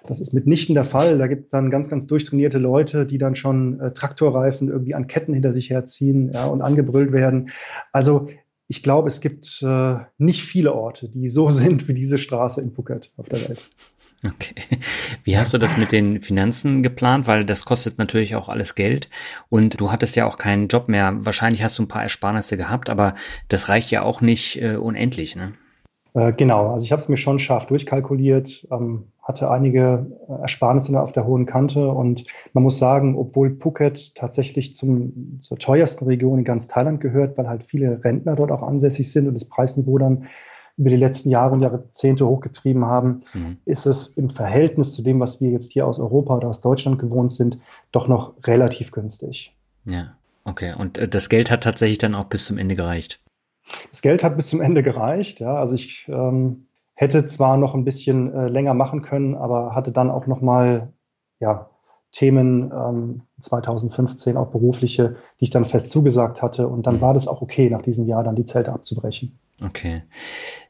Das 0.08 0.22
ist 0.22 0.34
mitnichten 0.34 0.74
der 0.74 0.86
Fall. 0.86 1.17
Da 1.17 1.28
gibt 1.28 1.43
es 1.43 1.50
dann 1.50 1.70
ganz, 1.70 1.89
ganz 1.89 2.08
durchtrainierte 2.08 2.58
Leute, 2.58 3.06
die 3.06 3.17
dann 3.17 3.36
schon 3.36 3.80
äh, 3.80 3.91
Traktorreifen 3.91 4.70
irgendwie 4.70 4.96
an 4.96 5.08
Ketten 5.08 5.34
hinter 5.34 5.52
sich 5.52 5.70
herziehen 5.70 6.32
ja, 6.34 6.46
und 6.46 6.62
angebrüllt 6.62 7.12
werden. 7.12 7.50
Also 7.91 8.30
ich 8.67 8.84
glaube, 8.84 9.08
es 9.08 9.22
gibt 9.22 9.62
äh, 9.62 9.98
nicht 10.17 10.43
viele 10.43 10.74
Orte, 10.74 11.10
die 11.10 11.30
so 11.30 11.50
sind 11.52 11.88
wie 11.88 11.93
diese 11.93 12.17
Straße 12.17 12.62
in 12.62 12.74
Phuket 12.74 13.12
auf 13.17 13.30
der 13.30 13.48
Welt. 13.48 13.70
Okay. 14.26 14.56
Wie 15.24 15.38
hast 15.38 15.54
du 15.54 15.60
das 15.60 15.78
mit 15.78 15.91
den 15.91 16.22
Finanzen 16.22 16.82
geplant? 16.82 17.28
Weil 17.28 17.43
das 17.43 17.65
kostet 17.65 18.00
natürlich 18.00 18.36
auch 18.36 18.50
alles 18.50 18.74
Geld 18.74 19.10
und 19.50 19.80
du 19.80 19.91
hattest 19.91 20.15
ja 20.15 20.26
auch 20.26 20.39
keinen 20.39 20.70
Job 20.70 20.89
mehr. 20.89 21.13
Wahrscheinlich 21.20 21.62
hast 21.62 21.78
du 21.78 21.84
ein 21.84 21.88
paar 21.88 22.02
Ersparnisse 22.02 22.58
gehabt, 22.58 22.89
aber 22.89 23.13
das 23.48 23.70
reicht 23.70 23.91
ja 23.91 24.02
auch 24.02 24.22
nicht 24.22 24.60
äh, 24.60 24.76
unendlich, 24.76 25.36
ne? 25.36 25.54
Äh, 26.17 26.34
genau, 26.34 26.71
also 26.71 26.84
ich 26.84 26.91
habe 26.91 27.01
es 27.01 27.10
mir 27.10 27.17
schon 27.17 27.38
scharf 27.38 27.67
durchkalkuliert, 27.67 28.67
ähm, 28.71 29.03
hatte 29.21 29.51
einige 29.51 30.08
äh, 30.27 30.41
Ersparnisse 30.41 30.99
auf 30.99 31.12
der 31.12 31.27
hohen 31.27 31.45
Kante 31.45 31.89
und 31.89 32.23
man 32.53 32.63
muss 32.63 32.80
sagen, 32.80 33.15
obwohl 33.15 33.56
Phuket 33.60 34.15
tatsächlich 34.15 34.73
zum, 34.73 35.39
zur 35.41 35.60
teuersten 35.60 36.06
Region 36.06 36.39
in 36.39 36.43
ganz 36.43 36.67
Thailand 36.67 37.01
gehört, 37.01 37.38
weil 37.38 37.47
halt 37.47 37.63
viele 37.63 38.03
Rentner 38.03 38.36
dort 38.36 38.51
auch 38.51 38.63
ansässig 38.63 39.12
sind 39.12 39.27
und 39.27 39.36
das 39.36 39.45
Preisniveau 39.45 39.99
dann 39.99 40.25
über 40.77 40.89
die 40.89 40.95
letzten 40.95 41.30
Jahre 41.30 41.53
und 41.53 41.62
Jahrzehnte 41.62 42.25
hochgetrieben 42.25 42.86
haben, 42.86 43.21
mhm. 43.34 43.58
ist 43.65 43.86
es 43.86 44.10
im 44.10 44.32
Verhältnis 44.32 44.93
zu 44.93 45.03
dem, 45.03 45.19
was 45.19 45.39
wir 45.39 45.51
jetzt 45.51 45.71
hier 45.71 45.86
aus 45.86 45.99
Europa 45.99 46.36
oder 46.36 46.49
aus 46.49 46.62
Deutschland 46.62 46.97
gewohnt 46.97 47.32
sind, 47.32 47.60
doch 47.91 48.08
noch 48.08 48.34
relativ 48.43 48.91
günstig. 48.91 49.56
Ja, 49.86 50.15
okay. 50.45 50.73
Und 50.75 50.97
äh, 50.97 51.08
das 51.08 51.30
Geld 51.30 51.51
hat 51.51 51.63
tatsächlich 51.63 51.99
dann 51.99 52.15
auch 52.15 52.25
bis 52.25 52.45
zum 52.45 52.58
Ende 52.58 52.75
gereicht. 52.75 53.19
Das 53.91 54.01
Geld 54.01 54.23
hat 54.23 54.36
bis 54.38 54.47
zum 54.47 54.62
Ende 54.62 54.84
gereicht, 54.84 55.39
ja. 55.39 55.56
Also 55.56 55.75
ich 55.75 56.08
ähm, 56.10 56.67
hätte 56.93 57.25
zwar 57.27 57.58
noch 57.58 57.75
ein 57.75 57.86
bisschen 57.86 58.34
äh, 58.34 58.47
länger 58.47 58.73
machen 58.73 59.01
können, 59.01 59.36
aber 59.36 59.75
hatte 59.75 59.91
dann 59.91 60.10
auch 60.10 60.27
noch 60.27 60.41
mal 60.41 60.93
ja, 61.39 61.69
Themen 62.12 62.72
ähm, 62.72 63.17
2015, 63.41 64.38
auch 64.38 64.50
berufliche, 64.50 65.17
die 65.39 65.46
ich 65.46 65.50
dann 65.50 65.65
fest 65.65 65.89
zugesagt 65.89 66.41
hatte. 66.41 66.67
Und 66.67 66.88
dann 66.88 66.98
mhm. 66.98 67.02
war 67.02 67.13
das 67.13 67.28
auch 67.28 67.41
okay, 67.41 67.70
nach 67.70 67.82
diesem 67.82 68.08
Jahr 68.08 68.24
dann 68.24 68.36
die 68.36 68.46
Zelte 68.46 68.72
abzubrechen. 68.74 69.38
Okay. 69.60 70.04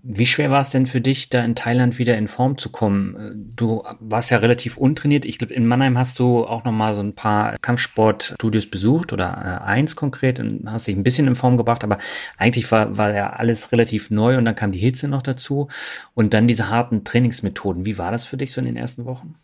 Wie 0.01 0.25
schwer 0.25 0.49
war 0.49 0.61
es 0.61 0.69
denn 0.69 0.85
für 0.85 1.01
dich, 1.01 1.27
da 1.27 1.43
in 1.43 1.55
Thailand 1.55 1.99
wieder 1.99 2.17
in 2.17 2.29
Form 2.29 2.57
zu 2.57 2.69
kommen? 2.69 3.51
Du 3.53 3.83
warst 3.99 4.31
ja 4.31 4.37
relativ 4.37 4.77
untrainiert. 4.77 5.25
Ich 5.25 5.37
glaube, 5.37 5.53
in 5.53 5.67
Mannheim 5.67 5.97
hast 5.97 6.17
du 6.19 6.45
auch 6.45 6.63
noch 6.63 6.71
mal 6.71 6.93
so 6.93 7.01
ein 7.01 7.13
paar 7.13 7.57
Kampfsportstudios 7.57 8.69
besucht 8.69 9.11
oder 9.11 9.61
äh, 9.61 9.65
eins 9.65 9.97
konkret 9.97 10.39
und 10.39 10.71
hast 10.71 10.87
dich 10.87 10.95
ein 10.95 11.03
bisschen 11.03 11.27
in 11.27 11.35
Form 11.35 11.57
gebracht. 11.57 11.83
Aber 11.83 11.97
eigentlich 12.37 12.71
war, 12.71 12.95
war 12.95 13.13
ja 13.13 13.31
alles 13.31 13.73
relativ 13.73 14.09
neu 14.09 14.37
und 14.37 14.45
dann 14.45 14.55
kam 14.55 14.71
die 14.71 14.79
Hitze 14.79 15.09
noch 15.09 15.21
dazu 15.21 15.67
und 16.13 16.33
dann 16.33 16.47
diese 16.47 16.69
harten 16.69 17.03
Trainingsmethoden. 17.03 17.85
Wie 17.85 17.97
war 17.97 18.11
das 18.11 18.23
für 18.23 18.37
dich 18.37 18.53
so 18.53 18.61
in 18.61 18.67
den 18.67 18.77
ersten 18.77 19.03
Wochen? 19.03 19.35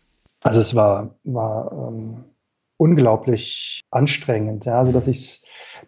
Also 0.44 0.60
es 0.60 0.74
war, 0.74 1.16
war 1.24 1.72
ähm, 1.72 2.24
unglaublich 2.76 3.80
anstrengend. 3.90 4.66
Ja? 4.66 4.78
Also 4.78 4.92
dass 4.92 5.08
ich, 5.08 5.44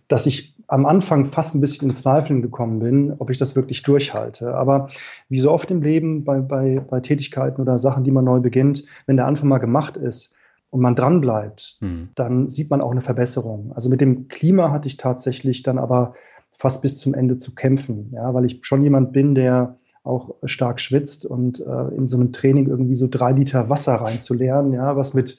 dass 0.08 0.26
ich 0.26 0.56
am 0.66 0.86
Anfang 0.86 1.26
fast 1.26 1.54
ein 1.54 1.60
bisschen 1.60 1.90
in 1.90 1.94
Zweifeln 1.94 2.42
gekommen 2.42 2.80
bin, 2.80 3.14
ob 3.18 3.30
ich 3.30 3.38
das 3.38 3.54
wirklich 3.54 3.82
durchhalte. 3.82 4.54
Aber 4.54 4.88
wie 5.28 5.38
so 5.38 5.52
oft 5.52 5.70
im 5.70 5.82
Leben 5.82 6.24
bei, 6.24 6.40
bei, 6.40 6.80
bei 6.80 7.00
Tätigkeiten 7.00 7.60
oder 7.60 7.78
Sachen, 7.78 8.02
die 8.02 8.10
man 8.10 8.24
neu 8.24 8.40
beginnt, 8.40 8.84
wenn 9.06 9.16
der 9.16 9.26
Anfang 9.26 9.48
mal 9.48 9.58
gemacht 9.58 9.96
ist 9.96 10.34
und 10.70 10.80
man 10.80 10.96
dran 10.96 11.20
bleibt, 11.20 11.76
mhm. 11.80 12.08
dann 12.14 12.48
sieht 12.48 12.70
man 12.70 12.80
auch 12.80 12.90
eine 12.90 13.02
Verbesserung. 13.02 13.72
Also 13.74 13.90
mit 13.90 14.00
dem 14.00 14.26
Klima 14.28 14.70
hatte 14.70 14.88
ich 14.88 14.96
tatsächlich 14.96 15.62
dann 15.62 15.78
aber 15.78 16.14
fast 16.52 16.80
bis 16.80 16.98
zum 16.98 17.12
Ende 17.12 17.36
zu 17.36 17.54
kämpfen, 17.54 18.10
ja, 18.14 18.32
weil 18.32 18.46
ich 18.46 18.60
schon 18.62 18.82
jemand 18.82 19.12
bin, 19.12 19.34
der 19.34 19.76
auch 20.06 20.34
stark 20.44 20.80
schwitzt 20.80 21.26
und 21.26 21.60
äh, 21.60 21.94
in 21.96 22.06
so 22.06 22.16
einem 22.16 22.32
Training 22.32 22.68
irgendwie 22.68 22.94
so 22.94 23.08
drei 23.10 23.32
Liter 23.32 23.68
Wasser 23.68 23.96
reinzuleeren, 23.96 24.72
ja, 24.72 24.96
was 24.96 25.14
mit 25.14 25.38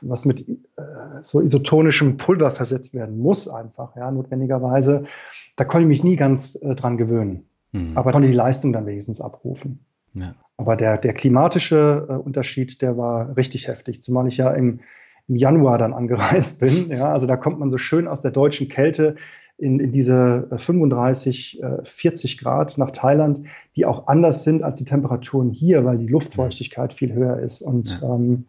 was 0.00 0.24
mit 0.24 0.46
äh, 0.48 0.82
so 1.22 1.40
isotonischem 1.40 2.16
Pulver 2.16 2.50
versetzt 2.50 2.94
werden 2.94 3.18
muss, 3.18 3.48
einfach, 3.48 3.96
ja, 3.96 4.10
notwendigerweise. 4.10 5.04
Da 5.56 5.64
konnte 5.64 5.82
ich 5.82 5.88
mich 5.88 6.04
nie 6.04 6.16
ganz 6.16 6.56
äh, 6.56 6.74
dran 6.74 6.96
gewöhnen. 6.96 7.44
Mhm. 7.72 7.96
Aber 7.96 8.12
konnte 8.12 8.28
die 8.28 8.34
Leistung 8.34 8.72
dann 8.72 8.86
wenigstens 8.86 9.20
abrufen. 9.20 9.84
Ja. 10.14 10.34
Aber 10.56 10.76
der, 10.76 10.98
der 10.98 11.12
klimatische 11.14 12.06
äh, 12.08 12.12
Unterschied, 12.12 12.82
der 12.82 12.96
war 12.96 13.36
richtig 13.36 13.68
heftig, 13.68 14.02
zumal 14.02 14.28
ich 14.28 14.36
ja 14.36 14.50
im, 14.52 14.80
im 15.26 15.36
Januar 15.36 15.78
dann 15.78 15.92
angereist 15.92 16.60
bin. 16.60 16.90
Ja, 16.90 17.12
also 17.12 17.26
da 17.26 17.36
kommt 17.36 17.58
man 17.58 17.70
so 17.70 17.78
schön 17.78 18.06
aus 18.06 18.22
der 18.22 18.30
deutschen 18.30 18.68
Kälte 18.68 19.16
in, 19.56 19.78
in 19.78 19.92
diese 19.92 20.48
35, 20.56 21.62
äh, 21.62 21.84
40 21.84 22.34
äh, 22.34 22.42
Grad 22.42 22.78
nach 22.78 22.90
Thailand, 22.90 23.42
die 23.76 23.86
auch 23.86 24.08
anders 24.08 24.44
sind 24.44 24.62
als 24.62 24.78
die 24.78 24.84
Temperaturen 24.84 25.50
hier, 25.50 25.84
weil 25.84 25.98
die 25.98 26.06
Luftfeuchtigkeit 26.06 26.92
viel 26.92 27.12
höher 27.12 27.38
ist. 27.38 27.62
Und 27.62 28.00
ja. 28.00 28.14
ähm, 28.14 28.46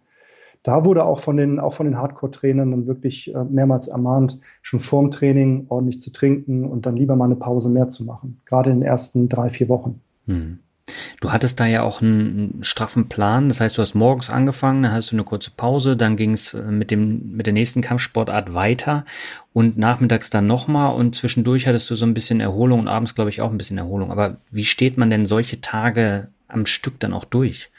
da 0.63 0.83
wurde 0.83 1.05
auch 1.05 1.19
von 1.19 1.37
den, 1.37 1.59
auch 1.59 1.73
von 1.73 1.85
den 1.85 1.97
Hardcore-Trainern 1.97 2.71
dann 2.71 2.87
wirklich 2.87 3.33
äh, 3.33 3.43
mehrmals 3.43 3.87
ermahnt, 3.87 4.39
schon 4.63 4.79
vorm 4.79 5.11
Training 5.11 5.67
ordentlich 5.69 6.01
zu 6.01 6.11
trinken 6.11 6.65
und 6.65 6.87
dann 6.87 6.95
lieber 6.95 7.15
mal 7.15 7.25
eine 7.25 7.35
Pause 7.35 7.69
mehr 7.69 7.89
zu 7.89 8.03
machen. 8.03 8.41
Gerade 8.45 8.71
in 8.71 8.79
den 8.79 8.87
ersten 8.87 9.29
drei, 9.29 9.49
vier 9.49 9.69
Wochen. 9.69 10.01
Hm. 10.25 10.59
Du 11.19 11.32
hattest 11.32 11.60
da 11.60 11.65
ja 11.65 11.82
auch 11.82 12.02
einen 12.02 12.60
straffen 12.63 13.10
Plan. 13.10 13.50
Das 13.50 13.60
heißt, 13.60 13.78
du 13.78 13.82
hast 13.82 13.95
morgens 13.95 14.30
angefangen, 14.30 14.84
dann 14.84 14.91
hast 14.91 15.12
du 15.12 15.15
eine 15.15 15.24
kurze 15.24 15.50
Pause, 15.56 15.98
dann 15.98 16.15
ging 16.15 16.34
es 16.34 16.54
äh, 16.54 16.62
mit 16.62 16.91
dem, 16.91 17.36
mit 17.36 17.48
der 17.48 17.54
nächsten 17.54 17.82
Kampfsportart 17.82 18.54
weiter 18.54 19.06
und 19.54 19.78
nachmittags 19.78 20.30
dann 20.30 20.45
nochmal 20.45 20.93
und 20.95 21.15
zwischendurch 21.15 21.67
hattest 21.67 21.89
du 21.89 21.95
so 21.95 22.06
ein 22.06 22.13
bisschen 22.13 22.39
Erholung 22.39 22.82
und 22.82 22.88
abends, 22.88 23.15
glaube 23.15 23.32
ich, 23.32 23.41
auch 23.41 23.50
ein 23.50 23.58
bisschen 23.58 23.78
Erholung. 23.78 24.12
Aber 24.12 24.38
wie 24.52 24.65
steht 24.65 24.98
man 24.98 25.10
denn 25.10 25.26
solche 25.26 25.62
Tage 25.62 26.28
am 26.48 26.65
Stück 26.67 27.00
dann 27.00 27.13
auch 27.13 27.26
durch? 27.26 27.71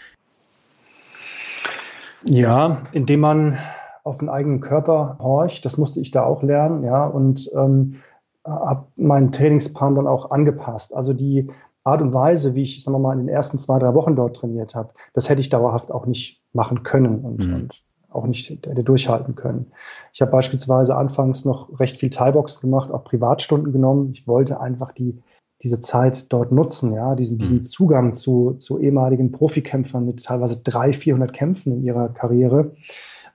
Ja, 2.25 2.83
indem 2.90 3.21
man 3.21 3.59
auf 4.03 4.19
den 4.19 4.29
eigenen 4.29 4.61
Körper 4.61 5.16
horcht, 5.21 5.64
das 5.64 5.77
musste 5.79 6.01
ich 6.01 6.11
da 6.11 6.25
auch 6.25 6.42
lernen, 6.42 6.83
ja, 6.83 7.05
und 7.07 7.49
ähm, 7.55 8.01
habe 8.45 8.87
meinen 8.97 9.33
Trainingsplan 9.33 9.95
dann 9.95 10.07
auch 10.07 10.31
angepasst. 10.31 10.95
Also 10.95 11.12
die 11.12 11.51
Art 11.87 12.03
und 12.03 12.12
Weise, 12.12 12.55
wie 12.55 12.62
ich, 12.62 12.83
sagen 12.83 12.96
wir 12.96 13.01
mal, 13.01 13.12
in 13.12 13.27
den 13.27 13.29
ersten 13.29 13.59
zwei, 13.59 13.79
drei 13.79 13.94
Wochen 13.94 14.16
dort 14.16 14.37
trainiert 14.37 14.75
habe, 14.75 14.90
das 15.14 15.29
hätte 15.29 15.40
ich 15.40 15.51
dauerhaft 15.51 15.92
auch 15.92 16.07
nicht 16.07 16.42
machen 16.53 16.83
können 16.83 17.20
und, 17.20 17.38
mhm. 17.38 17.55
und 17.55 17.83
auch 18.11 18.27
nicht 18.27 18.49
hätte 18.49 18.83
durchhalten 18.83 19.35
können. 19.35 19.72
Ich 20.12 20.20
habe 20.20 20.33
beispielsweise 20.33 20.96
anfangs 20.96 21.44
noch 21.44 21.79
recht 21.79 21.96
viel 21.96 22.11
Thai-Box 22.11 22.61
gemacht, 22.61 22.90
auch 22.90 23.05
Privatstunden 23.05 23.72
genommen. 23.72 24.11
Ich 24.11 24.27
wollte 24.27 24.61
einfach 24.61 24.92
die 24.92 25.22
diese 25.62 25.81
Zeit 25.81 26.33
dort 26.33 26.53
nutzen, 26.53 26.92
ja, 26.92 27.14
diesen, 27.14 27.38
diesen 27.38 27.59
mhm. 27.59 27.62
Zugang 27.62 28.14
zu, 28.14 28.55
zu 28.55 28.79
ehemaligen 28.79 29.33
Profikämpfern 29.33 30.05
mit 30.05 30.22
teilweise 30.22 30.59
300, 30.62 30.96
400 30.96 31.33
Kämpfen 31.33 31.72
in 31.72 31.83
ihrer 31.83 32.11
Karriere 32.11 32.72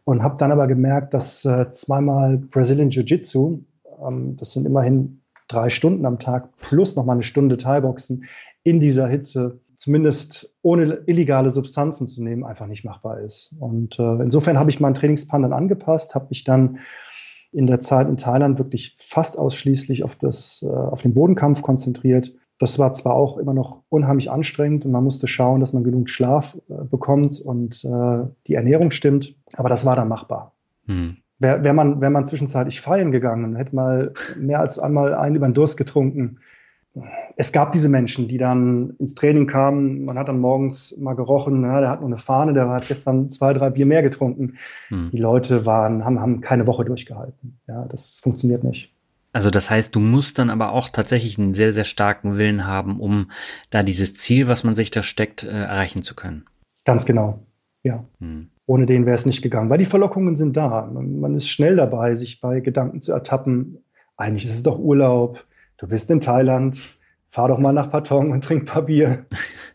und 0.03 0.21
habe 0.21 0.37
dann 0.37 0.51
aber 0.51 0.67
gemerkt, 0.67 1.13
dass 1.13 1.45
äh, 1.45 1.71
zweimal 1.71 2.37
Brazilian 2.37 2.89
Jiu-Jitsu, 2.89 3.61
ähm, 4.07 4.37
das 4.37 4.51
sind 4.51 4.65
immerhin 4.65 5.20
drei 5.53 5.69
Stunden 5.69 6.05
am 6.05 6.19
Tag 6.19 6.55
plus 6.57 6.95
nochmal 6.95 7.15
eine 7.15 7.23
Stunde 7.23 7.57
Thai-Boxen 7.57 8.25
in 8.63 8.79
dieser 8.79 9.07
Hitze, 9.07 9.59
zumindest 9.75 10.55
ohne 10.61 11.01
illegale 11.07 11.49
Substanzen 11.49 12.07
zu 12.07 12.23
nehmen, 12.23 12.43
einfach 12.43 12.67
nicht 12.67 12.85
machbar 12.85 13.19
ist. 13.19 13.55
Und 13.59 13.97
äh, 13.99 14.21
insofern 14.21 14.59
habe 14.59 14.69
ich 14.69 14.79
meinen 14.79 14.93
Trainingsplan 14.93 15.41
dann 15.41 15.53
angepasst, 15.53 16.13
habe 16.13 16.27
mich 16.29 16.43
dann 16.43 16.79
in 17.51 17.67
der 17.67 17.81
Zeit 17.81 18.07
in 18.07 18.17
Thailand 18.17 18.59
wirklich 18.59 18.95
fast 18.97 19.37
ausschließlich 19.37 20.03
auf, 20.03 20.15
das, 20.15 20.63
äh, 20.63 20.67
auf 20.69 21.01
den 21.01 21.13
Bodenkampf 21.13 21.61
konzentriert. 21.61 22.33
Das 22.59 22.77
war 22.77 22.93
zwar 22.93 23.15
auch 23.15 23.37
immer 23.37 23.53
noch 23.53 23.81
unheimlich 23.89 24.29
anstrengend 24.29 24.85
und 24.85 24.91
man 24.91 25.03
musste 25.03 25.27
schauen, 25.27 25.59
dass 25.59 25.73
man 25.73 25.83
genug 25.83 26.09
Schlaf 26.09 26.57
äh, 26.69 26.83
bekommt 26.83 27.41
und 27.41 27.83
äh, 27.83 28.23
die 28.47 28.53
Ernährung 28.53 28.91
stimmt, 28.91 29.35
aber 29.53 29.67
das 29.67 29.85
war 29.85 29.95
dann 29.95 30.07
machbar. 30.07 30.53
Hm. 30.85 31.17
Wäre 31.41 31.63
wär 31.63 31.73
man, 31.73 32.01
wär 32.01 32.09
man 32.09 32.25
zwischenzeitlich 32.25 32.81
feiern 32.81 33.11
gegangen, 33.11 33.55
hätte 33.55 33.75
mal 33.75 34.13
mehr 34.37 34.59
als 34.59 34.79
einmal 34.79 35.13
einen 35.13 35.35
über 35.35 35.47
den 35.47 35.53
Durst 35.53 35.77
getrunken, 35.77 36.39
es 37.37 37.51
gab 37.51 37.71
diese 37.71 37.87
Menschen, 37.87 38.27
die 38.27 38.37
dann 38.37 38.95
ins 38.99 39.15
Training 39.15 39.47
kamen. 39.47 40.03
Man 40.03 40.17
hat 40.17 40.27
dann 40.27 40.39
morgens 40.39 40.95
mal 40.97 41.13
gerochen, 41.13 41.61
na, 41.61 41.79
der 41.79 41.89
hat 41.89 42.01
nur 42.01 42.09
eine 42.09 42.17
Fahne, 42.17 42.53
der 42.53 42.67
hat 42.69 42.87
gestern 42.87 43.31
zwei, 43.31 43.53
drei 43.53 43.69
Bier 43.69 43.85
mehr 43.85 44.03
getrunken. 44.03 44.57
Hm. 44.89 45.09
Die 45.11 45.17
Leute 45.17 45.65
waren, 45.65 46.03
haben, 46.03 46.19
haben 46.19 46.41
keine 46.41 46.67
Woche 46.67 46.83
durchgehalten. 46.83 47.59
Ja, 47.67 47.85
das 47.85 48.19
funktioniert 48.19 48.63
nicht. 48.63 48.93
Also 49.33 49.49
das 49.49 49.69
heißt, 49.69 49.95
du 49.95 50.01
musst 50.01 50.39
dann 50.39 50.49
aber 50.49 50.73
auch 50.73 50.89
tatsächlich 50.89 51.39
einen 51.39 51.53
sehr, 51.53 51.71
sehr 51.71 51.85
starken 51.85 52.37
Willen 52.37 52.67
haben, 52.67 52.99
um 52.99 53.31
da 53.69 53.81
dieses 53.81 54.13
Ziel, 54.15 54.47
was 54.47 54.65
man 54.65 54.75
sich 54.75 54.91
da 54.91 55.03
steckt, 55.03 55.43
äh, 55.43 55.47
erreichen 55.47 56.03
zu 56.03 56.15
können. 56.15 56.43
Ganz 56.83 57.05
genau, 57.05 57.39
ja. 57.83 58.03
Hm. 58.19 58.49
Ohne 58.71 58.85
den 58.85 59.05
wäre 59.05 59.15
es 59.15 59.25
nicht 59.25 59.41
gegangen, 59.41 59.69
weil 59.69 59.77
die 59.77 59.85
Verlockungen 59.85 60.35
sind 60.35 60.55
da. 60.55 60.89
Man, 60.91 61.19
man 61.19 61.35
ist 61.35 61.49
schnell 61.49 61.75
dabei, 61.75 62.15
sich 62.15 62.39
bei 62.39 62.59
Gedanken 62.61 63.01
zu 63.01 63.11
ertappen. 63.11 63.83
Eigentlich 64.15 64.45
ist 64.45 64.55
es 64.55 64.63
doch 64.63 64.79
Urlaub 64.79 65.45
du 65.81 65.87
bist 65.87 66.09
in 66.11 66.21
Thailand, 66.21 66.79
fahr 67.29 67.47
doch 67.47 67.57
mal 67.57 67.73
nach 67.73 67.89
Patong 67.89 68.31
und 68.31 68.43
trink 68.43 68.63
ein 68.63 68.65
paar 68.65 68.83
Bier. 68.83 69.25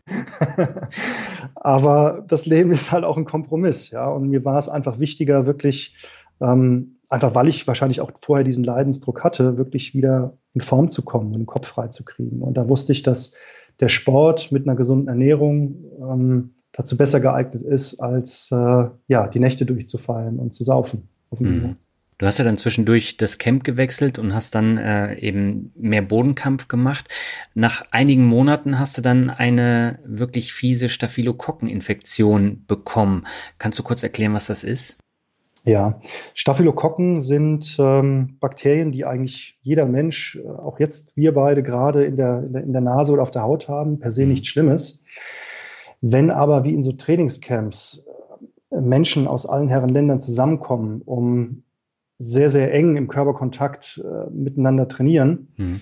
Aber 1.55 2.25
das 2.29 2.47
Leben 2.47 2.71
ist 2.71 2.93
halt 2.93 3.05
auch 3.05 3.17
ein 3.17 3.25
Kompromiss, 3.25 3.91
ja. 3.91 4.09
Und 4.09 4.29
mir 4.29 4.45
war 4.45 4.59
es 4.59 4.69
einfach 4.69 5.01
wichtiger, 5.01 5.47
wirklich, 5.47 5.97
ähm, 6.41 6.99
einfach 7.11 7.35
weil 7.35 7.49
ich 7.49 7.67
wahrscheinlich 7.67 8.01
auch 8.01 8.13
vorher 8.21 8.45
diesen 8.45 8.63
Leidensdruck 8.63 9.25
hatte, 9.25 9.59
wirklich 9.59 9.95
wieder 9.95 10.37
in 10.55 10.61
Form 10.61 10.91
zu 10.91 11.03
kommen 11.03 11.29
und 11.29 11.39
den 11.39 11.47
Kopf 11.47 11.67
frei 11.67 11.89
zu 11.89 12.05
kriegen. 12.05 12.41
Und 12.41 12.57
da 12.57 12.69
wusste 12.69 12.93
ich, 12.93 13.03
dass 13.03 13.33
der 13.81 13.89
Sport 13.89 14.53
mit 14.53 14.67
einer 14.67 14.77
gesunden 14.77 15.09
Ernährung 15.09 15.85
ähm, 16.01 16.55
dazu 16.77 16.97
besser 16.97 17.21
geeignet 17.21 17.63
ist, 17.63 18.01
als 18.01 18.51
äh, 18.53 18.85
ja, 19.09 19.27
die 19.27 19.41
Nächte 19.41 19.67
durchzufallen 19.67 20.39
und 20.39 20.53
zu 20.55 20.63
saufen. 20.63 21.09
Auf 21.31 21.41
mhm. 21.41 21.77
Du 22.19 22.25
hast 22.25 22.39
ja 22.39 22.45
dann 22.45 22.57
zwischendurch 22.57 23.19
das 23.19 23.37
Camp 23.37 23.63
gewechselt 23.63 24.19
und 24.19 24.35
hast 24.35 24.55
dann 24.55 24.79
äh, 24.79 25.19
eben 25.19 25.73
mehr 25.77 26.01
Bodenkampf 26.01 26.67
gemacht. 26.67 27.09
Nach 27.55 27.85
einigen 27.91 28.25
Monaten 28.25 28.79
hast 28.79 28.97
du 28.97 29.03
dann 29.03 29.29
eine 29.29 29.99
wirklich 30.05 30.55
fiese 30.55 30.89
Staphylokokkeninfektion 30.89 32.65
bekommen. 32.67 33.27
Kannst 33.59 33.79
du 33.79 33.83
kurz 33.83 34.03
erklären, 34.03 34.33
was 34.33 34.47
das 34.47 34.65
ist? 34.65 34.97
Ja, 35.65 36.01
Staphylokokken 36.33 37.21
sind 37.21 37.77
ähm, 37.81 38.37
Bakterien, 38.39 38.93
die 38.93 39.05
eigentlich 39.05 39.59
jeder 39.61 39.85
Mensch, 39.85 40.37
äh, 40.37 40.49
auch 40.49 40.79
jetzt 40.79 41.17
wir 41.17 41.35
beide 41.35 41.63
gerade 41.63 42.05
in 42.05 42.17
der, 42.17 42.45
in 42.45 42.53
der, 42.53 42.63
in 42.63 42.73
der 42.73 42.83
Nase 42.83 43.13
oder 43.13 43.23
auf 43.23 43.33
der 43.33 43.43
Haut 43.43 43.69
haben, 43.69 43.99
per 43.99 44.13
se 44.13 44.23
mhm. 44.23 44.29
nichts 44.29 44.49
Schlimmes. 44.49 45.03
Wenn 46.01 46.31
aber 46.31 46.65
wie 46.65 46.75
in 46.75 46.83
so 46.83 46.93
Trainingscamps 46.93 48.05
äh, 48.71 48.81
Menschen 48.81 49.27
aus 49.27 49.47
allen 49.47 49.69
Herren 49.69 49.89
Ländern 49.89 50.21
zusammenkommen, 50.21 51.03
um 51.03 51.63
sehr, 52.19 52.49
sehr 52.51 52.73
eng 52.73 52.97
im 52.97 53.09
Körperkontakt 53.09 54.03
äh, 54.05 54.31
miteinander 54.31 54.89
trainieren, 54.89 55.49
mhm. 55.57 55.81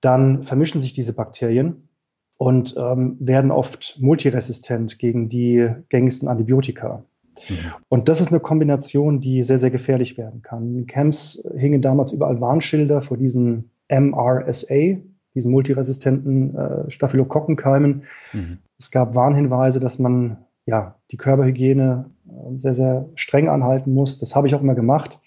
dann 0.00 0.42
vermischen 0.42 0.80
sich 0.80 0.92
diese 0.92 1.14
Bakterien 1.14 1.88
und 2.36 2.74
ähm, 2.76 3.16
werden 3.20 3.50
oft 3.50 3.96
multiresistent 4.00 4.98
gegen 4.98 5.28
die 5.28 5.68
gängigsten 5.88 6.28
Antibiotika. 6.28 7.04
Mhm. 7.48 7.56
Und 7.88 8.08
das 8.08 8.20
ist 8.20 8.28
eine 8.28 8.40
Kombination, 8.40 9.20
die 9.20 9.42
sehr, 9.42 9.58
sehr 9.58 9.70
gefährlich 9.70 10.18
werden 10.18 10.42
kann. 10.42 10.74
In 10.76 10.86
Camps 10.86 11.42
hingen 11.56 11.82
damals 11.82 12.12
überall 12.12 12.40
Warnschilder 12.40 13.02
vor 13.02 13.16
diesen 13.16 13.70
MRSA, 13.88 14.98
diesen 15.34 15.52
multiresistenten 15.52 16.56
äh, 16.56 16.90
Staphylokokkenkeimen. 16.90 18.04
Mhm. 18.32 18.58
Es 18.84 18.90
gab 18.90 19.14
Warnhinweise, 19.14 19.80
dass 19.80 19.98
man 19.98 20.44
ja, 20.66 20.96
die 21.10 21.16
Körperhygiene 21.16 22.10
äh, 22.28 22.58
sehr, 22.58 22.74
sehr 22.74 23.08
streng 23.14 23.48
anhalten 23.48 23.94
muss. 23.94 24.18
Das 24.18 24.36
habe 24.36 24.46
ich 24.46 24.54
auch 24.54 24.60
immer 24.60 24.74
gemacht. 24.74 25.20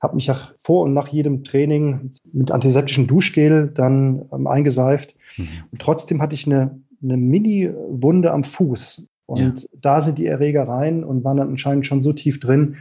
Habe 0.00 0.14
mich 0.14 0.30
auch 0.30 0.50
vor 0.56 0.84
und 0.84 0.94
nach 0.94 1.08
jedem 1.08 1.44
Training 1.44 2.10
mit 2.32 2.50
antiseptischem 2.50 3.06
Duschgel 3.06 3.68
dann 3.68 4.30
ähm, 4.32 4.46
eingeseift. 4.46 5.14
Mhm. 5.36 5.48
Und 5.72 5.82
trotzdem 5.82 6.22
hatte 6.22 6.34
ich 6.34 6.46
eine, 6.46 6.80
eine 7.02 7.18
Mini-Wunde 7.18 8.32
am 8.32 8.44
Fuß. 8.44 9.08
Und 9.26 9.60
ja. 9.60 9.68
da 9.78 10.00
sind 10.00 10.16
die 10.16 10.26
Erreger 10.26 10.66
rein 10.66 11.04
und 11.04 11.22
waren 11.22 11.36
dann 11.36 11.50
anscheinend 11.50 11.86
schon 11.86 12.00
so 12.00 12.14
tief 12.14 12.40
drin, 12.40 12.76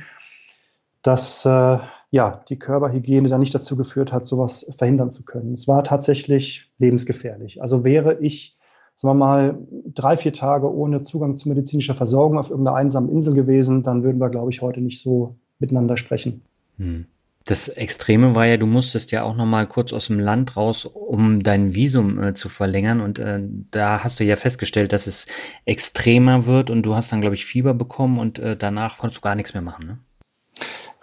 dass 1.02 1.46
äh, 1.46 1.78
ja, 2.10 2.42
die 2.48 2.58
Körperhygiene 2.58 3.28
dann 3.28 3.42
nicht 3.42 3.54
dazu 3.54 3.76
geführt 3.76 4.14
hat, 4.14 4.26
sowas 4.26 4.74
verhindern 4.78 5.12
zu 5.12 5.26
können. 5.26 5.54
Es 5.54 5.68
war 5.68 5.84
tatsächlich 5.84 6.72
lebensgefährlich. 6.78 7.62
Also 7.62 7.84
wäre 7.84 8.20
ich, 8.22 8.58
sagen 8.96 9.18
wir 9.18 9.26
mal, 9.26 9.58
drei, 9.94 10.18
vier 10.18 10.34
Tage 10.34 10.74
ohne 10.74 11.02
Zugang 11.02 11.36
zu 11.36 11.50
medizinischer 11.50 11.96
Versorgung 11.96 12.38
auf 12.38 12.50
irgendeiner 12.50 12.78
einsamen 12.78 13.10
Insel 13.10 13.34
gewesen, 13.34 13.84
dann 13.84 14.04
würden 14.04 14.20
wir, 14.20 14.30
glaube 14.30 14.52
ich, 14.52 14.62
heute 14.62 14.82
nicht 14.82 15.02
so 15.02 15.36
miteinander 15.60 15.98
sprechen. 15.98 16.41
Hm. 16.78 17.06
Das 17.46 17.68
Extreme 17.68 18.36
war 18.36 18.46
ja, 18.46 18.56
du 18.56 18.68
musstest 18.68 19.12
ja 19.12 19.24
auch 19.24 19.36
noch 19.36 19.46
mal 19.46 19.68
kurz 19.68 19.91
aus 19.91 20.08
dem 20.08 20.18
Land 20.18 20.56
raus, 20.56 20.86
um 20.86 21.44
dein 21.44 21.76
Visum 21.76 22.22
äh, 22.24 22.34
zu 22.34 22.48
verlängern. 22.48 23.02
Und 23.02 23.20
äh, 23.20 23.41
da 23.70 24.02
hast 24.04 24.22
du 24.22 24.24
ja 24.24 24.38
festgestellt, 24.38 24.94
dass 24.94 25.08
es 25.08 25.28
extremer 25.66 26.46
wird 26.46 26.70
und 26.70 26.84
du 26.84 26.96
hast 26.96 27.12
dann, 27.12 27.20
glaube 27.20 27.36
ich, 27.36 27.46
Fieber 27.46 27.74
bekommen 27.74 28.18
und 28.18 28.39
äh, 28.39 28.56
danach 28.56 28.98
konntest 28.98 29.18
du 29.18 29.22
gar 29.22 29.36
nichts 29.36 29.54
mehr 29.54 29.64
machen, 29.64 29.88
ne? 29.88 29.98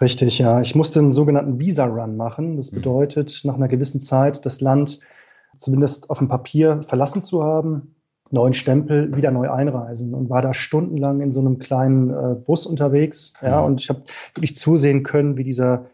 Richtig, 0.01 0.39
ja. 0.39 0.61
Ich 0.61 0.73
musste 0.73 0.99
einen 0.99 1.11
sogenannten 1.11 1.59
Visa-Run 1.59 2.17
machen. 2.17 2.57
Das 2.57 2.71
mhm. 2.71 2.77
bedeutet, 2.77 3.41
nach 3.43 3.53
einer 3.53 3.67
gewissen 3.67 4.01
Zeit 4.01 4.43
das 4.47 4.59
Land 4.59 4.99
zumindest 5.61 6.09
auf 6.09 6.17
dem 6.17 6.27
Papier 6.27 6.81
verlassen 6.83 7.23
zu 7.23 7.43
haben, 7.43 7.95
neuen 8.31 8.53
Stempel, 8.53 9.15
wieder 9.15 9.31
neu 9.31 9.49
einreisen 9.49 10.13
und 10.13 10.29
war 10.29 10.41
da 10.41 10.53
stundenlang 10.53 11.21
in 11.21 11.31
so 11.31 11.41
einem 11.41 11.59
kleinen 11.59 12.09
äh, 12.09 12.35
Bus 12.35 12.65
unterwegs. 12.65 13.33
Ja, 13.41 13.59
mhm. 13.59 13.67
und 13.67 13.81
ich 13.81 13.89
habe 13.89 14.03
wirklich 14.33 14.55
zusehen 14.55 15.03
können, 15.03 15.37
wie 15.37 15.43
dieser, 15.43 15.85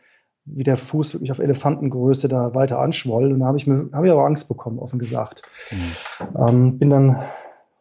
wie 0.46 0.64
der 0.64 0.78
Fuß 0.78 1.16
wirklich 1.16 1.32
auf 1.32 1.40
Elefantengröße 1.40 2.28
da 2.28 2.54
weiter 2.54 2.80
anschwoll. 2.80 3.32
Und 3.32 3.40
da 3.40 3.48
habe 3.48 3.58
ich 3.58 3.68
mir, 3.68 3.90
habe 3.92 4.08
ich 4.08 4.12
aber 4.12 4.26
Angst 4.26 4.48
bekommen, 4.48 4.80
offen 4.80 5.00
gesagt. 5.00 5.42
Mhm. 5.72 6.38
Ähm, 6.48 6.80
bin 6.80 6.90
dann 6.90 7.18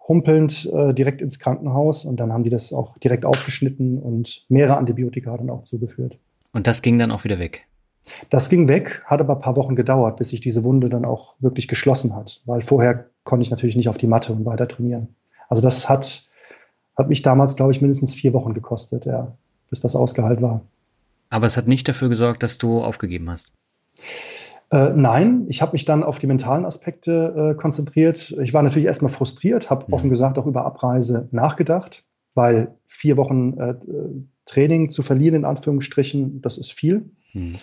humpelnd 0.08 0.70
äh, 0.72 0.94
direkt 0.94 1.20
ins 1.20 1.38
Krankenhaus 1.38 2.04
und 2.04 2.18
dann 2.20 2.32
haben 2.32 2.44
die 2.44 2.50
das 2.50 2.72
auch 2.72 2.96
direkt 2.98 3.24
aufgeschnitten 3.24 3.98
und 3.98 4.44
mehrere 4.48 4.76
Antibiotika 4.76 5.36
dann 5.36 5.50
auch 5.50 5.64
zugeführt. 5.64 6.18
Und 6.52 6.66
das 6.66 6.80
ging 6.80 6.98
dann 6.98 7.10
auch 7.10 7.24
wieder 7.24 7.38
weg? 7.38 7.66
Das 8.30 8.48
ging 8.48 8.68
weg, 8.68 9.02
hat 9.06 9.20
aber 9.20 9.34
ein 9.34 9.40
paar 9.40 9.56
Wochen 9.56 9.76
gedauert, 9.76 10.16
bis 10.16 10.30
sich 10.30 10.40
diese 10.40 10.64
Wunde 10.64 10.88
dann 10.88 11.04
auch 11.04 11.36
wirklich 11.40 11.68
geschlossen 11.68 12.14
hat, 12.14 12.42
weil 12.46 12.60
vorher 12.60 13.06
konnte 13.24 13.42
ich 13.42 13.50
natürlich 13.50 13.76
nicht 13.76 13.88
auf 13.88 13.98
die 13.98 14.06
Matte 14.06 14.32
und 14.32 14.44
weiter 14.44 14.68
trainieren. 14.68 15.08
Also 15.48 15.62
das 15.62 15.88
hat, 15.88 16.28
hat 16.96 17.08
mich 17.08 17.22
damals, 17.22 17.56
glaube 17.56 17.72
ich, 17.72 17.80
mindestens 17.80 18.14
vier 18.14 18.32
Wochen 18.32 18.54
gekostet, 18.54 19.06
ja, 19.06 19.36
bis 19.70 19.80
das 19.80 19.96
ausgeheilt 19.96 20.42
war. 20.42 20.62
Aber 21.30 21.46
es 21.46 21.56
hat 21.56 21.66
nicht 21.66 21.88
dafür 21.88 22.08
gesorgt, 22.08 22.42
dass 22.42 22.58
du 22.58 22.82
aufgegeben 22.82 23.28
hast. 23.28 23.52
Äh, 24.70 24.90
nein, 24.94 25.46
ich 25.48 25.62
habe 25.62 25.72
mich 25.72 25.84
dann 25.84 26.02
auf 26.02 26.18
die 26.18 26.26
mentalen 26.26 26.64
Aspekte 26.64 27.52
äh, 27.52 27.60
konzentriert. 27.60 28.36
Ich 28.42 28.52
war 28.52 28.62
natürlich 28.62 28.86
erstmal 28.86 29.12
frustriert, 29.12 29.70
habe 29.70 29.86
mhm. 29.88 29.94
offen 29.94 30.10
gesagt 30.10 30.38
auch 30.38 30.46
über 30.46 30.64
Abreise 30.64 31.28
nachgedacht, 31.30 32.04
weil 32.34 32.74
vier 32.86 33.16
Wochen 33.16 33.58
äh, 33.58 33.74
Training 34.46 34.90
zu 34.90 35.02
verlieren, 35.02 35.34
in 35.34 35.44
Anführungsstrichen, 35.44 36.40
das 36.40 36.56
ist 36.58 36.72
viel. 36.72 37.10
Mhm. 37.34 37.56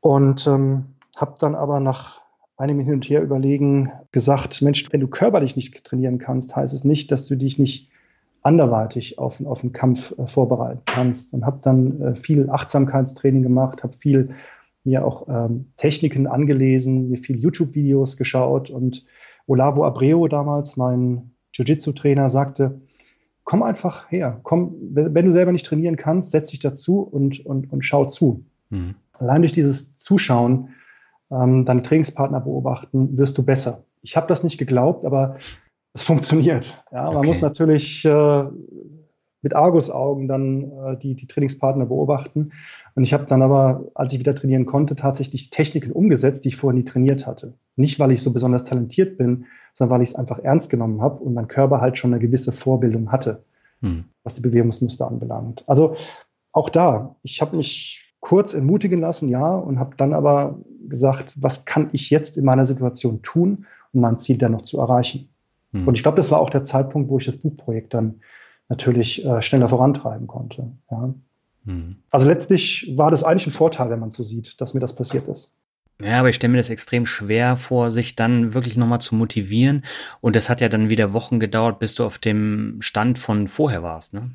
Und 0.00 0.46
ähm, 0.46 0.84
habe 1.16 1.34
dann 1.40 1.54
aber 1.54 1.80
nach 1.80 2.22
einem 2.56 2.80
Hin 2.80 2.94
und 2.94 3.08
Her 3.08 3.22
überlegen 3.22 3.90
gesagt, 4.12 4.62
Mensch, 4.62 4.84
wenn 4.92 5.00
du 5.00 5.08
körperlich 5.08 5.56
nicht 5.56 5.84
trainieren 5.84 6.18
kannst, 6.18 6.54
heißt 6.54 6.74
es 6.74 6.84
nicht, 6.84 7.10
dass 7.10 7.26
du 7.26 7.36
dich 7.36 7.58
nicht 7.58 7.90
anderweitig 8.42 9.18
auf, 9.18 9.44
auf 9.44 9.62
einen 9.62 9.72
Kampf 9.72 10.14
äh, 10.18 10.26
vorbereiten 10.26 10.82
kannst. 10.86 11.34
Und 11.34 11.44
habe 11.44 11.58
dann 11.62 12.00
äh, 12.00 12.14
viel 12.14 12.50
Achtsamkeitstraining 12.50 13.42
gemacht, 13.42 13.82
habe 13.82 13.96
viel 13.96 14.34
mir 14.84 15.04
auch 15.04 15.28
ähm, 15.28 15.72
Techniken 15.76 16.26
angelesen, 16.26 17.10
mir 17.10 17.18
viel 17.18 17.38
YouTube-Videos 17.38 18.16
geschaut 18.16 18.70
und 18.70 19.04
Olavo 19.46 19.84
Abreu 19.84 20.28
damals, 20.28 20.76
mein 20.76 21.32
Jiu-Jitsu-Trainer, 21.52 22.28
sagte, 22.28 22.80
komm 23.48 23.62
einfach 23.62 24.10
her, 24.10 24.40
komm, 24.42 24.74
wenn 24.90 25.24
du 25.24 25.32
selber 25.32 25.52
nicht 25.52 25.64
trainieren 25.64 25.96
kannst, 25.96 26.32
setz 26.32 26.50
dich 26.50 26.58
dazu 26.58 27.00
und, 27.00 27.46
und, 27.46 27.72
und 27.72 27.82
schau 27.82 28.04
zu. 28.04 28.44
Mhm. 28.68 28.94
Allein 29.14 29.40
durch 29.40 29.54
dieses 29.54 29.96
Zuschauen, 29.96 30.74
ähm, 31.30 31.64
deine 31.64 31.82
Trainingspartner 31.82 32.40
beobachten, 32.40 33.16
wirst 33.16 33.38
du 33.38 33.42
besser. 33.42 33.84
Ich 34.02 34.18
habe 34.18 34.26
das 34.26 34.44
nicht 34.44 34.58
geglaubt, 34.58 35.06
aber 35.06 35.38
es 35.94 36.02
funktioniert. 36.04 36.84
Ja, 36.92 37.04
man 37.04 37.16
okay. 37.16 37.26
muss 37.26 37.40
natürlich 37.40 38.04
äh, 38.04 38.44
mit 39.40 39.56
Argusaugen 39.56 40.28
dann 40.28 40.64
äh, 40.64 40.98
die, 40.98 41.14
die 41.14 41.26
Trainingspartner 41.26 41.86
beobachten. 41.86 42.52
Und 42.98 43.04
ich 43.04 43.12
habe 43.12 43.26
dann 43.26 43.42
aber, 43.42 43.84
als 43.94 44.12
ich 44.12 44.18
wieder 44.18 44.34
trainieren 44.34 44.66
konnte, 44.66 44.96
tatsächlich 44.96 45.50
Techniken 45.50 45.92
umgesetzt, 45.92 46.44
die 46.44 46.48
ich 46.48 46.56
vorher 46.56 46.76
nie 46.76 46.84
trainiert 46.84 47.28
hatte. 47.28 47.54
Nicht, 47.76 48.00
weil 48.00 48.10
ich 48.10 48.20
so 48.20 48.32
besonders 48.32 48.64
talentiert 48.64 49.16
bin, 49.16 49.44
sondern 49.72 49.94
weil 49.94 50.02
ich 50.02 50.08
es 50.08 50.14
einfach 50.16 50.40
ernst 50.40 50.68
genommen 50.68 51.00
habe 51.00 51.22
und 51.22 51.32
mein 51.32 51.46
Körper 51.46 51.80
halt 51.80 51.96
schon 51.96 52.12
eine 52.12 52.20
gewisse 52.20 52.50
Vorbildung 52.50 53.12
hatte, 53.12 53.44
hm. 53.82 54.06
was 54.24 54.34
die 54.34 54.40
Bewegungsmuster 54.40 55.06
anbelangt. 55.06 55.62
Also 55.68 55.94
auch 56.50 56.70
da, 56.70 57.14
ich 57.22 57.40
habe 57.40 57.56
mich 57.56 58.12
kurz 58.18 58.54
entmutigen 58.54 59.00
lassen, 59.00 59.28
ja, 59.28 59.54
und 59.54 59.78
habe 59.78 59.94
dann 59.96 60.12
aber 60.12 60.58
gesagt, 60.88 61.36
was 61.36 61.66
kann 61.66 61.90
ich 61.92 62.10
jetzt 62.10 62.36
in 62.36 62.44
meiner 62.44 62.66
Situation 62.66 63.22
tun, 63.22 63.64
um 63.92 64.00
mein 64.00 64.18
Ziel 64.18 64.38
dann 64.38 64.50
noch 64.50 64.62
zu 64.62 64.80
erreichen. 64.80 65.28
Hm. 65.70 65.86
Und 65.86 65.94
ich 65.94 66.02
glaube, 66.02 66.16
das 66.16 66.32
war 66.32 66.40
auch 66.40 66.50
der 66.50 66.64
Zeitpunkt, 66.64 67.10
wo 67.10 67.18
ich 67.18 67.26
das 67.26 67.38
Buchprojekt 67.38 67.94
dann 67.94 68.22
natürlich 68.68 69.24
äh, 69.24 69.40
schneller 69.40 69.68
vorantreiben 69.68 70.26
konnte. 70.26 70.72
Ja. 70.90 71.14
Hm. 71.64 71.96
Also 72.10 72.26
letztlich 72.26 72.92
war 72.96 73.10
das 73.10 73.24
eigentlich 73.24 73.46
ein 73.48 73.52
Vorteil, 73.52 73.90
wenn 73.90 74.00
man 74.00 74.10
so 74.10 74.22
sieht, 74.22 74.60
dass 74.60 74.74
mir 74.74 74.80
das 74.80 74.94
passiert 74.94 75.28
ist. 75.28 75.54
Ja, 76.00 76.20
aber 76.20 76.28
ich 76.28 76.36
stelle 76.36 76.52
mir 76.52 76.58
das 76.58 76.70
extrem 76.70 77.06
schwer 77.06 77.56
vor, 77.56 77.90
sich 77.90 78.14
dann 78.14 78.54
wirklich 78.54 78.76
nochmal 78.76 79.00
zu 79.00 79.16
motivieren. 79.16 79.84
Und 80.20 80.36
das 80.36 80.48
hat 80.48 80.60
ja 80.60 80.68
dann 80.68 80.90
wieder 80.90 81.12
Wochen 81.12 81.40
gedauert, 81.40 81.80
bis 81.80 81.96
du 81.96 82.04
auf 82.04 82.18
dem 82.18 82.76
Stand 82.80 83.18
von 83.18 83.48
vorher 83.48 83.82
warst, 83.82 84.14
ne? 84.14 84.30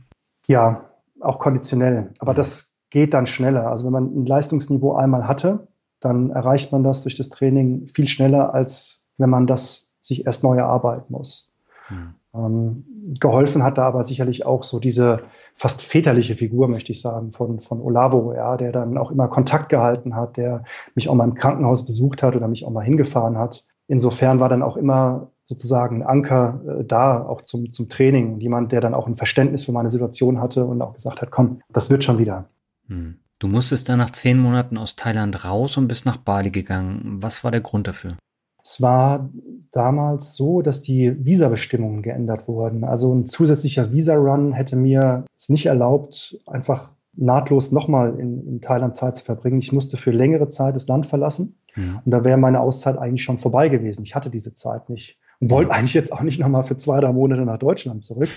Ja, 0.47 0.89
auch 1.21 1.39
konditionell. 1.39 2.11
Aber 2.19 2.33
mhm. 2.33 2.37
das 2.37 2.75
geht 2.89 3.13
dann 3.13 3.27
schneller. 3.27 3.67
Also 3.67 3.85
wenn 3.85 3.93
man 3.93 4.05
ein 4.05 4.25
Leistungsniveau 4.25 4.95
einmal 4.95 5.27
hatte, 5.27 5.67
dann 6.01 6.31
erreicht 6.31 6.73
man 6.73 6.83
das 6.83 7.03
durch 7.03 7.15
das 7.15 7.29
Training 7.29 7.87
viel 7.87 8.07
schneller, 8.07 8.53
als 8.53 9.07
wenn 9.17 9.29
man 9.29 9.47
das 9.47 9.93
sich 10.01 10.25
erst 10.25 10.43
neu 10.43 10.57
erarbeiten 10.57 11.13
muss. 11.13 11.49
Mhm. 11.89 12.15
Ähm, 12.35 12.85
geholfen 13.19 13.63
hat 13.63 13.77
da 13.77 13.83
aber 13.83 14.03
sicherlich 14.03 14.45
auch 14.45 14.63
so 14.63 14.79
diese 14.79 15.23
fast 15.55 15.81
väterliche 15.81 16.35
Figur, 16.35 16.67
möchte 16.67 16.91
ich 16.91 17.01
sagen, 17.01 17.31
von, 17.31 17.59
von 17.59 17.79
Olavo, 17.79 18.33
ja, 18.33 18.57
der 18.57 18.71
dann 18.71 18.97
auch 18.97 19.11
immer 19.11 19.27
Kontakt 19.27 19.69
gehalten 19.69 20.15
hat, 20.15 20.37
der 20.37 20.63
mich 20.95 21.09
auch 21.09 21.15
mal 21.15 21.25
im 21.27 21.35
Krankenhaus 21.35 21.85
besucht 21.85 22.23
hat 22.23 22.35
oder 22.35 22.47
mich 22.47 22.65
auch 22.65 22.71
mal 22.71 22.83
hingefahren 22.83 23.37
hat. 23.37 23.65
Insofern 23.87 24.39
war 24.39 24.49
dann 24.49 24.63
auch 24.63 24.77
immer 24.77 25.31
sozusagen 25.45 26.01
ein 26.01 26.07
Anker 26.07 26.61
äh, 26.67 26.83
da, 26.85 27.23
auch 27.23 27.41
zum, 27.41 27.71
zum 27.71 27.89
Training. 27.89 28.39
Jemand, 28.39 28.71
der 28.71 28.81
dann 28.81 28.93
auch 28.93 29.07
ein 29.07 29.15
Verständnis 29.15 29.65
für 29.65 29.71
meine 29.71 29.91
Situation 29.91 30.39
hatte 30.39 30.65
und 30.65 30.81
auch 30.81 30.93
gesagt 30.93 31.21
hat, 31.21 31.31
komm, 31.31 31.61
das 31.69 31.89
wird 31.89 32.03
schon 32.03 32.17
wieder. 32.17 32.49
Hm. 32.87 33.19
Du 33.39 33.49
musstest 33.49 33.89
dann 33.89 33.99
nach 33.99 34.11
zehn 34.11 34.39
Monaten 34.39 34.77
aus 34.77 34.95
Thailand 34.95 35.43
raus 35.43 35.75
und 35.75 35.89
bist 35.89 36.05
nach 36.05 36.17
Bali 36.17 36.49
gegangen. 36.49 37.17
Was 37.21 37.43
war 37.43 37.51
der 37.51 37.59
Grund 37.59 37.87
dafür? 37.87 38.15
Es 38.63 38.81
war 38.81 39.29
damals 39.73 40.35
so, 40.35 40.61
dass 40.61 40.81
die 40.81 41.25
Visabestimmungen 41.25 42.03
geändert 42.03 42.47
wurden. 42.47 42.83
Also 42.83 43.13
ein 43.13 43.25
zusätzlicher 43.25 43.91
Visa-Run 43.91 44.53
hätte 44.53 44.75
mir 44.75 45.25
es 45.35 45.49
nicht 45.49 45.65
erlaubt, 45.65 46.37
einfach 46.45 46.93
nahtlos 47.15 47.71
nochmal 47.71 48.19
in, 48.19 48.47
in 48.47 48.61
Thailand 48.61 48.95
Zeit 48.95 49.17
zu 49.17 49.23
verbringen. 49.23 49.59
Ich 49.59 49.73
musste 49.73 49.97
für 49.97 50.11
längere 50.11 50.47
Zeit 50.49 50.75
das 50.75 50.87
Land 50.87 51.07
verlassen. 51.07 51.57
Ja. 51.75 52.01
Und 52.05 52.11
da 52.11 52.23
wäre 52.23 52.37
meine 52.37 52.59
Auszeit 52.61 52.97
eigentlich 52.97 53.23
schon 53.23 53.37
vorbei 53.37 53.69
gewesen. 53.69 54.03
Ich 54.03 54.15
hatte 54.15 54.29
diese 54.29 54.53
Zeit 54.53 54.89
nicht 54.89 55.19
und 55.39 55.49
wollte 55.49 55.71
eigentlich 55.71 55.95
jetzt 55.95 56.13
auch 56.13 56.21
nicht 56.21 56.39
nochmal 56.39 56.63
für 56.63 56.77
zwei, 56.77 56.99
drei 56.99 57.11
Monate 57.11 57.41
nach 57.41 57.57
Deutschland 57.57 58.03
zurück. 58.03 58.29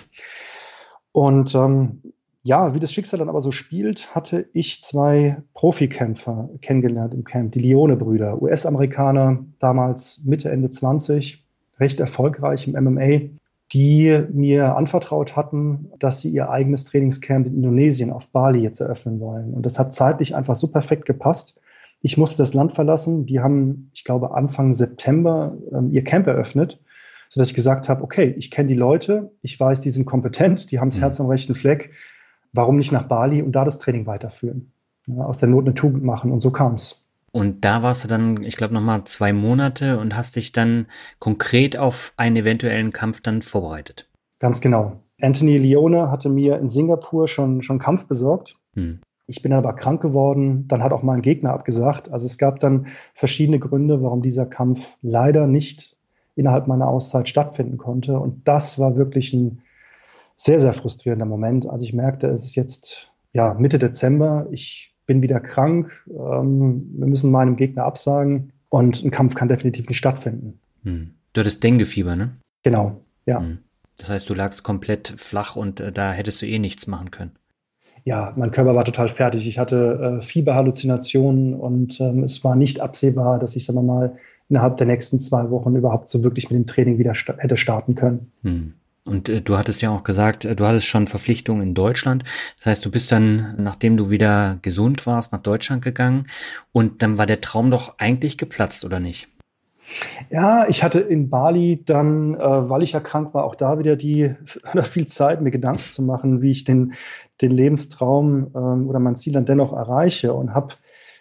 Und 1.13 1.55
ähm, 1.55 2.03
ja, 2.47 2.75
wie 2.75 2.79
das 2.79 2.93
Schicksal 2.93 3.19
dann 3.19 3.29
aber 3.29 3.41
so 3.41 3.51
spielt, 3.51 4.15
hatte 4.15 4.49
ich 4.53 4.81
zwei 4.81 5.43
Profikämpfer 5.53 6.49
kennengelernt 6.63 7.13
im 7.13 7.25
Camp, 7.25 7.51
die 7.51 7.59
Lione-Brüder, 7.59 8.41
US-Amerikaner, 8.41 9.45
damals 9.59 10.23
Mitte, 10.25 10.53
Ende 10.53 10.71
20, 10.71 11.45
recht 11.81 11.99
erfolgreich 11.99 12.69
im 12.69 12.81
MMA, 12.81 13.31
die 13.73 14.23
mir 14.33 14.77
anvertraut 14.77 15.35
hatten, 15.35 15.91
dass 15.99 16.21
sie 16.21 16.31
ihr 16.31 16.49
eigenes 16.49 16.85
Trainingscamp 16.85 17.49
in 17.49 17.57
Indonesien 17.57 18.13
auf 18.13 18.29
Bali 18.29 18.61
jetzt 18.61 18.79
eröffnen 18.79 19.19
wollen. 19.19 19.53
Und 19.53 19.67
das 19.67 19.81
hat 19.81 19.93
zeitlich 19.93 20.37
einfach 20.37 20.55
so 20.55 20.69
perfekt 20.69 21.05
gepasst. 21.05 21.61
Ich 22.01 22.17
musste 22.17 22.37
das 22.37 22.55
Land 22.55 22.73
verlassen. 22.73 23.27
Die 23.27 23.41
haben, 23.41 23.91
ich 23.93 24.05
glaube, 24.05 24.37
Anfang 24.37 24.73
September 24.73 25.59
ähm, 25.73 25.91
ihr 25.91 26.05
Camp 26.05 26.29
eröffnet. 26.29 26.79
sodass 27.29 27.49
ich 27.49 27.55
gesagt 27.55 27.89
habe, 27.89 28.05
okay, 28.05 28.37
ich 28.39 28.53
kenne 28.53 28.69
die 28.69 28.79
Leute, 28.79 29.33
ich 29.43 29.59
weiß, 29.59 29.81
die 29.81 29.91
sind 29.91 30.05
kompetent, 30.05 30.71
die 30.71 30.79
haben 30.79 30.91
das 30.91 30.99
mhm. 30.99 31.03
Herz 31.03 31.21
am 31.21 31.27
rechten 31.27 31.57
Fleck, 31.57 31.91
warum 32.57 32.77
nicht 32.77 32.93
nach 32.93 33.05
Bali 33.05 33.43
und 33.43 33.53
da 33.53 33.65
das 33.65 33.79
Training 33.79 34.07
weiterführen? 34.07 34.73
Ja, 35.07 35.25
aus 35.25 35.39
der 35.39 35.49
Not 35.49 35.67
eine 35.67 35.75
Tugend 35.75 36.03
machen 36.03 36.33
und 36.33 36.41
so 36.41 36.51
kam 36.51 36.75
es. 36.75 37.05
Und 37.33 37.65
da 37.65 37.83
warst 37.83 38.03
du 38.03 38.09
dann, 38.09 38.43
ich 38.43 38.57
glaube, 38.57 38.75
nochmal 38.75 39.05
zwei 39.05 39.33
Monate 39.33 39.99
und 39.99 40.17
hast 40.17 40.37
dich 40.37 40.53
dann 40.53 40.87
konkret 41.19 41.77
auf 41.77 42.15
einen 42.17 42.37
eventuellen 42.37 42.93
Kampf 42.93 43.21
dann 43.21 43.43
vorbereitet. 43.43 44.09
Ganz 44.39 44.61
genau. 44.61 45.01
Anthony 45.21 45.57
Leone 45.59 46.11
hatte 46.11 46.29
mir 46.29 46.59
in 46.59 46.69
Singapur 46.69 47.29
schon, 47.29 47.63
schon 47.63 47.79
Kampf 47.79 48.07
besorgt. 48.07 48.57
Hm. 48.75 49.01
Ich 49.27 49.43
bin 49.43 49.53
aber 49.53 49.75
krank 49.75 50.01
geworden. 50.01 50.67
Dann 50.69 50.83
hat 50.83 50.93
auch 50.93 51.03
mein 51.03 51.21
Gegner 51.21 51.53
abgesagt. 51.53 52.11
Also 52.11 52.27
es 52.27 52.39
gab 52.39 52.61
dann 52.61 52.87
verschiedene 53.13 53.59
Gründe, 53.59 54.03
warum 54.03 54.23
dieser 54.23 54.47
Kampf 54.47 54.97
leider 55.03 55.47
nicht 55.47 55.97
innerhalb 56.37 56.69
meiner 56.69 56.89
Auszeit 56.89 57.29
stattfinden 57.29 57.77
konnte. 57.77 58.19
Und 58.19 58.47
das 58.47 58.79
war 58.79 58.97
wirklich 58.97 59.33
ein 59.33 59.63
sehr, 60.37 60.61
sehr 60.61 60.73
frustrierender 60.73 61.27
Moment, 61.27 61.67
als 61.67 61.83
ich 61.83 61.93
merkte, 61.93 62.29
es 62.29 62.45
ist 62.45 62.55
jetzt 62.55 63.11
ja, 63.33 63.55
Mitte 63.55 63.79
Dezember. 63.79 64.47
Ich 64.51 64.95
bin 65.07 65.23
wieder 65.23 65.41
krank. 65.41 66.05
Ähm, 66.09 66.91
wir 66.97 67.07
müssen 67.07 67.31
meinem 67.31 67.57
Gegner 67.57 67.85
absagen. 67.85 68.53
Und 68.69 69.03
ein 69.05 69.11
Kampf 69.11 69.35
kann 69.35 69.49
definitiv 69.49 69.89
nicht 69.89 69.99
stattfinden. 69.99 70.59
Hm. 70.83 71.15
Du 71.33 71.41
hattest 71.41 71.63
Dengue-Fieber, 71.63 72.17
ne? 72.17 72.37
Genau, 72.63 73.01
ja. 73.27 73.41
Hm. 73.41 73.59
Das 73.99 74.11
heißt, 74.11 74.29
du 74.29 74.35
lagst 74.35 74.63
komplett 74.63 75.15
flach 75.17 75.57
und 75.57 75.81
äh, 75.81 75.93
da 75.93 76.13
hättest 76.13 76.43
du 76.43 76.47
eh 76.47 76.59
nichts 76.59 76.87
machen 76.87 77.11
können. 77.11 77.33
Ja, 78.05 78.33
mein 78.37 78.51
Körper 78.51 78.75
war 78.75 78.85
total 78.85 79.09
fertig. 79.09 79.47
Ich 79.47 79.59
hatte 79.59 80.19
äh, 80.19 80.23
Fieberhalluzinationen 80.23 81.55
und 81.55 82.01
ähm, 82.01 82.25
es 82.25 82.45
war 82.45 82.57
nicht 82.57 82.81
absehbar, 82.81 83.39
dass 83.39 83.57
ich, 83.57 83.65
sagen 83.65 83.79
wir 83.79 83.83
mal, 83.83 84.17
innerhalb 84.49 84.77
der 84.77 84.87
nächsten 84.87 85.19
zwei 85.19 85.51
Wochen 85.51 85.75
überhaupt 85.75 86.09
so 86.09 86.23
wirklich 86.23 86.51
mit 86.51 86.59
dem 86.59 86.67
Training 86.67 86.99
wieder 86.99 87.15
sta 87.15 87.35
hätte 87.37 87.57
starten 87.57 87.95
können. 87.95 88.33
Hm. 88.43 88.75
Und 89.07 89.29
äh, 89.29 89.41
du 89.41 89.57
hattest 89.57 89.83
ja 89.83 89.91
auch 89.91 90.05
gesagt, 90.05 90.45
äh, 90.45 90.57
du 90.57 90.67
hattest 90.67 90.87
schon 90.87 91.07
Verpflichtungen 91.07 91.63
in 91.63 91.75
Deutschland. 91.75 92.25
Das 92.59 92.67
heißt, 92.67 92.85
du 92.85 92.91
bist 92.91 93.13
dann, 93.13 93.55
nachdem 93.59 93.97
du 93.97 94.11
wieder 94.11 94.59
gesund 94.63 95.07
warst, 95.07 95.33
nach 95.33 95.43
Deutschland 95.43 95.83
gegangen 95.83 96.27
und 96.73 97.03
dann 97.03 97.19
war 97.19 97.27
der 97.27 97.41
Traum 97.41 97.71
doch 97.71 97.99
eigentlich 97.99 98.39
geplatzt, 98.39 98.85
oder 98.85 99.01
nicht? 99.01 99.29
Ja, 100.31 100.67
ich 100.69 100.83
hatte 100.83 100.99
in 100.99 101.31
Bali 101.31 101.85
dann, 101.85 102.35
äh, 102.35 102.39
weil 102.41 102.83
ich 102.83 102.93
ja 102.93 103.01
krank 103.01 103.35
war, 103.35 103.45
auch 103.45 103.55
da 103.55 103.79
wieder 103.79 103.97
die 103.97 104.35
viel 104.83 105.07
Zeit, 105.07 105.41
mir 105.41 105.51
Gedanken 105.53 105.89
zu 105.89 106.03
machen, 106.03 106.43
wie 106.43 106.51
ich 106.51 106.65
den, 106.65 106.95
den 107.41 107.53
Lebenstraum 107.53 108.51
ähm, 108.55 108.89
oder 108.89 108.99
mein 108.99 109.17
Ziel 109.17 109.33
dann 109.33 109.45
dennoch 109.45 109.73
erreiche 109.73 110.33
und 110.33 110.55
habe 110.55 110.75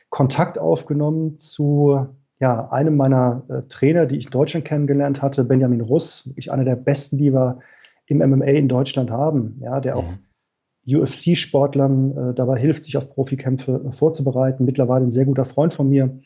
Kontakt 0.09 0.57
aufgenommen 0.57 1.38
zu 1.38 2.07
ja, 2.39 2.69
einem 2.69 2.97
meiner 2.97 3.43
äh, 3.49 3.61
Trainer, 3.69 4.05
die 4.05 4.17
ich 4.17 4.25
in 4.25 4.31
Deutschland 4.31 4.65
kennengelernt 4.65 5.21
hatte, 5.21 5.43
Benjamin 5.43 5.81
Russ, 5.81 6.27
wirklich 6.27 6.51
einer 6.51 6.65
der 6.65 6.75
besten, 6.75 7.17
die 7.17 7.33
wir 7.33 7.59
im 8.08 8.18
MMA 8.20 8.45
in 8.45 8.68
Deutschland 8.68 9.12
haben, 9.12 9.58
ja, 9.60 9.80
der 9.80 9.97
auch 9.97 10.10
mhm. 10.10 11.01
UFC-Sportlern 11.01 12.18
äh, 12.18 12.34
dabei 12.34 12.60
hilft, 12.60 12.84
sich 12.84 12.97
auf 12.97 13.10
Profikämpfe 13.10 13.84
äh, 13.88 13.91
vorzubereiten. 13.91 14.66
Mittlerweile 14.66 15.06
ein 15.06 15.12
sehr 15.12 15.26
guter 15.26 15.45
Freund 15.45 15.74
von 15.74 15.89
mir. 15.89 16.20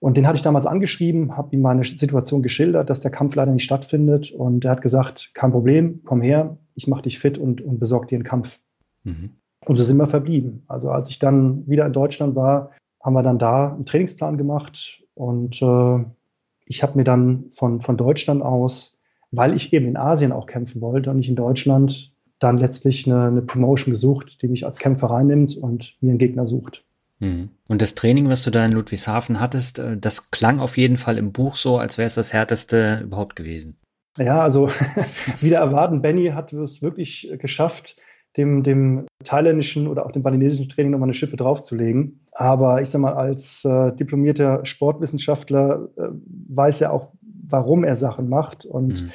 Und 0.00 0.16
den 0.16 0.26
hatte 0.26 0.36
ich 0.36 0.42
damals 0.42 0.66
angeschrieben, 0.66 1.36
habe 1.36 1.54
ihm 1.56 1.60
meine 1.60 1.82
Situation 1.82 2.42
geschildert, 2.42 2.88
dass 2.88 3.00
der 3.00 3.10
Kampf 3.10 3.34
leider 3.34 3.52
nicht 3.52 3.64
stattfindet. 3.64 4.30
Und 4.30 4.64
er 4.64 4.72
hat 4.72 4.82
gesagt, 4.82 5.32
kein 5.34 5.50
Problem, 5.50 6.02
komm 6.04 6.22
her, 6.22 6.56
ich 6.74 6.86
mache 6.86 7.02
dich 7.02 7.18
fit 7.18 7.36
und, 7.36 7.60
und 7.60 7.78
besorge 7.78 8.06
dir 8.06 8.16
einen 8.16 8.24
Kampf. 8.24 8.60
Mhm. 9.02 9.36
Und 9.66 9.76
so 9.76 9.82
sind 9.82 9.96
wir 9.96 10.06
verblieben. 10.06 10.62
Also 10.68 10.90
als 10.90 11.10
ich 11.10 11.18
dann 11.18 11.66
wieder 11.66 11.84
in 11.84 11.92
Deutschland 11.92 12.36
war, 12.36 12.70
haben 13.02 13.14
wir 13.14 13.22
dann 13.22 13.38
da 13.38 13.72
einen 13.72 13.86
Trainingsplan 13.86 14.38
gemacht. 14.38 15.02
Und 15.14 15.60
äh, 15.62 16.04
ich 16.66 16.82
habe 16.82 16.96
mir 16.96 17.04
dann 17.04 17.46
von, 17.50 17.80
von 17.80 17.96
Deutschland 17.96 18.42
aus, 18.42 18.97
weil 19.30 19.54
ich 19.54 19.72
eben 19.72 19.86
in 19.86 19.96
Asien 19.96 20.32
auch 20.32 20.46
kämpfen 20.46 20.80
wollte 20.80 21.10
und 21.10 21.16
nicht 21.16 21.28
in 21.28 21.36
Deutschland, 21.36 22.12
dann 22.38 22.58
letztlich 22.58 23.06
eine, 23.06 23.24
eine 23.24 23.42
Promotion 23.42 23.92
gesucht, 23.92 24.42
die 24.42 24.48
mich 24.48 24.64
als 24.64 24.78
Kämpfer 24.78 25.08
reinnimmt 25.08 25.56
und 25.56 25.96
mir 26.00 26.10
einen 26.10 26.18
Gegner 26.18 26.46
sucht. 26.46 26.84
Mhm. 27.18 27.50
Und 27.66 27.82
das 27.82 27.94
Training, 27.94 28.30
was 28.30 28.44
du 28.44 28.50
da 28.50 28.64
in 28.64 28.72
Ludwigshafen 28.72 29.40
hattest, 29.40 29.78
äh, 29.78 29.96
das 29.96 30.30
klang 30.30 30.60
auf 30.60 30.76
jeden 30.76 30.96
Fall 30.96 31.18
im 31.18 31.32
Buch 31.32 31.56
so, 31.56 31.78
als 31.78 31.98
wäre 31.98 32.06
es 32.06 32.14
das 32.14 32.32
härteste 32.32 33.00
überhaupt 33.02 33.36
gewesen. 33.36 33.76
Ja, 34.16 34.42
also 34.42 34.68
wieder 35.40 35.58
erwarten, 35.58 36.02
Benny 36.02 36.28
hat 36.28 36.52
es 36.52 36.82
wirklich 36.82 37.30
geschafft, 37.38 37.96
dem, 38.36 38.62
dem 38.62 39.06
thailändischen 39.24 39.88
oder 39.88 40.06
auch 40.06 40.12
dem 40.12 40.22
balinesischen 40.22 40.68
Training 40.68 40.92
nochmal 40.92 41.06
eine 41.06 41.14
Schippe 41.14 41.36
draufzulegen. 41.36 42.20
Aber 42.32 42.80
ich 42.80 42.88
sag 42.88 43.00
mal, 43.00 43.14
als 43.14 43.64
äh, 43.64 43.92
diplomierter 43.94 44.64
Sportwissenschaftler 44.64 45.88
äh, 45.96 46.02
weiß 46.48 46.80
er 46.82 46.92
auch, 46.92 47.12
warum 47.48 47.84
er 47.84 47.96
Sachen 47.96 48.28
macht. 48.28 48.64
Und 48.64 49.10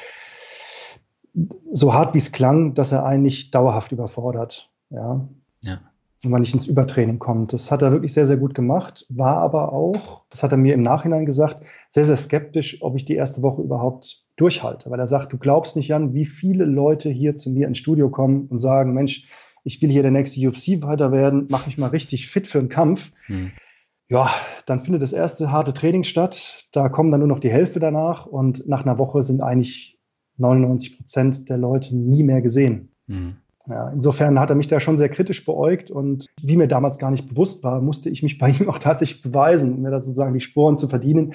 mhm. 1.33 1.49
so 1.71 1.93
hart 1.93 2.13
wie 2.13 2.19
es 2.19 2.31
klang, 2.31 2.73
dass 2.73 2.91
er 2.91 3.05
einen 3.05 3.23
nicht 3.23 3.53
dauerhaft 3.55 3.91
überfordert. 3.91 4.71
Ja. 4.89 5.27
ja 5.61 5.79
wenn 6.23 6.31
man 6.31 6.41
nicht 6.41 6.53
ins 6.53 6.67
Übertraining 6.67 7.19
kommt. 7.19 7.53
Das 7.53 7.71
hat 7.71 7.81
er 7.81 7.91
wirklich 7.91 8.13
sehr, 8.13 8.25
sehr 8.25 8.37
gut 8.37 8.53
gemacht, 8.53 9.05
war 9.09 9.37
aber 9.37 9.73
auch, 9.73 10.23
das 10.29 10.43
hat 10.43 10.51
er 10.51 10.57
mir 10.57 10.73
im 10.73 10.81
Nachhinein 10.81 11.25
gesagt, 11.25 11.65
sehr, 11.89 12.05
sehr 12.05 12.17
skeptisch, 12.17 12.81
ob 12.81 12.95
ich 12.95 13.05
die 13.05 13.15
erste 13.15 13.41
Woche 13.41 13.61
überhaupt 13.61 14.23
durchhalte. 14.35 14.89
Weil 14.89 14.99
er 14.99 15.07
sagt, 15.07 15.33
du 15.33 15.37
glaubst 15.37 15.75
nicht, 15.75 15.89
Jan, 15.89 16.13
wie 16.13 16.25
viele 16.25 16.65
Leute 16.65 17.09
hier 17.09 17.35
zu 17.35 17.49
mir 17.49 17.67
ins 17.67 17.77
Studio 17.77 18.09
kommen 18.09 18.47
und 18.47 18.59
sagen, 18.59 18.93
Mensch, 18.93 19.27
ich 19.63 19.81
will 19.81 19.89
hier 19.89 20.01
der 20.01 20.11
nächste 20.11 20.45
UFC 20.47 20.81
weiter 20.81 21.11
werden, 21.11 21.47
mach 21.49 21.67
mich 21.67 21.77
mal 21.77 21.87
richtig 21.87 22.27
fit 22.27 22.47
für 22.47 22.59
einen 22.59 22.69
Kampf. 22.69 23.11
Hm. 23.27 23.51
Ja, 24.13 24.29
dann 24.67 24.79
findet 24.79 25.01
das 25.01 25.11
erste 25.11 25.51
harte 25.51 25.73
Training 25.73 26.03
statt. 26.03 26.67
Da 26.71 26.87
kommen 26.87 27.09
dann 27.09 27.21
nur 27.21 27.27
noch 27.27 27.39
die 27.39 27.49
Hälfte 27.49 27.79
danach 27.79 28.27
und 28.27 28.67
nach 28.67 28.85
einer 28.85 28.99
Woche 28.99 29.23
sind 29.23 29.41
eigentlich 29.41 29.97
99 30.37 30.97
Prozent 30.97 31.49
der 31.49 31.57
Leute 31.57 31.95
nie 31.95 32.21
mehr 32.21 32.43
gesehen. 32.43 32.91
Hm. 33.07 33.37
Ja, 33.67 33.89
insofern 33.89 34.39
hat 34.39 34.51
er 34.51 34.55
mich 34.55 34.67
da 34.67 34.79
schon 34.79 34.99
sehr 34.99 35.09
kritisch 35.09 35.43
beäugt 35.45 35.89
und 35.89 36.27
wie 36.43 36.57
mir 36.57 36.67
damals 36.67 36.99
gar 36.99 37.09
nicht 37.09 37.27
bewusst 37.27 37.63
war, 37.63 37.81
musste 37.81 38.11
ich 38.11 38.21
mich 38.21 38.37
bei 38.37 38.49
ihm 38.49 38.69
auch 38.69 38.77
tatsächlich 38.77 39.23
beweisen, 39.23 39.73
um 39.73 39.81
mir 39.81 39.89
da 39.89 39.99
sozusagen 39.99 40.35
die 40.35 40.41
Sporen 40.41 40.77
zu 40.77 40.87
verdienen, 40.87 41.33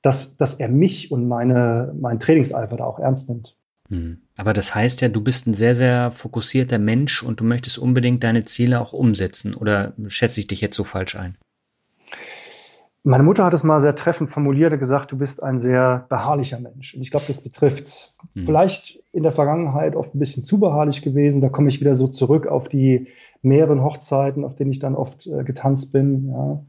dass, 0.00 0.36
dass 0.36 0.54
er 0.54 0.68
mich 0.68 1.10
und 1.10 1.26
meine, 1.26 1.92
mein 2.00 2.20
Trainingseifer 2.20 2.76
da 2.76 2.84
auch 2.84 3.00
ernst 3.00 3.28
nimmt. 3.28 3.56
Hm. 3.88 4.18
Aber 4.36 4.52
das 4.52 4.72
heißt 4.72 5.00
ja, 5.00 5.08
du 5.08 5.20
bist 5.20 5.48
ein 5.48 5.54
sehr, 5.54 5.74
sehr 5.74 6.12
fokussierter 6.12 6.78
Mensch 6.78 7.24
und 7.24 7.40
du 7.40 7.44
möchtest 7.44 7.76
unbedingt 7.76 8.22
deine 8.22 8.44
Ziele 8.44 8.80
auch 8.80 8.92
umsetzen. 8.92 9.52
Oder 9.52 9.94
schätze 10.06 10.38
ich 10.38 10.46
dich 10.46 10.60
jetzt 10.60 10.76
so 10.76 10.84
falsch 10.84 11.16
ein? 11.16 11.36
Meine 13.02 13.22
Mutter 13.22 13.44
hat 13.44 13.54
es 13.54 13.64
mal 13.64 13.80
sehr 13.80 13.96
treffend 13.96 14.30
formuliert 14.30 14.72
und 14.72 14.78
gesagt, 14.78 15.10
du 15.10 15.16
bist 15.16 15.42
ein 15.42 15.58
sehr 15.58 16.04
beharrlicher 16.10 16.60
Mensch. 16.60 16.94
Und 16.94 17.00
ich 17.00 17.10
glaube, 17.10 17.26
das 17.28 17.42
betrifft 17.42 18.10
hm. 18.34 18.46
Vielleicht 18.46 19.02
in 19.12 19.22
der 19.22 19.32
Vergangenheit 19.32 19.96
oft 19.96 20.14
ein 20.14 20.18
bisschen 20.18 20.42
zu 20.42 20.60
beharrlich 20.60 21.02
gewesen. 21.02 21.40
Da 21.40 21.48
komme 21.48 21.68
ich 21.68 21.80
wieder 21.80 21.94
so 21.94 22.08
zurück 22.08 22.46
auf 22.46 22.68
die 22.68 23.08
mehreren 23.42 23.82
Hochzeiten, 23.82 24.44
auf 24.44 24.56
denen 24.56 24.70
ich 24.70 24.78
dann 24.78 24.94
oft 24.94 25.26
äh, 25.26 25.44
getanzt 25.44 25.92
bin. 25.92 26.28
Ja. 26.28 26.62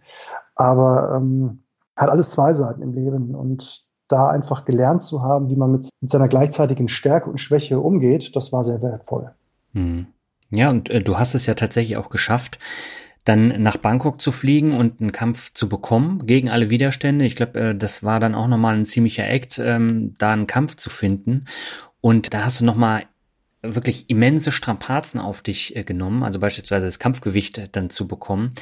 Aber 0.55 1.17
ähm, 1.17 1.63
hat 1.95 2.09
alles 2.09 2.31
zwei 2.31 2.53
Seiten 2.53 2.81
im 2.81 2.93
Leben. 2.93 3.35
Und 3.35 3.85
da 4.07 4.29
einfach 4.29 4.65
gelernt 4.65 5.03
zu 5.03 5.21
haben, 5.21 5.49
wie 5.49 5.55
man 5.55 5.71
mit, 5.71 5.89
mit 6.01 6.11
seiner 6.11 6.27
gleichzeitigen 6.27 6.87
Stärke 6.87 7.29
und 7.29 7.37
Schwäche 7.37 7.79
umgeht, 7.79 8.35
das 8.35 8.51
war 8.51 8.63
sehr 8.63 8.81
wertvoll. 8.81 9.31
Hm. 9.73 10.07
Ja, 10.49 10.69
und 10.69 10.89
äh, 10.89 11.01
du 11.01 11.17
hast 11.17 11.33
es 11.33 11.45
ja 11.45 11.53
tatsächlich 11.53 11.95
auch 11.97 12.09
geschafft, 12.09 12.59
dann 13.25 13.61
nach 13.61 13.77
Bangkok 13.77 14.19
zu 14.19 14.31
fliegen 14.31 14.75
und 14.75 14.99
einen 14.99 15.11
Kampf 15.11 15.53
zu 15.53 15.69
bekommen 15.69 16.25
gegen 16.25 16.49
alle 16.49 16.69
Widerstände. 16.69 17.25
Ich 17.25 17.35
glaube, 17.35 17.59
äh, 17.59 17.75
das 17.75 18.03
war 18.03 18.19
dann 18.19 18.35
auch 18.35 18.47
nochmal 18.47 18.75
ein 18.75 18.85
ziemlicher 18.85 19.27
Act, 19.27 19.59
ähm, 19.59 20.15
da 20.17 20.33
einen 20.33 20.47
Kampf 20.47 20.75
zu 20.75 20.89
finden. 20.89 21.45
Und 22.01 22.33
da 22.33 22.45
hast 22.45 22.61
du 22.61 22.65
nochmal 22.65 23.03
wirklich 23.61 24.09
immense 24.09 24.51
Strapazen 24.51 25.19
auf 25.19 25.41
dich 25.41 25.75
äh, 25.75 25.83
genommen, 25.83 26.23
also 26.23 26.39
beispielsweise 26.39 26.87
das 26.87 26.99
Kampfgewicht 26.99 27.75
dann 27.75 27.89
zu 27.89 28.07
bekommen. 28.07 28.53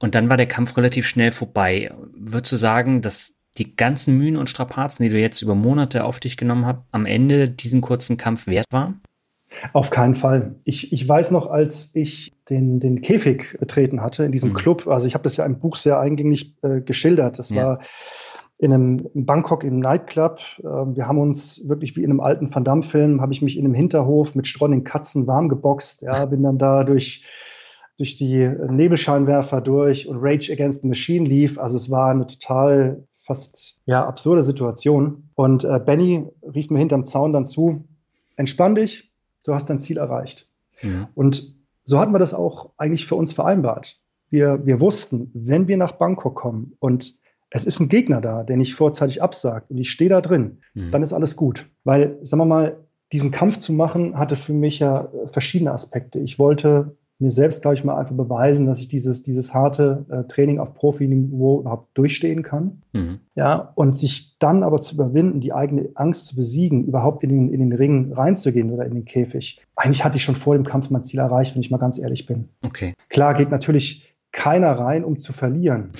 Und 0.00 0.14
dann 0.14 0.28
war 0.28 0.36
der 0.36 0.48
Kampf 0.48 0.76
relativ 0.76 1.06
schnell 1.06 1.32
vorbei. 1.32 1.90
Würdest 2.14 2.52
du 2.52 2.56
sagen, 2.56 3.00
dass 3.00 3.34
die 3.56 3.74
ganzen 3.74 4.18
Mühen 4.18 4.36
und 4.36 4.50
Strapazen, 4.50 5.04
die 5.04 5.10
du 5.10 5.18
jetzt 5.18 5.40
über 5.40 5.54
Monate 5.54 6.04
auf 6.04 6.20
dich 6.20 6.36
genommen 6.36 6.66
hast, 6.66 6.80
am 6.90 7.06
Ende 7.06 7.48
diesen 7.48 7.80
kurzen 7.80 8.16
Kampf 8.16 8.46
wert 8.46 8.66
waren? 8.70 9.00
Auf 9.72 9.90
keinen 9.90 10.16
Fall. 10.16 10.56
Ich, 10.64 10.92
ich 10.92 11.08
weiß 11.08 11.30
noch, 11.30 11.46
als 11.46 11.94
ich 11.94 12.33
den, 12.50 12.80
den 12.80 13.00
Käfig 13.00 13.56
betreten 13.58 14.02
hatte 14.02 14.24
in 14.24 14.32
diesem 14.32 14.50
mhm. 14.50 14.54
Club, 14.54 14.86
also 14.86 15.06
ich 15.06 15.14
habe 15.14 15.24
das 15.24 15.36
ja 15.36 15.46
im 15.46 15.58
Buch 15.58 15.76
sehr 15.76 15.98
eingängig 15.98 16.54
äh, 16.62 16.80
geschildert. 16.80 17.38
Das 17.38 17.50
ja. 17.50 17.64
war 17.64 17.80
in 18.58 18.72
einem 18.72 19.08
in 19.14 19.26
Bangkok 19.26 19.64
im 19.64 19.80
Nightclub. 19.80 20.38
Äh, 20.58 20.62
wir 20.62 21.06
haben 21.06 21.18
uns 21.18 21.66
wirklich 21.68 21.96
wie 21.96 22.02
in 22.02 22.10
einem 22.10 22.20
alten 22.20 22.54
Van 22.54 22.64
Damme-Film, 22.64 23.20
habe 23.20 23.32
ich 23.32 23.42
mich 23.42 23.58
in 23.58 23.64
einem 23.64 23.74
Hinterhof 23.74 24.34
mit 24.34 24.46
streunenden 24.46 24.84
Katzen 24.84 25.26
warm 25.26 25.48
geboxt. 25.48 26.02
Ja, 26.02 26.26
bin 26.26 26.42
dann 26.42 26.58
da 26.58 26.84
durch, 26.84 27.24
durch 27.96 28.16
die 28.16 28.46
Nebelscheinwerfer 28.46 29.60
durch 29.60 30.06
und 30.06 30.18
Rage 30.20 30.52
Against 30.52 30.82
the 30.82 30.88
Machine 30.88 31.24
lief. 31.24 31.58
Also 31.58 31.76
es 31.76 31.90
war 31.90 32.10
eine 32.10 32.26
total 32.26 33.04
fast 33.14 33.80
ja 33.86 34.06
absurde 34.06 34.42
Situation. 34.42 35.30
Und 35.34 35.64
äh, 35.64 35.80
Benny 35.84 36.28
rief 36.42 36.70
mir 36.70 36.78
hinterm 36.78 37.06
Zaun 37.06 37.32
dann 37.32 37.46
zu: 37.46 37.84
Entspann 38.36 38.74
dich, 38.74 39.12
du 39.44 39.54
hast 39.54 39.70
dein 39.70 39.80
Ziel 39.80 39.96
erreicht. 39.96 40.48
Ja. 40.82 41.08
Und 41.14 41.53
so 41.84 41.98
hatten 41.98 42.12
wir 42.12 42.18
das 42.18 42.34
auch 42.34 42.70
eigentlich 42.76 43.06
für 43.06 43.14
uns 43.14 43.32
vereinbart. 43.32 44.00
Wir, 44.30 44.64
wir 44.64 44.80
wussten, 44.80 45.30
wenn 45.34 45.68
wir 45.68 45.76
nach 45.76 45.92
Bangkok 45.92 46.34
kommen 46.34 46.74
und 46.80 47.16
es 47.50 47.64
ist 47.64 47.78
ein 47.78 47.88
Gegner 47.88 48.20
da, 48.20 48.42
der 48.42 48.56
nicht 48.56 48.74
vorzeitig 48.74 49.22
absagt 49.22 49.70
und 49.70 49.78
ich 49.78 49.90
stehe 49.90 50.10
da 50.10 50.20
drin, 50.20 50.58
mhm. 50.74 50.90
dann 50.90 51.02
ist 51.02 51.12
alles 51.12 51.36
gut. 51.36 51.66
Weil, 51.84 52.18
sagen 52.22 52.40
wir 52.40 52.46
mal, 52.46 52.84
diesen 53.12 53.30
Kampf 53.30 53.58
zu 53.58 53.72
machen, 53.72 54.18
hatte 54.18 54.34
für 54.34 54.52
mich 54.52 54.80
ja 54.80 55.08
verschiedene 55.26 55.72
Aspekte. 55.72 56.18
Ich 56.18 56.40
wollte 56.40 56.96
mir 57.18 57.30
selbst, 57.30 57.62
glaube 57.62 57.76
ich, 57.76 57.84
mal 57.84 57.96
einfach 57.96 58.14
beweisen, 58.14 58.66
dass 58.66 58.78
ich 58.78 58.88
dieses, 58.88 59.22
dieses 59.22 59.54
harte 59.54 60.04
äh, 60.10 60.24
Training 60.24 60.58
auf 60.58 60.74
Profi-Niveau 60.74 61.60
überhaupt 61.60 61.96
durchstehen 61.96 62.42
kann. 62.42 62.82
Mhm. 62.92 63.20
Ja, 63.36 63.72
und 63.74 63.96
sich 63.96 64.36
dann 64.38 64.62
aber 64.62 64.80
zu 64.80 64.96
überwinden, 64.96 65.40
die 65.40 65.52
eigene 65.52 65.90
Angst 65.94 66.26
zu 66.26 66.36
besiegen, 66.36 66.84
überhaupt 66.84 67.22
in 67.22 67.30
den, 67.30 67.48
in 67.52 67.60
den 67.60 67.72
Ring 67.72 68.12
reinzugehen 68.12 68.72
oder 68.72 68.84
in 68.84 68.94
den 68.94 69.04
Käfig. 69.04 69.62
Eigentlich 69.76 70.04
hatte 70.04 70.16
ich 70.16 70.24
schon 70.24 70.34
vor 70.34 70.54
dem 70.54 70.64
Kampf 70.64 70.90
mein 70.90 71.04
Ziel 71.04 71.20
erreicht, 71.20 71.54
wenn 71.54 71.62
ich 71.62 71.70
mal 71.70 71.78
ganz 71.78 71.98
ehrlich 71.98 72.26
bin. 72.26 72.48
Okay. 72.62 72.94
Klar 73.08 73.34
geht 73.34 73.50
natürlich 73.50 74.14
keiner 74.32 74.72
rein, 74.72 75.04
um 75.04 75.16
zu 75.16 75.32
verlieren. 75.32 75.92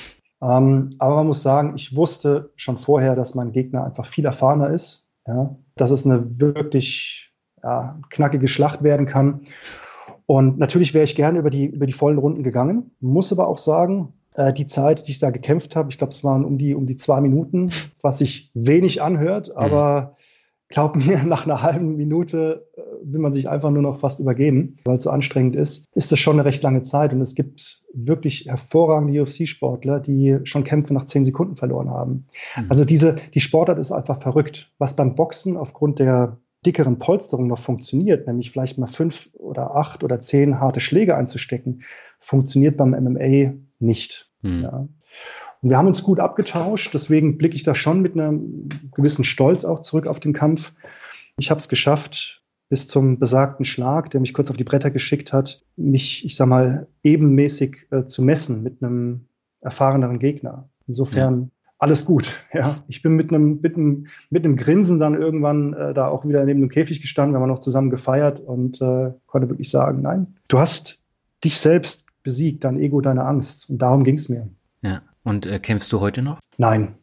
Ähm, 0.42 0.90
aber 0.98 1.16
man 1.16 1.28
muss 1.28 1.42
sagen, 1.42 1.74
ich 1.76 1.96
wusste 1.96 2.52
schon 2.56 2.76
vorher, 2.76 3.14
dass 3.14 3.34
mein 3.34 3.52
Gegner 3.52 3.84
einfach 3.84 4.06
viel 4.06 4.26
erfahrener 4.26 4.70
ist, 4.70 5.08
ja, 5.26 5.56
dass 5.76 5.90
es 5.90 6.04
eine 6.04 6.40
wirklich 6.40 7.32
ja, 7.62 7.98
knackige 8.10 8.48
Schlacht 8.48 8.82
werden 8.82 9.06
kann. 9.06 9.42
Und 10.26 10.58
natürlich 10.58 10.94
wäre 10.94 11.04
ich 11.04 11.16
gerne 11.16 11.38
über 11.38 11.50
die, 11.50 11.66
über 11.66 11.86
die 11.86 11.92
vollen 11.92 12.18
Runden 12.18 12.42
gegangen, 12.42 12.90
muss 13.00 13.32
aber 13.32 13.46
auch 13.48 13.58
sagen, 13.58 14.14
äh, 14.34 14.52
die 14.52 14.66
Zeit, 14.66 15.06
die 15.06 15.12
ich 15.12 15.18
da 15.18 15.30
gekämpft 15.30 15.76
habe, 15.76 15.90
ich 15.90 15.98
glaube, 15.98 16.12
es 16.12 16.24
waren 16.24 16.44
um 16.44 16.58
die, 16.58 16.74
um 16.74 16.86
die 16.86 16.96
zwei 16.96 17.20
Minuten, 17.20 17.70
was 18.02 18.18
sich 18.18 18.50
wenig 18.54 19.02
anhört, 19.02 19.54
aber 19.56 20.16
glaub 20.68 20.96
mir, 21.06 21.22
nach 21.24 21.46
einer 21.46 21.62
halben 21.62 21.96
Minute 21.96 22.66
äh, 22.76 22.80
will 23.02 23.20
man 23.20 23.32
sich 23.32 23.48
einfach 23.48 23.70
nur 23.70 23.82
noch 23.82 24.00
fast 24.00 24.20
übergeben, 24.20 24.78
weil 24.84 24.96
es 24.96 25.04
so 25.04 25.10
anstrengend 25.10 25.56
ist, 25.56 25.86
ist 25.94 26.10
das 26.10 26.18
schon 26.18 26.34
eine 26.34 26.44
recht 26.44 26.62
lange 26.62 26.82
Zeit. 26.82 27.12
Und 27.12 27.20
es 27.20 27.34
gibt 27.34 27.82
wirklich 27.92 28.46
hervorragende 28.46 29.22
UFC-Sportler, 29.22 30.00
die 30.00 30.38
schon 30.44 30.64
Kämpfe 30.64 30.94
nach 30.94 31.04
zehn 31.04 31.24
Sekunden 31.24 31.56
verloren 31.56 31.90
haben. 31.90 32.24
Mhm. 32.56 32.66
Also 32.70 32.84
diese, 32.84 33.16
die 33.34 33.40
Sportart 33.40 33.78
ist 33.78 33.92
einfach 33.92 34.20
verrückt. 34.20 34.72
Was 34.78 34.96
beim 34.96 35.14
Boxen 35.14 35.56
aufgrund 35.56 35.98
der 35.98 36.38
dickeren 36.66 36.98
Polsterung 36.98 37.46
noch 37.46 37.58
funktioniert, 37.58 38.26
nämlich 38.26 38.50
vielleicht 38.50 38.78
mal 38.78 38.86
fünf 38.86 39.30
oder 39.34 39.74
acht 39.76 40.02
oder 40.04 40.20
zehn 40.20 40.60
harte 40.60 40.80
Schläge 40.80 41.16
einzustecken, 41.16 41.82
funktioniert 42.18 42.76
beim 42.76 42.90
MMA 42.90 43.54
nicht. 43.78 44.30
Mhm. 44.42 44.62
Ja. 44.62 44.88
Und 45.62 45.70
wir 45.70 45.78
haben 45.78 45.88
uns 45.88 46.02
gut 46.02 46.20
abgetauscht, 46.20 46.92
deswegen 46.92 47.38
blicke 47.38 47.56
ich 47.56 47.62
da 47.62 47.74
schon 47.74 48.02
mit 48.02 48.12
einem 48.12 48.68
gewissen 48.94 49.24
Stolz 49.24 49.64
auch 49.64 49.80
zurück 49.80 50.06
auf 50.06 50.20
den 50.20 50.32
Kampf. 50.32 50.74
Ich 51.38 51.50
habe 51.50 51.58
es 51.58 51.68
geschafft, 51.68 52.42
bis 52.68 52.86
zum 52.86 53.18
besagten 53.18 53.64
Schlag, 53.64 54.10
der 54.10 54.20
mich 54.20 54.34
kurz 54.34 54.50
auf 54.50 54.56
die 54.56 54.64
Bretter 54.64 54.90
geschickt 54.90 55.32
hat, 55.32 55.64
mich, 55.76 56.24
ich 56.24 56.36
sag 56.36 56.48
mal, 56.48 56.86
ebenmäßig 57.02 57.86
äh, 57.90 58.04
zu 58.04 58.22
messen 58.22 58.62
mit 58.62 58.82
einem 58.82 59.26
erfahreneren 59.60 60.18
Gegner. 60.18 60.68
Insofern. 60.86 61.50
Alles 61.78 62.04
gut. 62.04 62.32
Ja, 62.52 62.76
ich 62.88 63.02
bin 63.02 63.12
mit 63.12 63.30
einem, 63.30 63.60
mit 63.60 63.76
einem, 63.76 64.06
mit 64.30 64.44
einem 64.44 64.56
Grinsen 64.56 64.98
dann 64.98 65.14
irgendwann 65.14 65.74
äh, 65.74 65.92
da 65.92 66.08
auch 66.08 66.24
wieder 66.24 66.44
neben 66.44 66.60
dem 66.60 66.70
Käfig 66.70 67.00
gestanden, 67.00 67.34
wir 67.34 67.40
haben 67.40 67.48
noch 67.48 67.60
zusammen 67.60 67.90
gefeiert 67.90 68.40
und 68.40 68.80
äh, 68.80 69.12
konnte 69.26 69.48
wirklich 69.48 69.70
sagen, 69.70 70.02
nein, 70.02 70.34
du 70.48 70.58
hast 70.58 71.00
dich 71.42 71.56
selbst 71.56 72.06
besiegt, 72.22 72.64
dein 72.64 72.78
Ego, 72.78 73.00
deine 73.00 73.24
Angst. 73.24 73.68
Und 73.70 73.78
darum 73.78 74.02
ging 74.02 74.16
es 74.16 74.28
mir. 74.28 74.48
Ja. 74.82 75.02
Und 75.22 75.46
äh, 75.46 75.58
kämpfst 75.58 75.92
du 75.92 76.00
heute 76.00 76.22
noch? 76.22 76.40
Nein. 76.58 76.94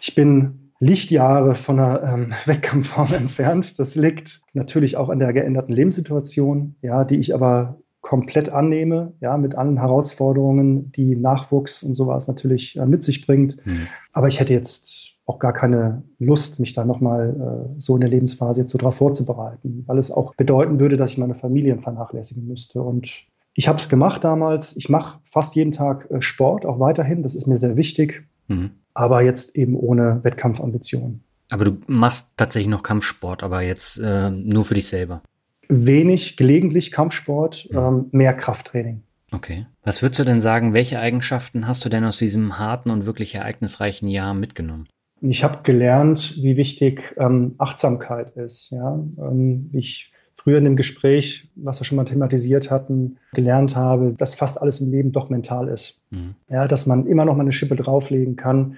Ich 0.00 0.14
bin 0.14 0.72
Lichtjahre 0.80 1.54
von 1.54 1.78
einer 1.78 2.02
ähm, 2.02 2.34
Wettkampfform 2.46 3.12
entfernt. 3.14 3.78
Das 3.78 3.94
liegt 3.94 4.40
natürlich 4.52 4.96
auch 4.96 5.08
an 5.08 5.18
der 5.18 5.32
geänderten 5.32 5.74
Lebenssituation, 5.74 6.76
ja, 6.82 7.04
die 7.04 7.16
ich 7.16 7.34
aber 7.34 7.78
komplett 8.08 8.48
annehme, 8.48 9.12
ja, 9.20 9.36
mit 9.36 9.54
allen 9.54 9.76
Herausforderungen, 9.76 10.90
die 10.92 11.14
Nachwuchs 11.14 11.82
und 11.82 11.94
sowas 11.94 12.26
natürlich 12.26 12.78
äh, 12.78 12.86
mit 12.86 13.02
sich 13.02 13.26
bringt. 13.26 13.58
Mhm. 13.66 13.86
Aber 14.14 14.28
ich 14.28 14.40
hätte 14.40 14.54
jetzt 14.54 15.10
auch 15.26 15.38
gar 15.38 15.52
keine 15.52 16.04
Lust, 16.18 16.58
mich 16.58 16.72
da 16.72 16.86
nochmal 16.86 17.68
äh, 17.76 17.78
so 17.78 17.96
in 17.96 18.00
der 18.00 18.08
Lebensphase 18.08 18.62
jetzt 18.62 18.70
so 18.70 18.78
darauf 18.78 18.94
vorzubereiten, 18.94 19.84
weil 19.86 19.98
es 19.98 20.10
auch 20.10 20.34
bedeuten 20.36 20.80
würde, 20.80 20.96
dass 20.96 21.10
ich 21.10 21.18
meine 21.18 21.34
Familien 21.34 21.80
vernachlässigen 21.80 22.46
müsste. 22.46 22.80
Und 22.80 23.10
ich 23.52 23.68
habe 23.68 23.76
es 23.76 23.90
gemacht 23.90 24.24
damals. 24.24 24.74
Ich 24.78 24.88
mache 24.88 25.20
fast 25.24 25.54
jeden 25.54 25.72
Tag 25.72 26.10
äh, 26.10 26.22
Sport, 26.22 26.64
auch 26.64 26.80
weiterhin. 26.80 27.22
Das 27.22 27.34
ist 27.34 27.46
mir 27.46 27.58
sehr 27.58 27.76
wichtig. 27.76 28.26
Mhm. 28.46 28.70
Aber 28.94 29.20
jetzt 29.20 29.54
eben 29.54 29.76
ohne 29.76 30.24
Wettkampfambitionen. 30.24 31.22
Aber 31.50 31.66
du 31.66 31.76
machst 31.88 32.32
tatsächlich 32.38 32.70
noch 32.70 32.82
Kampfsport, 32.82 33.42
aber 33.42 33.60
jetzt 33.60 33.98
äh, 33.98 34.30
nur 34.30 34.64
für 34.64 34.74
dich 34.74 34.88
selber. 34.88 35.20
Wenig, 35.68 36.36
gelegentlich 36.36 36.90
Kampfsport, 36.90 37.68
mhm. 37.70 37.78
ähm, 37.78 38.06
mehr 38.12 38.34
Krafttraining. 38.34 39.02
Okay. 39.32 39.66
Was 39.82 40.02
würdest 40.02 40.20
du 40.20 40.24
denn 40.24 40.40
sagen, 40.40 40.72
welche 40.72 40.98
Eigenschaften 40.98 41.66
hast 41.66 41.84
du 41.84 41.88
denn 41.88 42.04
aus 42.04 42.18
diesem 42.18 42.58
harten 42.58 42.90
und 42.90 43.04
wirklich 43.04 43.34
ereignisreichen 43.34 44.08
Jahr 44.08 44.34
mitgenommen? 44.34 44.88
Ich 45.20 45.44
habe 45.44 45.62
gelernt, 45.62 46.36
wie 46.36 46.56
wichtig 46.56 47.14
ähm, 47.18 47.54
Achtsamkeit 47.58 48.30
ist. 48.36 48.70
Ja? 48.70 48.94
Ähm, 49.18 49.70
ich 49.72 50.12
früher 50.34 50.58
in 50.58 50.64
dem 50.64 50.76
Gespräch, 50.76 51.50
was 51.56 51.80
wir 51.80 51.84
schon 51.84 51.96
mal 51.96 52.04
thematisiert 52.04 52.70
hatten, 52.70 53.18
gelernt 53.32 53.74
habe, 53.74 54.14
dass 54.16 54.36
fast 54.36 54.60
alles 54.62 54.80
im 54.80 54.90
Leben 54.90 55.10
doch 55.10 55.30
mental 55.30 55.68
ist. 55.68 56.00
Mhm. 56.10 56.36
Ja, 56.48 56.68
dass 56.68 56.86
man 56.86 57.06
immer 57.06 57.24
noch 57.24 57.34
mal 57.34 57.42
eine 57.42 57.52
Schippe 57.52 57.74
drauflegen 57.74 58.36
kann, 58.36 58.76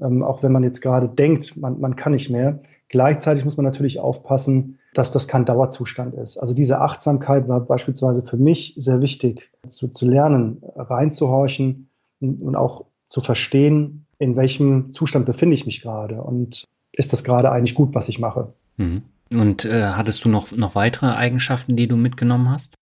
ähm, 0.00 0.22
auch 0.22 0.42
wenn 0.42 0.52
man 0.52 0.64
jetzt 0.64 0.82
gerade 0.82 1.08
denkt, 1.08 1.56
man, 1.56 1.80
man 1.80 1.96
kann 1.96 2.12
nicht 2.12 2.28
mehr. 2.28 2.60
Gleichzeitig 2.90 3.44
muss 3.44 3.56
man 3.56 3.64
natürlich 3.64 4.00
aufpassen, 4.00 4.77
dass 4.94 5.12
das 5.12 5.28
kein 5.28 5.44
Dauerzustand 5.44 6.14
ist. 6.14 6.38
Also 6.38 6.54
diese 6.54 6.80
Achtsamkeit 6.80 7.48
war 7.48 7.60
beispielsweise 7.60 8.22
für 8.22 8.36
mich 8.36 8.74
sehr 8.76 9.00
wichtig, 9.00 9.50
zu, 9.66 9.88
zu 9.88 10.06
lernen, 10.06 10.62
reinzuhorchen 10.76 11.90
und, 12.20 12.40
und 12.40 12.56
auch 12.56 12.86
zu 13.08 13.20
verstehen, 13.20 14.06
in 14.18 14.36
welchem 14.36 14.92
Zustand 14.92 15.26
befinde 15.26 15.54
ich 15.54 15.66
mich 15.66 15.80
gerade 15.80 16.22
und 16.22 16.64
ist 16.92 17.12
das 17.12 17.24
gerade 17.24 17.50
eigentlich 17.52 17.74
gut, 17.74 17.94
was 17.94 18.08
ich 18.08 18.18
mache. 18.18 18.52
Mhm. 18.76 19.02
Und 19.30 19.64
äh, 19.66 19.90
hattest 19.90 20.24
du 20.24 20.28
noch, 20.28 20.52
noch 20.52 20.74
weitere 20.74 21.06
Eigenschaften, 21.06 21.76
die 21.76 21.86
du 21.86 21.96
mitgenommen 21.96 22.50
hast? 22.50 22.74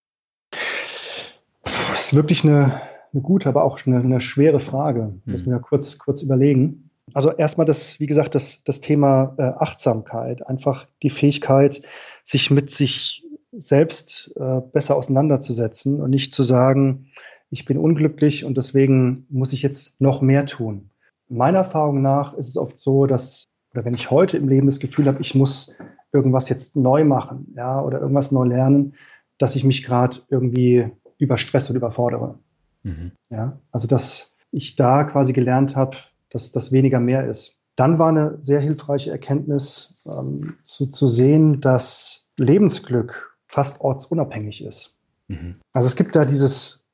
Das 1.64 2.12
ist 2.12 2.14
wirklich 2.14 2.44
eine, 2.44 2.80
eine 3.12 3.22
gute, 3.22 3.48
aber 3.48 3.64
auch 3.64 3.84
eine, 3.84 3.98
eine 3.98 4.20
schwere 4.20 4.60
Frage. 4.60 5.14
Muss 5.24 5.44
hm. 5.44 5.52
mir 5.52 5.58
kurz, 5.60 5.98
kurz 5.98 6.22
überlegen. 6.22 6.85
Also 7.14 7.30
erstmal 7.32 7.66
das, 7.66 8.00
wie 8.00 8.06
gesagt, 8.06 8.34
das, 8.34 8.62
das 8.64 8.80
Thema 8.80 9.34
äh, 9.38 9.42
Achtsamkeit, 9.42 10.46
einfach 10.46 10.86
die 11.02 11.10
Fähigkeit, 11.10 11.82
sich 12.24 12.50
mit 12.50 12.70
sich 12.70 13.24
selbst 13.52 14.32
äh, 14.36 14.60
besser 14.72 14.96
auseinanderzusetzen 14.96 16.00
und 16.00 16.10
nicht 16.10 16.34
zu 16.34 16.42
sagen, 16.42 17.06
ich 17.50 17.64
bin 17.64 17.78
unglücklich 17.78 18.44
und 18.44 18.56
deswegen 18.56 19.26
muss 19.30 19.52
ich 19.52 19.62
jetzt 19.62 20.00
noch 20.00 20.20
mehr 20.20 20.46
tun. 20.46 20.90
Meiner 21.28 21.58
Erfahrung 21.58 22.02
nach 22.02 22.34
ist 22.34 22.48
es 22.48 22.56
oft 22.56 22.78
so, 22.78 23.06
dass, 23.06 23.44
oder 23.72 23.84
wenn 23.84 23.94
ich 23.94 24.10
heute 24.10 24.36
im 24.36 24.48
Leben 24.48 24.66
das 24.66 24.80
Gefühl 24.80 25.06
habe, 25.06 25.20
ich 25.20 25.34
muss 25.34 25.74
irgendwas 26.12 26.48
jetzt 26.48 26.76
neu 26.76 27.04
machen, 27.04 27.52
ja, 27.56 27.80
oder 27.80 28.00
irgendwas 28.00 28.32
neu 28.32 28.44
lernen, 28.44 28.94
dass 29.38 29.56
ich 29.56 29.64
mich 29.64 29.84
gerade 29.84 30.18
irgendwie 30.28 30.90
überstresse 31.18 31.72
und 31.72 31.76
überfordere. 31.76 32.38
Mhm. 32.82 33.12
Ja, 33.30 33.58
also 33.70 33.86
dass 33.86 34.36
ich 34.50 34.76
da 34.76 35.04
quasi 35.04 35.32
gelernt 35.32 35.76
habe, 35.76 35.96
dass 36.36 36.52
das 36.52 36.70
weniger 36.70 37.00
mehr 37.00 37.26
ist. 37.26 37.56
Dann 37.76 37.98
war 37.98 38.08
eine 38.08 38.38
sehr 38.40 38.60
hilfreiche 38.60 39.10
Erkenntnis 39.10 40.02
ähm, 40.06 40.54
zu, 40.64 40.86
zu 40.90 41.08
sehen, 41.08 41.60
dass 41.60 42.28
Lebensglück 42.38 43.36
fast 43.46 43.80
ortsunabhängig 43.80 44.64
ist. 44.64 44.96
Mhm. 45.28 45.56
Also 45.72 45.88
es 45.88 45.96
gibt 45.96 46.14
da 46.14 46.24
dieses 46.24 46.84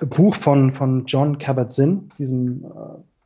Buch 0.00 0.34
von, 0.34 0.70
von 0.70 1.06
John 1.06 1.38
Kabat-Zinn, 1.38 2.08
diesem 2.18 2.64
äh, 2.64 2.68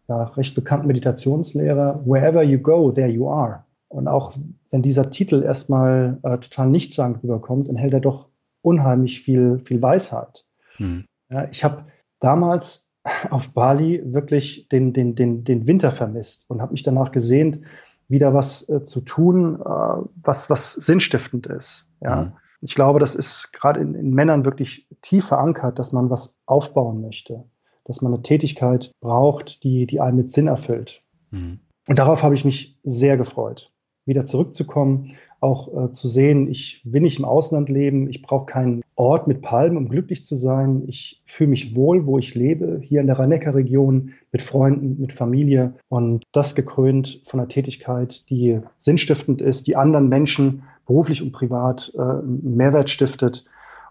ja, 0.08 0.24
recht 0.24 0.54
bekannten 0.54 0.86
Meditationslehrer, 0.86 2.02
Wherever 2.04 2.42
you 2.42 2.58
go, 2.58 2.90
there 2.90 3.08
you 3.08 3.28
are. 3.28 3.64
Und 3.88 4.06
auch 4.06 4.34
wenn 4.70 4.82
dieser 4.82 5.10
Titel 5.10 5.42
erstmal 5.42 6.18
äh, 6.22 6.38
total 6.38 6.68
nichtssagend 6.68 7.22
rüberkommt, 7.22 7.68
enthält 7.68 7.94
er 7.94 8.00
doch 8.00 8.28
unheimlich 8.62 9.20
viel, 9.20 9.58
viel 9.58 9.80
Weisheit. 9.80 10.44
Hm. 10.76 11.04
Ja, 11.30 11.48
ich 11.50 11.64
habe 11.64 11.86
damals 12.20 12.87
auf 13.30 13.52
Bali 13.54 14.02
wirklich 14.04 14.68
den, 14.68 14.92
den, 14.92 15.14
den, 15.14 15.44
den 15.44 15.66
Winter 15.66 15.90
vermisst 15.90 16.48
und 16.50 16.60
habe 16.60 16.72
mich 16.72 16.82
danach 16.82 17.12
gesehnt, 17.12 17.60
wieder 18.08 18.34
was 18.34 18.68
äh, 18.68 18.84
zu 18.84 19.00
tun, 19.00 19.60
äh, 19.60 20.08
was, 20.22 20.50
was 20.50 20.72
sinnstiftend 20.72 21.46
ist. 21.46 21.86
Ja. 22.00 22.20
Hm. 22.22 22.32
Ich 22.60 22.74
glaube, 22.74 22.98
das 22.98 23.14
ist 23.14 23.52
gerade 23.52 23.80
in, 23.80 23.94
in 23.94 24.12
Männern 24.12 24.44
wirklich 24.44 24.88
tief 25.00 25.26
verankert, 25.26 25.78
dass 25.78 25.92
man 25.92 26.10
was 26.10 26.38
aufbauen 26.46 27.00
möchte, 27.00 27.44
dass 27.84 28.02
man 28.02 28.12
eine 28.12 28.22
Tätigkeit 28.22 28.90
braucht, 29.00 29.62
die, 29.62 29.86
die 29.86 30.00
einen 30.00 30.16
mit 30.16 30.30
Sinn 30.30 30.48
erfüllt. 30.48 31.02
Hm. 31.30 31.60
Und 31.86 31.98
darauf 31.98 32.22
habe 32.22 32.34
ich 32.34 32.44
mich 32.44 32.78
sehr 32.82 33.16
gefreut 33.16 33.72
wieder 34.08 34.24
zurückzukommen, 34.24 35.16
auch 35.40 35.86
äh, 35.86 35.92
zu 35.92 36.08
sehen, 36.08 36.48
ich 36.48 36.82
will 36.84 37.02
nicht 37.02 37.18
im 37.18 37.24
Ausland 37.24 37.68
leben, 37.68 38.08
ich 38.08 38.22
brauche 38.22 38.46
keinen 38.46 38.82
Ort 38.96 39.28
mit 39.28 39.42
Palmen, 39.42 39.76
um 39.76 39.88
glücklich 39.88 40.24
zu 40.24 40.36
sein. 40.36 40.82
Ich 40.88 41.22
fühle 41.24 41.50
mich 41.50 41.76
wohl, 41.76 42.06
wo 42.06 42.18
ich 42.18 42.34
lebe, 42.34 42.80
hier 42.82 43.00
in 43.00 43.06
der 43.06 43.18
Rhein-Neckar-Region, 43.18 44.14
mit 44.32 44.42
Freunden, 44.42 45.00
mit 45.00 45.12
Familie 45.12 45.74
und 45.88 46.24
das 46.32 46.54
gekrönt 46.54 47.22
von 47.24 47.40
einer 47.40 47.48
Tätigkeit, 47.48 48.28
die 48.28 48.60
sinnstiftend 48.76 49.40
ist, 49.40 49.66
die 49.66 49.76
anderen 49.76 50.08
Menschen 50.08 50.64
beruflich 50.86 51.22
und 51.22 51.32
privat 51.32 51.92
äh, 51.96 52.22
Mehrwert 52.24 52.90
stiftet 52.90 53.44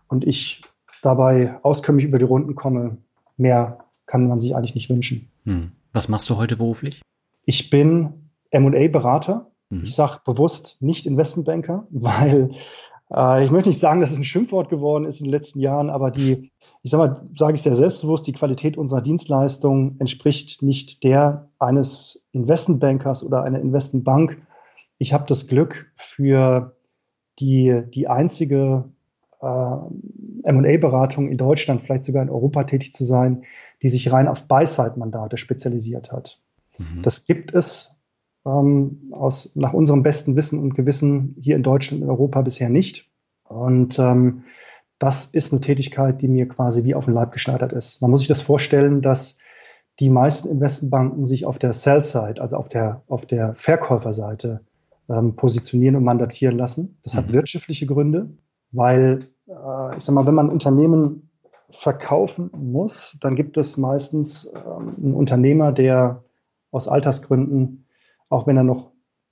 und 0.08 0.26
ich 0.26 0.64
dabei 1.02 1.58
auskömmlich 1.64 2.06
über 2.06 2.20
die 2.20 2.26
Runden 2.26 2.56
komme. 2.56 2.98
Mehr 3.38 3.80
kann 4.06 4.28
man 4.28 4.40
sich 4.40 4.56
eigentlich 4.56 4.76
nicht 4.76 4.90
wünschen. 4.90 5.30
Hm. 5.46 5.72
Was 5.94 6.10
machst 6.10 6.30
du 6.30 6.38
heute 6.38 6.58
beruflich? 6.58 7.02
Ich 7.46 7.70
bin 7.70 8.30
M&A-Berater. 8.52 9.52
Mhm. 9.70 9.84
Ich 9.84 9.96
sage 9.96 10.20
bewusst 10.26 10.78
nicht 10.82 11.06
Investmentbanker, 11.06 11.88
weil 11.92 12.52
äh, 13.14 13.44
ich 13.44 13.52
möchte 13.52 13.70
nicht 13.70 13.80
sagen, 13.80 14.02
dass 14.02 14.12
es 14.12 14.18
ein 14.18 14.24
Schimpfwort 14.24 14.70
geworden 14.70 15.06
ist 15.06 15.20
in 15.20 15.26
den 15.26 15.32
letzten 15.34 15.60
Jahren, 15.60 15.90
aber 15.90 16.12
die, 16.12 16.52
ich 16.84 16.92
sage 16.92 17.04
mal, 17.04 17.22
sage 17.36 17.56
ich 17.56 17.62
sehr 17.62 17.76
selbstbewusst, 17.76 18.28
die 18.28 18.34
Qualität 18.34 18.78
unserer 18.78 19.02
Dienstleistung 19.02 19.96
entspricht 20.00 20.62
nicht 20.62 21.04
der 21.04 21.50
eines 21.60 22.26
Investmentbankers 22.32 23.24
oder 23.24 23.44
einer 23.44 23.60
Investmentbank. 23.60 24.42
Ich 24.98 25.14
habe 25.14 25.26
das 25.28 25.48
Glück, 25.48 25.92
für 25.96 26.76
die, 27.40 27.84
die 27.94 28.08
einzige 28.08 28.86
äh, 29.42 29.46
M&A-Beratung 30.44 31.30
in 31.30 31.38
Deutschland, 31.38 31.82
vielleicht 31.82 32.06
sogar 32.06 32.24
in 32.24 32.30
Europa 32.30 32.64
tätig 32.64 32.94
zu 32.94 33.04
sein, 33.04 33.44
die 33.84 33.90
sich 33.90 34.12
rein 34.12 34.28
auf 34.28 34.48
Buy-Side-Mandate 34.48 35.38
spezialisiert 35.38 36.12
hat. 36.12 36.40
Mhm. 36.78 37.04
Das 37.04 37.26
gibt 37.26 37.54
es 37.54 37.97
ähm, 38.48 39.12
aus, 39.12 39.52
nach 39.56 39.74
unserem 39.74 40.04
besten 40.04 40.36
Wissen 40.36 40.60
und 40.60 40.74
Gewissen 40.74 41.36
hier 41.40 41.56
in 41.56 41.64
Deutschland 41.64 42.04
und 42.04 42.10
Europa 42.10 42.42
bisher 42.42 42.70
nicht. 42.70 43.10
Und 43.44 44.00
ähm, 44.00 44.44
das 45.00 45.28
ist 45.28 45.52
eine 45.52 45.62
Tätigkeit, 45.62 46.22
die 46.22 46.28
mir 46.28 46.48
quasi 46.48 46.84
wie 46.84 46.96
auf 46.96 47.06
den 47.06 47.14
Leib 47.14 47.32
geschneidert 47.32 47.74
ist. 47.74 48.02
Man 48.02 48.12
muss 48.12 48.22
sich 48.22 48.28
das 48.28 48.42
vorstellen, 48.42 49.02
dass 49.02 49.40
die 50.00 50.10
meisten 50.10 50.50
Investmentbanken 50.50 51.26
sich 51.26 51.46
auf 51.46 51.60
der 51.60 51.74
Sell-Side, 51.74 52.42
also 52.42 52.58
auf 52.58 52.70
der, 52.70 53.02
auf 53.08 53.26
der 53.26 53.54
Verkäuferseite, 53.56 54.62
ähm, 55.10 55.36
positionieren 55.36 55.96
und 55.96 56.04
mandatieren 56.04 56.58
lassen. 56.58 56.98
Das 57.04 57.16
hat 57.16 57.30
mhm. 57.30 57.34
wirtschaftliche 57.34 57.86
Gründe, 57.86 58.30
weil, 58.72 59.20
äh, 59.48 59.98
ich 59.98 60.04
sag 60.04 60.14
mal, 60.14 60.26
wenn 60.28 60.36
man 60.36 60.48
ein 60.48 60.54
Unternehmen 60.54 61.30
verkaufen 61.70 62.50
muss, 62.54 63.18
dann 63.22 63.36
gibt 63.36 63.58
es 63.58 63.78
meistens 63.78 64.52
ähm, 64.54 64.94
einen 64.96 65.14
Unternehmer, 65.14 65.72
der 65.72 66.24
aus 66.72 66.88
Altersgründen 66.88 67.87
auch 68.30 68.48
wenn 68.48 68.58
er 68.58 68.64
noch 68.64 68.92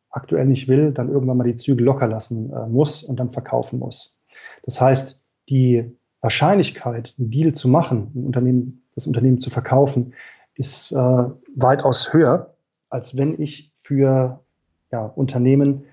aktuell 0.10 0.46
nicht 0.46 0.68
will, 0.68 0.92
dann 0.92 1.10
irgendwann 1.10 1.38
mal 1.38 1.44
die 1.44 1.58
Zügel 1.58 1.86
locker 1.86 2.08
lassen 2.08 2.52
äh, 2.52 2.68
muss 2.68 3.04
und 3.04 3.20
dann 3.20 3.32
verkaufen 3.32 3.80
muss. 3.80 4.18
Das 4.64 4.80
heißt, 4.80 5.22
die 5.50 5.98
Wahrscheinlichkeit, 6.22 7.14
einen 7.20 7.30
Deal 7.30 7.54
zu 7.54 7.68
machen, 7.68 8.12
ein 8.16 8.26
Unternehmen, 8.26 8.84
das 8.96 9.08
Unternehmen 9.08 9.40
zu 9.40 9.50
verkaufen, 9.50 10.14
ist 10.56 10.92
äh, 10.92 10.96
weitaus 11.56 12.14
höher, 12.14 12.56
als 12.90 13.18
wenn 13.18 13.40
ich 13.42 13.74
für 13.76 14.40
ja, 14.92 15.06
Unternehmen 15.06 15.84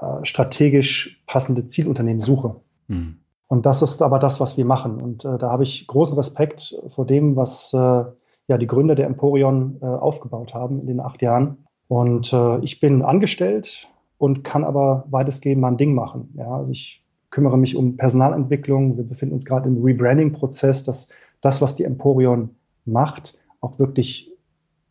äh, 0.00 0.24
strategisch 0.24 1.22
passende 1.26 1.64
Zielunternehmen 1.64 2.20
suche. 2.20 2.56
Mhm. 2.88 3.18
Und 3.48 3.64
das 3.64 3.82
ist 3.82 4.02
aber 4.02 4.18
das, 4.18 4.40
was 4.40 4.56
wir 4.56 4.64
machen. 4.64 5.00
Und 5.00 5.24
äh, 5.24 5.38
da 5.38 5.50
habe 5.50 5.62
ich 5.62 5.86
großen 5.86 6.16
Respekt 6.16 6.76
vor 6.88 7.06
dem, 7.06 7.36
was 7.36 7.72
äh, 7.72 8.04
ja, 8.48 8.58
die 8.58 8.66
Gründer 8.66 8.94
der 8.94 9.06
Emporion 9.06 9.78
äh, 9.80 9.86
aufgebaut 9.86 10.54
haben 10.54 10.80
in 10.80 10.86
den 10.86 11.00
acht 11.00 11.22
Jahren. 11.22 11.65
Und 11.88 12.32
äh, 12.32 12.58
ich 12.60 12.80
bin 12.80 13.02
angestellt 13.02 13.88
und 14.18 14.44
kann 14.44 14.64
aber 14.64 15.04
weitestgehend 15.10 15.60
mein 15.60 15.76
Ding 15.76 15.94
machen. 15.94 16.34
Ja, 16.36 16.48
also 16.48 16.72
ich 16.72 17.04
kümmere 17.30 17.58
mich 17.58 17.76
um 17.76 17.96
Personalentwicklung. 17.96 18.96
Wir 18.96 19.04
befinden 19.04 19.34
uns 19.34 19.44
gerade 19.44 19.68
im 19.68 19.82
Rebranding-Prozess, 19.82 20.84
dass 20.84 21.08
das, 21.40 21.60
was 21.60 21.76
die 21.76 21.84
Emporion 21.84 22.50
macht, 22.84 23.38
auch 23.60 23.78
wirklich, 23.78 24.32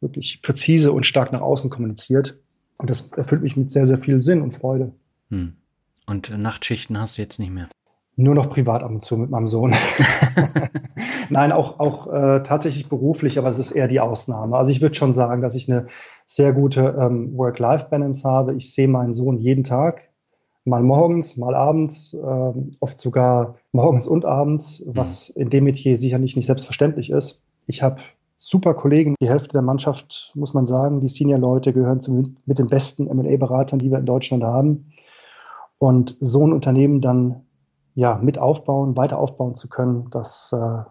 wirklich 0.02 0.42
präzise 0.42 0.92
und 0.92 1.06
stark 1.06 1.32
nach 1.32 1.42
außen 1.42 1.70
kommuniziert. 1.70 2.38
Und 2.78 2.90
das 2.90 3.12
erfüllt 3.14 3.42
mich 3.42 3.58
mit 3.58 3.72
sehr, 3.72 3.86
sehr 3.86 3.98
viel 3.98 4.22
Sinn 4.22 4.42
und 4.42 4.54
Freude. 4.54 4.94
Hm. 5.30 5.54
Und 6.08 6.38
Nachtschichten 6.38 7.00
hast 7.00 7.18
du 7.18 7.22
jetzt 7.22 7.40
nicht 7.40 7.52
mehr? 7.52 7.68
Nur 8.18 8.36
noch 8.36 8.50
privat 8.50 8.84
ab 8.84 8.92
und 8.92 9.04
zu 9.04 9.18
mit 9.18 9.30
meinem 9.30 9.48
Sohn. 9.48 9.74
Nein, 11.30 11.52
auch, 11.52 11.80
auch 11.80 12.08
äh, 12.08 12.44
tatsächlich 12.44 12.88
beruflich, 12.88 13.38
aber 13.40 13.50
es 13.50 13.60
ist 13.60 13.72
eher 13.72 13.88
die 13.88 14.00
Ausnahme. 14.00 14.58
Also 14.58 14.72
ich 14.72 14.82
würde 14.82 14.96
schon 14.96 15.14
sagen, 15.14 15.42
dass 15.42 15.56
ich 15.56 15.70
eine 15.72 15.88
sehr 16.26 16.54
gute 16.54 16.98
ähm, 17.00 17.38
Work-Life-Balance 17.38 18.28
habe. 18.28 18.56
Ich 18.56 18.74
sehe 18.74 18.88
meinen 18.88 19.14
Sohn 19.14 19.38
jeden 19.38 19.64
Tag, 19.64 20.10
mal 20.66 20.84
morgens, 20.84 21.38
mal 21.38 21.56
abends, 21.56 22.14
äh, 22.14 22.54
oft 22.80 23.00
sogar 23.00 23.56
morgens 23.72 24.08
und 24.08 24.26
abends, 24.26 24.84
was 24.88 25.34
mhm. 25.36 25.42
in 25.44 25.50
dem 25.52 25.64
Metier 25.66 25.98
sicherlich 25.98 26.36
nicht 26.36 26.48
selbstverständlich 26.48 27.12
ist. 27.12 27.44
Ich 27.68 27.84
habe 27.84 28.02
super 28.38 28.74
Kollegen. 28.74 29.16
Die 29.22 29.30
Hälfte 29.30 29.54
der 29.54 29.62
Mannschaft, 29.62 30.32
muss 30.36 30.54
man 30.54 30.66
sagen, 30.66 31.00
die 31.00 31.08
Senior-Leute 31.08 31.74
gehören 31.74 32.02
zu, 32.02 32.34
mit 32.46 32.60
den 32.60 32.68
besten 32.68 33.08
M&A-Beratern, 33.08 33.80
die 33.80 33.92
wir 33.92 34.00
in 34.00 34.06
Deutschland 34.06 34.44
haben. 34.44 34.92
Und 35.78 36.18
so 36.20 36.46
ein 36.46 36.54
Unternehmen 36.54 37.02
dann 37.02 37.44
ja, 37.94 38.18
mit 38.22 38.38
aufbauen, 38.38 38.98
weiter 38.98 39.20
aufbauen 39.20 39.56
zu 39.56 39.70
können, 39.70 40.10
das 40.12 40.52
äh, 40.54 40.84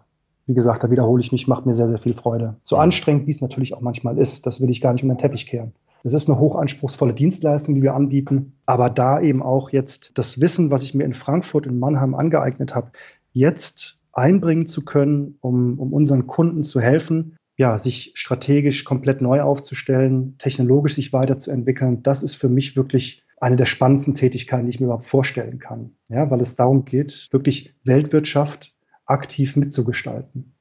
wie 0.47 0.53
gesagt, 0.53 0.83
da 0.83 0.91
wiederhole 0.91 1.21
ich 1.21 1.31
mich, 1.31 1.47
macht 1.47 1.65
mir 1.65 1.73
sehr, 1.73 1.89
sehr 1.89 1.97
viel 1.97 2.13
Freude. 2.13 2.57
So 2.61 2.77
anstrengend, 2.77 3.27
wie 3.27 3.31
es 3.31 3.41
natürlich 3.41 3.73
auch 3.73 3.81
manchmal 3.81 4.17
ist, 4.17 4.45
das 4.45 4.61
will 4.61 4.69
ich 4.69 4.81
gar 4.81 4.93
nicht 4.93 5.03
um 5.03 5.09
den 5.09 5.17
Teppich 5.17 5.47
kehren. 5.47 5.73
Es 6.03 6.13
ist 6.13 6.29
eine 6.29 6.37
hochanspruchsvolle 6.37 7.15
Dienstleistung, 7.15 7.73
die 7.73 7.81
wir 7.81 7.95
anbieten, 7.95 8.53
aber 8.67 8.91
da 8.91 9.19
eben 9.19 9.41
auch 9.41 9.71
jetzt 9.71 10.17
das 10.19 10.39
Wissen, 10.39 10.69
was 10.69 10.83
ich 10.83 10.93
mir 10.93 11.03
in 11.03 11.13
Frankfurt, 11.13 11.65
in 11.65 11.79
Mannheim 11.79 12.13
angeeignet 12.13 12.75
habe, 12.75 12.91
jetzt 13.33 13.99
einbringen 14.13 14.67
zu 14.67 14.85
können, 14.85 15.39
um, 15.41 15.79
um 15.79 15.93
unseren 15.93 16.27
Kunden 16.27 16.63
zu 16.63 16.79
helfen, 16.79 17.37
ja, 17.57 17.77
sich 17.79 18.11
strategisch 18.15 18.83
komplett 18.83 19.21
neu 19.21 19.41
aufzustellen, 19.41 20.37
technologisch 20.37 20.93
sich 20.93 21.11
weiterzuentwickeln, 21.11 22.03
das 22.03 22.21
ist 22.21 22.35
für 22.35 22.49
mich 22.49 22.77
wirklich 22.77 23.23
eine 23.39 23.55
der 23.55 23.65
spannendsten 23.65 24.13
Tätigkeiten, 24.13 24.65
die 24.65 24.71
ich 24.71 24.79
mir 24.79 24.85
überhaupt 24.85 25.05
vorstellen 25.05 25.57
kann. 25.57 25.95
Ja, 26.07 26.29
weil 26.29 26.41
es 26.41 26.55
darum 26.55 26.85
geht, 26.85 27.29
wirklich 27.31 27.73
Weltwirtschaft 27.83 28.74
aktiv 29.05 29.55
mitzugestalten. 29.55 30.53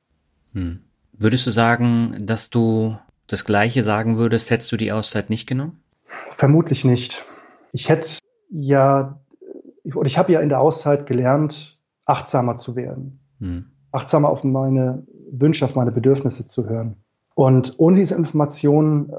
Hm. 0.53 0.81
Würdest 1.13 1.47
du 1.47 1.51
sagen, 1.51 2.27
dass 2.27 2.51
du 2.51 2.97
das 3.27 3.45
Gleiche 3.45 3.83
sagen 3.83 4.19
würdest, 4.19 4.51
hättest 4.51 4.71
du 4.73 4.77
die 4.77 4.93
Auszeit 4.93 5.31
nicht 5.31 5.47
genommen? 5.47 5.81
Vermutlich 6.05 6.85
nicht. 6.85 7.25
Ich 7.73 7.89
hätte 7.89 8.09
ja, 8.51 9.19
oder 9.85 10.07
ich 10.07 10.19
habe 10.19 10.33
ja 10.33 10.41
in 10.41 10.49
der 10.49 10.61
Auszeit 10.61 11.07
gelernt, 11.07 11.79
achtsamer 12.05 12.57
zu 12.57 12.77
werden. 12.77 13.21
Hm. 13.41 13.67
Achtsamer 13.93 14.29
auf 14.29 14.45
meine 14.45 15.07
Wünsche, 15.31 15.65
auf 15.65 15.75
meine 15.75 15.93
Bedürfnisse 15.93 16.47
zu 16.47 16.69
hören. 16.69 16.97
Und 17.35 17.75
ohne 17.79 17.97
diese 17.97 18.15
Informationen 18.15 19.11
äh, 19.11 19.15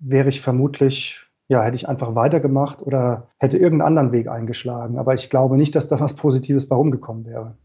wäre 0.00 0.28
ich 0.28 0.40
vermutlich, 0.40 1.26
ja, 1.48 1.62
hätte 1.62 1.76
ich 1.76 1.88
einfach 1.88 2.14
weitergemacht 2.14 2.80
oder 2.82 3.28
hätte 3.38 3.58
irgendeinen 3.58 3.88
anderen 3.88 4.12
Weg 4.12 4.28
eingeschlagen. 4.28 4.98
Aber 4.98 5.14
ich 5.14 5.28
glaube 5.28 5.56
nicht, 5.56 5.74
dass 5.74 5.88
da 5.88 6.00
was 6.00 6.14
Positives 6.14 6.68
bei 6.68 6.76
rumgekommen 6.76 7.26
wäre. 7.26 7.56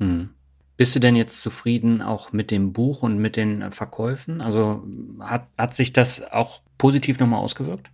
Hm. 0.00 0.30
Bist 0.76 0.96
du 0.96 1.00
denn 1.00 1.14
jetzt 1.14 1.40
zufrieden 1.42 2.00
auch 2.00 2.32
mit 2.32 2.50
dem 2.50 2.72
Buch 2.72 3.02
und 3.02 3.18
mit 3.18 3.36
den 3.36 3.70
Verkäufen? 3.70 4.40
Also 4.40 4.82
hat, 5.20 5.46
hat 5.58 5.74
sich 5.74 5.92
das 5.92 6.32
auch 6.32 6.62
positiv 6.78 7.20
nochmal 7.20 7.40
ausgewirkt? 7.40 7.90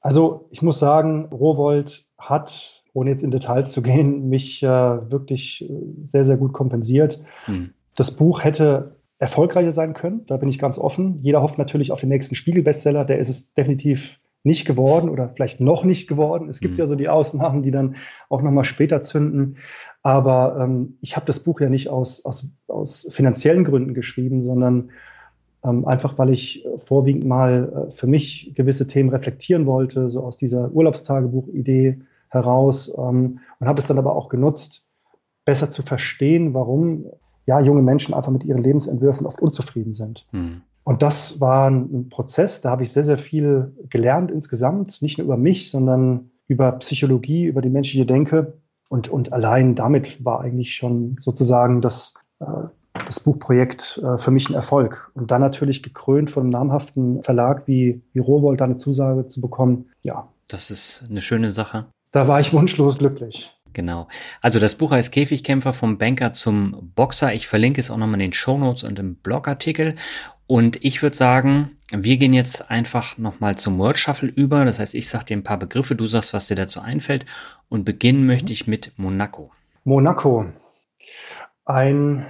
Also 0.00 0.48
ich 0.50 0.62
muss 0.62 0.78
sagen, 0.78 1.26
Rowold 1.26 2.06
hat, 2.16 2.84
ohne 2.94 3.10
jetzt 3.10 3.22
in 3.22 3.30
Details 3.30 3.72
zu 3.72 3.82
gehen, 3.82 4.28
mich 4.28 4.62
äh, 4.62 4.66
wirklich 4.66 5.68
äh, 5.68 5.74
sehr, 6.04 6.24
sehr 6.24 6.38
gut 6.38 6.54
kompensiert. 6.54 7.22
Hm. 7.44 7.74
Das 7.96 8.16
Buch 8.16 8.42
hätte 8.42 8.96
erfolgreicher 9.18 9.72
sein 9.72 9.94
können, 9.94 10.24
da 10.26 10.36
bin 10.36 10.48
ich 10.48 10.58
ganz 10.58 10.78
offen. 10.78 11.20
Jeder 11.22 11.42
hofft 11.42 11.58
natürlich 11.58 11.92
auf 11.92 12.00
den 12.00 12.10
nächsten 12.10 12.34
Spiegel-Bestseller, 12.34 13.04
der 13.04 13.18
ist 13.18 13.28
es 13.28 13.54
definitiv 13.54 14.20
nicht 14.46 14.64
geworden 14.64 15.10
oder 15.10 15.28
vielleicht 15.34 15.60
noch 15.60 15.84
nicht 15.84 16.08
geworden. 16.08 16.48
Es 16.48 16.60
gibt 16.60 16.74
hm. 16.74 16.78
ja 16.78 16.86
so 16.86 16.94
die 16.94 17.08
Ausnahmen, 17.08 17.62
die 17.62 17.72
dann 17.72 17.96
auch 18.28 18.42
nochmal 18.42 18.64
später 18.64 19.02
zünden. 19.02 19.56
Aber 20.02 20.56
ähm, 20.60 20.98
ich 21.00 21.16
habe 21.16 21.26
das 21.26 21.40
Buch 21.40 21.60
ja 21.60 21.68
nicht 21.68 21.88
aus, 21.88 22.24
aus, 22.24 22.48
aus 22.68 23.08
finanziellen 23.10 23.64
Gründen 23.64 23.92
geschrieben, 23.92 24.44
sondern 24.44 24.90
ähm, 25.64 25.84
einfach, 25.84 26.16
weil 26.18 26.30
ich 26.30 26.64
vorwiegend 26.78 27.24
mal 27.24 27.88
äh, 27.88 27.90
für 27.90 28.06
mich 28.06 28.52
gewisse 28.54 28.86
Themen 28.86 29.10
reflektieren 29.10 29.66
wollte, 29.66 30.08
so 30.08 30.22
aus 30.22 30.36
dieser 30.36 30.70
Urlaubstagebuch-Idee 30.70 32.00
heraus 32.28 32.96
ähm, 32.96 33.40
und 33.58 33.66
habe 33.66 33.80
es 33.80 33.88
dann 33.88 33.98
aber 33.98 34.14
auch 34.14 34.28
genutzt, 34.28 34.86
besser 35.44 35.70
zu 35.72 35.82
verstehen, 35.82 36.54
warum 36.54 37.06
ja 37.46 37.60
junge 37.60 37.82
Menschen 37.82 38.14
einfach 38.14 38.32
mit 38.32 38.44
ihren 38.44 38.62
Lebensentwürfen 38.62 39.26
oft 39.26 39.40
unzufrieden 39.40 39.94
sind. 39.94 40.24
Hm. 40.30 40.62
Und 40.86 41.02
das 41.02 41.40
war 41.40 41.68
ein 41.68 42.10
Prozess, 42.10 42.60
da 42.60 42.70
habe 42.70 42.84
ich 42.84 42.92
sehr, 42.92 43.02
sehr 43.02 43.18
viel 43.18 43.74
gelernt 43.90 44.30
insgesamt, 44.30 45.02
nicht 45.02 45.18
nur 45.18 45.24
über 45.24 45.36
mich, 45.36 45.72
sondern 45.72 46.30
über 46.46 46.70
Psychologie, 46.78 47.46
über 47.46 47.60
die 47.60 47.70
menschliche 47.70 48.06
Denke. 48.06 48.58
Und, 48.88 49.08
und 49.08 49.32
allein 49.32 49.74
damit 49.74 50.24
war 50.24 50.42
eigentlich 50.42 50.76
schon 50.76 51.16
sozusagen 51.18 51.80
das, 51.80 52.14
äh, 52.38 52.46
das 53.04 53.18
Buchprojekt 53.18 54.00
äh, 54.04 54.16
für 54.16 54.30
mich 54.30 54.48
ein 54.48 54.54
Erfolg. 54.54 55.10
Und 55.14 55.32
dann 55.32 55.40
natürlich 55.40 55.82
gekrönt 55.82 56.30
von 56.30 56.44
einem 56.44 56.50
namhaften 56.50 57.20
Verlag 57.24 57.66
wie, 57.66 58.00
wie 58.12 58.20
Rowold 58.20 58.62
eine 58.62 58.76
Zusage 58.76 59.26
zu 59.26 59.40
bekommen. 59.40 59.86
Ja. 60.02 60.28
Das 60.46 60.70
ist 60.70 61.02
eine 61.10 61.20
schöne 61.20 61.50
Sache. 61.50 61.86
Da 62.12 62.28
war 62.28 62.38
ich 62.38 62.52
wunschlos 62.52 62.98
glücklich. 62.98 63.55
Genau. 63.76 64.08
Also 64.40 64.58
das 64.58 64.74
Buch 64.74 64.92
heißt 64.92 65.12
Käfigkämpfer 65.12 65.74
vom 65.74 65.98
Banker 65.98 66.32
zum 66.32 66.92
Boxer. 66.94 67.34
Ich 67.34 67.46
verlinke 67.46 67.78
es 67.78 67.90
auch 67.90 67.98
nochmal 67.98 68.14
in 68.14 68.30
den 68.30 68.32
Show 68.32 68.56
Notes 68.56 68.84
und 68.84 68.98
im 68.98 69.16
Blogartikel. 69.16 69.96
Und 70.46 70.82
ich 70.82 71.02
würde 71.02 71.14
sagen, 71.14 71.76
wir 71.92 72.16
gehen 72.16 72.32
jetzt 72.32 72.70
einfach 72.70 73.18
nochmal 73.18 73.58
zum 73.58 73.78
Word 73.78 73.98
Shuffle 73.98 74.30
über. 74.30 74.64
Das 74.64 74.78
heißt, 74.78 74.94
ich 74.94 75.10
sage 75.10 75.26
dir 75.26 75.36
ein 75.36 75.44
paar 75.44 75.58
Begriffe, 75.58 75.94
du 75.94 76.06
sagst, 76.06 76.32
was 76.32 76.46
dir 76.46 76.54
dazu 76.54 76.80
einfällt. 76.80 77.26
Und 77.68 77.84
beginnen 77.84 78.24
möchte 78.24 78.50
ich 78.50 78.66
mit 78.66 78.94
Monaco. 78.96 79.50
Monaco. 79.84 80.46
Ein 81.66 82.24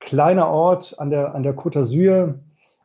kleiner 0.00 0.48
Ort 0.48 0.96
an 0.98 1.08
der, 1.08 1.34
an 1.34 1.42
der 1.42 1.56
Côte 1.56 1.78
d'Azur, 1.78 2.34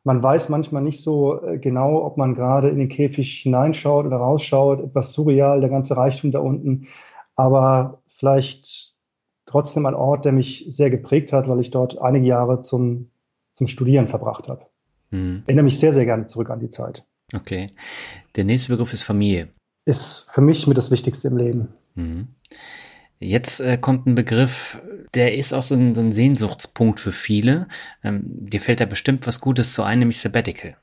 Man 0.06 0.24
weiß 0.24 0.48
manchmal 0.48 0.84
nicht 0.84 1.04
so 1.04 1.44
äh, 1.44 1.58
genau, 1.58 2.02
ob 2.06 2.16
man 2.16 2.34
gerade 2.34 2.70
in 2.70 2.78
den 2.78 2.88
Käfig 2.88 3.42
hineinschaut 3.42 4.06
oder 4.06 4.18
rausschaut. 4.18 4.80
Etwas 4.80 5.12
surreal, 5.12 5.60
der 5.60 5.70
ganze 5.70 5.98
Reichtum 5.98 6.32
da 6.32 6.40
unten. 6.40 6.88
Aber 7.36 8.00
vielleicht 8.16 8.96
trotzdem 9.46 9.86
ein 9.86 9.94
Ort, 9.94 10.26
der 10.26 10.32
mich 10.32 10.66
sehr 10.70 10.90
geprägt 10.90 11.34
hat, 11.34 11.48
weil 11.48 11.60
ich 11.60 11.72
dort 11.72 12.02
einige 12.02 12.26
Jahre 12.26 12.62
zum, 12.62 13.12
zum 13.54 13.68
Studieren 13.68 14.08
verbracht 14.08 14.48
habe. 14.48 14.66
Mhm. 15.12 15.44
Erinnere 15.46 15.66
mich 15.66 15.80
sehr, 15.80 15.94
sehr 15.94 16.06
gerne 16.06 16.26
zurück 16.26 16.50
an 16.50 16.60
die 16.60 16.70
Zeit. 16.70 17.06
Okay. 17.34 17.68
Der 18.36 18.44
nächste 18.44 18.70
Begriff 18.70 18.94
ist 18.94 19.04
Familie. 19.04 19.50
Ist 19.86 20.32
für 20.32 20.42
mich 20.42 20.66
mit 20.68 20.78
das 20.78 20.92
Wichtigste 20.92 21.28
im 21.28 21.38
Leben. 21.38 21.68
Mhm. 21.96 22.28
Jetzt 23.20 23.60
äh, 23.60 23.78
kommt 23.78 24.06
ein 24.08 24.16
Begriff, 24.16 24.82
der 25.14 25.36
ist 25.36 25.54
auch 25.54 25.64
so 25.64 25.76
ein, 25.76 25.96
so 25.96 26.02
ein 26.02 26.12
Sehnsuchtspunkt 26.12 27.00
für 27.00 27.12
viele. 27.12 27.68
Ähm, 28.04 28.24
dir 28.26 28.60
fällt 28.60 28.82
da 28.82 28.86
bestimmt 28.86 29.26
was 29.26 29.40
Gutes 29.40 29.74
zu 29.74 29.84
ein, 29.84 30.00
nämlich 30.00 30.20
Sabbatical. 30.20 30.76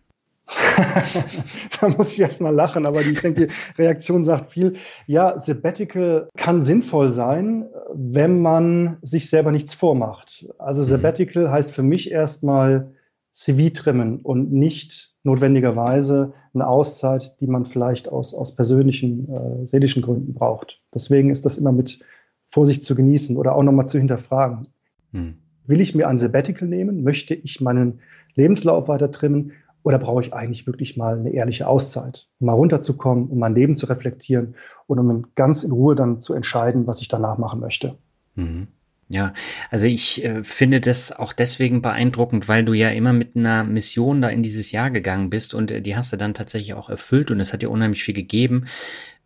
da 1.80 1.88
muss 1.88 2.12
ich 2.12 2.20
erstmal 2.20 2.54
lachen, 2.54 2.86
aber 2.86 3.00
ich 3.00 3.20
denke, 3.20 3.46
die 3.46 3.82
Reaktion 3.82 4.24
sagt 4.24 4.50
viel. 4.50 4.74
Ja, 5.06 5.38
Sabbatical 5.38 6.28
kann 6.36 6.62
sinnvoll 6.62 7.10
sein, 7.10 7.68
wenn 7.94 8.40
man 8.40 8.98
sich 9.02 9.30
selber 9.30 9.52
nichts 9.52 9.74
vormacht. 9.74 10.46
Also 10.58 10.82
mhm. 10.82 10.86
Sabbatical 10.86 11.50
heißt 11.50 11.72
für 11.72 11.82
mich 11.82 12.10
erstmal 12.10 12.92
CV 13.30 13.72
trimmen 13.72 14.20
und 14.20 14.52
nicht 14.52 15.14
notwendigerweise 15.22 16.34
eine 16.54 16.66
Auszeit, 16.66 17.40
die 17.40 17.46
man 17.46 17.64
vielleicht 17.64 18.08
aus, 18.08 18.34
aus 18.34 18.54
persönlichen, 18.56 19.32
äh, 19.32 19.66
seelischen 19.66 20.02
Gründen 20.02 20.34
braucht. 20.34 20.80
Deswegen 20.94 21.30
ist 21.30 21.46
das 21.46 21.56
immer 21.56 21.72
mit 21.72 22.00
Vorsicht 22.48 22.84
zu 22.84 22.94
genießen 22.94 23.36
oder 23.36 23.54
auch 23.54 23.62
nochmal 23.62 23.88
zu 23.88 23.98
hinterfragen. 23.98 24.68
Hm. 25.12 25.38
Will 25.64 25.80
ich 25.80 25.94
mir 25.94 26.08
ein 26.08 26.18
Sabbatical 26.18 26.68
nehmen? 26.68 27.02
Möchte 27.02 27.34
ich 27.34 27.60
meinen 27.60 28.00
Lebenslauf 28.34 28.88
weiter 28.88 29.10
trimmen? 29.10 29.52
Oder 29.82 29.98
brauche 29.98 30.22
ich 30.22 30.32
eigentlich 30.32 30.66
wirklich 30.66 30.96
mal 30.96 31.18
eine 31.18 31.30
ehrliche 31.30 31.66
Auszeit, 31.66 32.28
um 32.38 32.46
mal 32.46 32.52
runterzukommen, 32.52 33.28
um 33.28 33.38
mein 33.38 33.54
Leben 33.54 33.76
zu 33.76 33.86
reflektieren 33.86 34.54
und 34.86 34.98
um 34.98 35.26
ganz 35.34 35.64
in 35.64 35.72
Ruhe 35.72 35.94
dann 35.94 36.20
zu 36.20 36.34
entscheiden, 36.34 36.86
was 36.86 37.00
ich 37.00 37.08
danach 37.08 37.38
machen 37.38 37.60
möchte? 37.60 37.96
Mhm. 38.34 38.68
Ja, 39.08 39.34
also 39.70 39.86
ich 39.88 40.24
äh, 40.24 40.42
finde 40.42 40.80
das 40.80 41.12
auch 41.12 41.34
deswegen 41.34 41.82
beeindruckend, 41.82 42.48
weil 42.48 42.64
du 42.64 42.72
ja 42.72 42.88
immer 42.88 43.12
mit 43.12 43.36
einer 43.36 43.62
Mission 43.62 44.22
da 44.22 44.30
in 44.30 44.42
dieses 44.42 44.72
Jahr 44.72 44.90
gegangen 44.90 45.28
bist 45.28 45.52
und 45.52 45.70
äh, 45.70 45.82
die 45.82 45.96
hast 45.96 46.14
du 46.14 46.16
dann 46.16 46.32
tatsächlich 46.32 46.72
auch 46.72 46.88
erfüllt 46.88 47.30
und 47.30 47.38
es 47.38 47.52
hat 47.52 47.60
dir 47.60 47.70
unheimlich 47.70 48.04
viel 48.04 48.14
gegeben. 48.14 48.64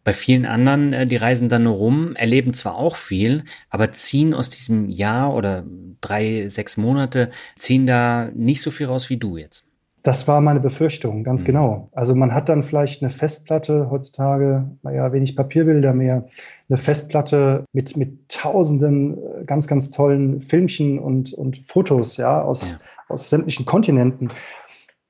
Bei 0.03 0.13
vielen 0.13 0.45
anderen, 0.45 0.93
äh, 0.93 1.07
die 1.07 1.17
reisen 1.17 1.49
dann 1.49 1.63
nur 1.63 1.75
rum, 1.75 2.17
erleben 2.17 2.53
zwar 2.53 2.75
auch 2.75 2.97
viel, 2.97 3.45
aber 3.71 3.93
ziehen 3.93 4.35
aus 4.35 4.51
diesem 4.51 4.89
Jahr 4.89 5.33
oder 5.33 5.65
drei, 6.01 6.49
sechs 6.49 6.77
Monate, 6.77 7.31
ziehen 7.55 7.87
da 7.87 8.31
nicht 8.35 8.63
so 8.63 8.73
viel 8.73 8.87
raus 8.87 9.09
wie 9.09 9.19
du 9.19 9.37
jetzt. 9.37 9.67
Das 10.07 10.29
war 10.29 10.41
meine 10.41 10.61
Befürchtung, 10.61 11.25
ganz 11.25 11.41
mhm. 11.41 11.47
genau. 11.47 11.89
Also 11.91 12.15
man 12.15 12.33
hat 12.33 12.49
dann 12.49 12.63
vielleicht 12.63 13.03
eine 13.03 13.11
Festplatte 13.11 13.91
heutzutage, 13.91 14.71
naja, 14.85 15.13
wenig 15.13 15.35
Papierbilder 15.35 15.93
mehr, 15.95 16.29
eine 16.69 16.77
Festplatte 16.77 17.65
mit, 17.73 17.97
mit 17.97 18.29
tausenden 18.29 19.19
äh, 19.19 19.45
ganz, 19.45 19.67
ganz 19.67 19.91
tollen 19.91 20.43
Filmchen 20.43 21.01
und, 21.01 21.33
und 21.33 21.59
Fotos, 21.67 22.19
ja, 22.19 22.41
aus, 22.41 22.75
ja. 22.75 22.79
aus 23.09 23.31
sämtlichen 23.31 23.67
Kontinenten. 23.67 24.29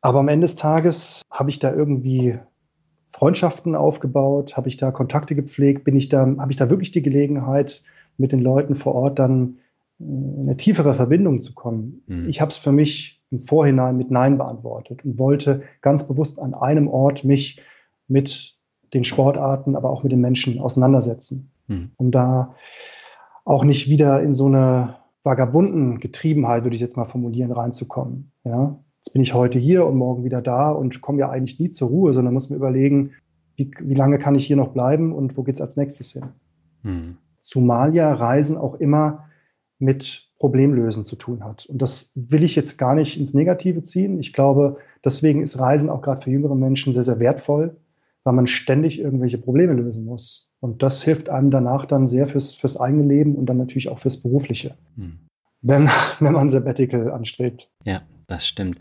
Aber 0.00 0.20
am 0.20 0.28
Ende 0.28 0.46
des 0.46 0.56
Tages 0.56 1.20
habe 1.30 1.50
ich 1.50 1.58
da 1.58 1.74
irgendwie 1.74 2.38
Freundschaften 3.10 3.74
aufgebaut, 3.74 4.56
habe 4.56 4.68
ich 4.68 4.78
da 4.78 4.92
Kontakte 4.92 5.34
gepflegt, 5.34 5.84
bin 5.84 5.94
ich 5.94 6.08
da, 6.08 6.20
habe 6.38 6.52
ich 6.52 6.56
da 6.56 6.70
wirklich 6.70 6.90
die 6.90 7.02
Gelegenheit, 7.02 7.82
mit 8.16 8.32
den 8.32 8.40
Leuten 8.40 8.74
vor 8.74 8.94
Ort 8.94 9.18
dann 9.18 9.58
äh, 10.00 10.04
in 10.04 10.40
eine 10.44 10.56
tiefere 10.56 10.94
Verbindung 10.94 11.42
zu 11.42 11.52
kommen. 11.52 12.02
Mhm. 12.06 12.30
Ich 12.30 12.40
habe 12.40 12.50
es 12.50 12.56
für 12.56 12.72
mich 12.72 13.15
im 13.30 13.40
Vorhinein 13.40 13.96
mit 13.96 14.10
Nein 14.10 14.38
beantwortet 14.38 15.04
und 15.04 15.18
wollte 15.18 15.62
ganz 15.80 16.06
bewusst 16.06 16.40
an 16.40 16.54
einem 16.54 16.88
Ort 16.88 17.24
mich 17.24 17.60
mit 18.08 18.56
den 18.94 19.04
Sportarten, 19.04 19.76
aber 19.76 19.90
auch 19.90 20.02
mit 20.02 20.12
den 20.12 20.20
Menschen 20.20 20.60
auseinandersetzen, 20.60 21.50
mhm. 21.66 21.90
um 21.96 22.10
da 22.10 22.54
auch 23.44 23.64
nicht 23.64 23.88
wieder 23.88 24.22
in 24.22 24.32
so 24.32 24.46
eine 24.46 24.96
vagabunden 25.22 25.98
Getriebenheit, 25.98 26.64
würde 26.64 26.76
ich 26.76 26.80
jetzt 26.80 26.96
mal 26.96 27.04
formulieren, 27.04 27.50
reinzukommen. 27.50 28.30
Ja? 28.44 28.78
Jetzt 28.98 29.12
bin 29.12 29.22
ich 29.22 29.34
heute 29.34 29.58
hier 29.58 29.86
und 29.86 29.96
morgen 29.96 30.24
wieder 30.24 30.40
da 30.40 30.70
und 30.70 31.00
komme 31.00 31.20
ja 31.20 31.30
eigentlich 31.30 31.58
nie 31.58 31.70
zur 31.70 31.88
Ruhe, 31.88 32.12
sondern 32.12 32.34
muss 32.34 32.50
mir 32.50 32.56
überlegen, 32.56 33.10
wie, 33.56 33.70
wie 33.80 33.94
lange 33.94 34.18
kann 34.18 34.34
ich 34.34 34.46
hier 34.46 34.56
noch 34.56 34.68
bleiben 34.68 35.12
und 35.12 35.36
wo 35.36 35.42
geht 35.42 35.56
es 35.56 35.60
als 35.60 35.76
nächstes 35.76 36.12
hin. 36.12 36.24
Mhm. 36.82 37.16
Zumal 37.40 37.94
ja 37.94 38.12
Reisen 38.12 38.56
auch 38.56 38.74
immer 38.74 39.24
mit 39.78 40.25
Problemlösen 40.38 41.04
zu 41.04 41.16
tun 41.16 41.44
hat. 41.44 41.66
Und 41.66 41.80
das 41.80 42.12
will 42.14 42.42
ich 42.42 42.56
jetzt 42.56 42.76
gar 42.76 42.94
nicht 42.94 43.18
ins 43.18 43.32
Negative 43.32 43.82
ziehen. 43.82 44.18
Ich 44.18 44.32
glaube, 44.32 44.76
deswegen 45.04 45.42
ist 45.42 45.58
Reisen 45.58 45.88
auch 45.88 46.02
gerade 46.02 46.20
für 46.20 46.30
jüngere 46.30 46.54
Menschen 46.54 46.92
sehr, 46.92 47.04
sehr 47.04 47.18
wertvoll, 47.18 47.76
weil 48.24 48.34
man 48.34 48.46
ständig 48.46 49.00
irgendwelche 49.00 49.38
Probleme 49.38 49.72
lösen 49.72 50.04
muss. 50.04 50.50
Und 50.60 50.82
das 50.82 51.02
hilft 51.02 51.28
einem 51.30 51.50
danach 51.50 51.86
dann 51.86 52.06
sehr 52.06 52.26
fürs, 52.26 52.54
fürs 52.54 52.78
eigene 52.78 53.04
Leben 53.04 53.34
und 53.34 53.46
dann 53.46 53.56
natürlich 53.56 53.88
auch 53.88 53.98
fürs 53.98 54.18
Berufliche, 54.18 54.74
hm. 54.96 55.18
wenn, 55.62 55.88
wenn 56.20 56.32
man 56.32 56.50
Sabbatical 56.50 57.10
anstrebt. 57.10 57.68
Ja, 57.84 58.02
das 58.26 58.46
stimmt. 58.46 58.78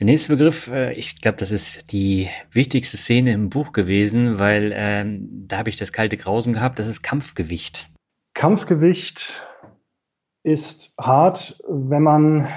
Der 0.00 0.06
nächste 0.06 0.34
Begriff, 0.34 0.68
äh, 0.68 0.94
ich 0.94 1.20
glaube, 1.20 1.36
das 1.36 1.52
ist 1.52 1.92
die 1.92 2.28
wichtigste 2.50 2.96
Szene 2.96 3.32
im 3.32 3.50
Buch 3.50 3.72
gewesen, 3.72 4.38
weil 4.38 4.72
ähm, 4.74 5.28
da 5.46 5.58
habe 5.58 5.68
ich 5.68 5.76
das 5.76 5.92
kalte 5.92 6.16
Grausen 6.16 6.54
gehabt, 6.54 6.78
das 6.78 6.88
ist 6.88 7.02
Kampfgewicht. 7.02 7.90
Kampfgewicht 8.34 9.44
ist 10.42 10.94
hart, 10.98 11.62
wenn 11.68 12.02
man 12.02 12.48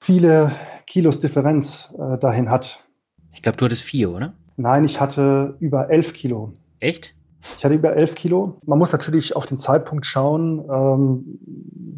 viele 0.00 0.52
Kilos 0.86 1.20
Differenz 1.20 1.94
äh, 1.98 2.18
dahin 2.18 2.50
hat. 2.50 2.84
Ich 3.32 3.42
glaube, 3.42 3.56
du 3.56 3.64
hattest 3.64 3.82
vier, 3.82 4.10
oder? 4.10 4.34
Nein, 4.56 4.84
ich 4.84 5.00
hatte 5.00 5.56
über 5.60 5.90
elf 5.90 6.12
Kilo. 6.12 6.52
Echt? 6.80 7.14
Ich 7.56 7.64
hatte 7.64 7.74
über 7.74 7.96
elf 7.96 8.14
Kilo. 8.14 8.58
Man 8.66 8.78
muss 8.78 8.92
natürlich 8.92 9.34
auf 9.34 9.46
den 9.46 9.56
Zeitpunkt 9.56 10.04
schauen, 10.04 10.64
ähm, 10.70 11.38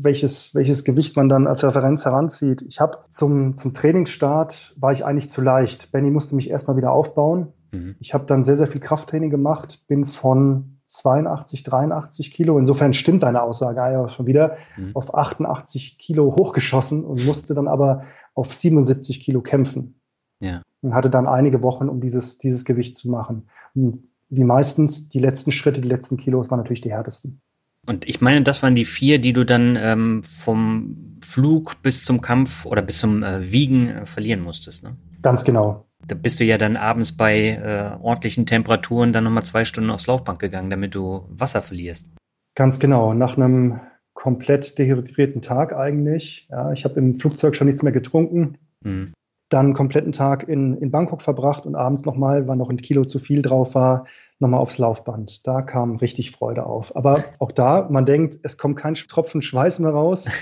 welches, 0.00 0.54
welches 0.54 0.84
Gewicht 0.84 1.16
man 1.16 1.28
dann 1.28 1.46
als 1.46 1.64
Referenz 1.64 2.04
heranzieht. 2.04 2.62
Ich 2.62 2.80
habe 2.80 2.98
zum, 3.08 3.56
zum 3.56 3.74
Trainingsstart 3.74 4.74
war 4.78 4.92
ich 4.92 5.04
eigentlich 5.04 5.30
zu 5.30 5.40
leicht. 5.40 5.90
Benny 5.90 6.10
musste 6.10 6.36
mich 6.36 6.50
erstmal 6.50 6.76
wieder 6.76 6.92
aufbauen. 6.92 7.48
Mhm. 7.72 7.96
Ich 7.98 8.14
habe 8.14 8.26
dann 8.26 8.44
sehr, 8.44 8.56
sehr 8.56 8.68
viel 8.68 8.80
Krafttraining 8.80 9.30
gemacht, 9.30 9.82
bin 9.88 10.04
von 10.04 10.78
82, 10.92 11.62
83 11.62 12.30
Kilo. 12.32 12.58
Insofern 12.58 12.92
stimmt 12.92 13.22
deine 13.22 13.42
Aussage 13.42 13.80
ja 13.80 14.08
schon 14.08 14.26
wieder 14.26 14.56
mhm. 14.76 14.90
auf 14.94 15.14
88 15.14 15.98
Kilo 15.98 16.36
hochgeschossen 16.36 17.04
und 17.04 17.24
musste 17.24 17.54
dann 17.54 17.68
aber 17.68 18.04
auf 18.34 18.52
77 18.52 19.20
Kilo 19.20 19.40
kämpfen. 19.40 20.00
Ja. 20.40 20.62
Und 20.82 20.94
hatte 20.94 21.10
dann 21.10 21.26
einige 21.26 21.62
Wochen, 21.62 21.88
um 21.88 22.00
dieses, 22.00 22.38
dieses 22.38 22.64
Gewicht 22.64 22.96
zu 22.96 23.08
machen. 23.08 23.48
Und 23.74 24.04
wie 24.28 24.44
meistens, 24.44 25.08
die 25.08 25.18
letzten 25.18 25.52
Schritte, 25.52 25.80
die 25.80 25.88
letzten 25.88 26.16
Kilos 26.16 26.50
waren 26.50 26.58
natürlich 26.58 26.80
die 26.80 26.92
härtesten. 26.92 27.40
Und 27.86 28.08
ich 28.08 28.20
meine, 28.20 28.42
das 28.42 28.62
waren 28.62 28.74
die 28.74 28.84
vier, 28.84 29.18
die 29.18 29.32
du 29.32 29.44
dann 29.44 29.76
ähm, 29.80 30.22
vom 30.22 31.18
Flug 31.20 31.82
bis 31.82 32.04
zum 32.04 32.20
Kampf 32.20 32.64
oder 32.64 32.82
bis 32.82 32.98
zum 32.98 33.22
äh, 33.22 33.50
Wiegen 33.50 33.88
äh, 33.88 34.06
verlieren 34.06 34.40
musstest, 34.40 34.84
ne? 34.84 34.96
Ganz 35.20 35.44
genau. 35.44 35.86
Da 36.06 36.14
bist 36.14 36.40
du 36.40 36.44
ja 36.44 36.58
dann 36.58 36.76
abends 36.76 37.16
bei 37.16 37.50
äh, 37.50 38.02
ordentlichen 38.02 38.46
Temperaturen 38.46 39.12
dann 39.12 39.24
nochmal 39.24 39.44
zwei 39.44 39.64
Stunden 39.64 39.90
aufs 39.90 40.06
Laufbank 40.06 40.40
gegangen, 40.40 40.70
damit 40.70 40.94
du 40.94 41.24
Wasser 41.28 41.62
verlierst. 41.62 42.08
Ganz 42.54 42.78
genau. 42.80 43.14
Nach 43.14 43.36
einem 43.36 43.80
komplett 44.14 44.78
dehydrierten 44.78 45.42
Tag 45.42 45.74
eigentlich. 45.74 46.48
Ja, 46.50 46.72
ich 46.72 46.84
habe 46.84 46.98
im 46.98 47.18
Flugzeug 47.18 47.56
schon 47.56 47.66
nichts 47.66 47.82
mehr 47.82 47.92
getrunken. 47.92 48.58
Mhm. 48.82 49.12
Dann 49.48 49.66
einen 49.66 49.74
kompletten 49.74 50.12
Tag 50.12 50.48
in, 50.48 50.76
in 50.78 50.90
Bangkok 50.90 51.22
verbracht 51.22 51.66
und 51.66 51.74
abends 51.74 52.04
nochmal, 52.04 52.48
weil 52.48 52.56
noch 52.56 52.70
ein 52.70 52.78
Kilo 52.78 53.04
zu 53.04 53.18
viel 53.18 53.42
drauf 53.42 53.74
war, 53.74 54.06
nochmal 54.38 54.60
aufs 54.60 54.78
Laufband. 54.78 55.46
Da 55.46 55.62
kam 55.62 55.96
richtig 55.96 56.30
Freude 56.30 56.66
auf. 56.66 56.96
Aber 56.96 57.24
auch 57.38 57.52
da, 57.52 57.88
man 57.90 58.06
denkt, 58.06 58.38
es 58.42 58.58
kommt 58.58 58.76
kein 58.76 58.94
Tropfen 58.94 59.42
Schweiß 59.42 59.78
mehr 59.78 59.92
raus. 59.92 60.26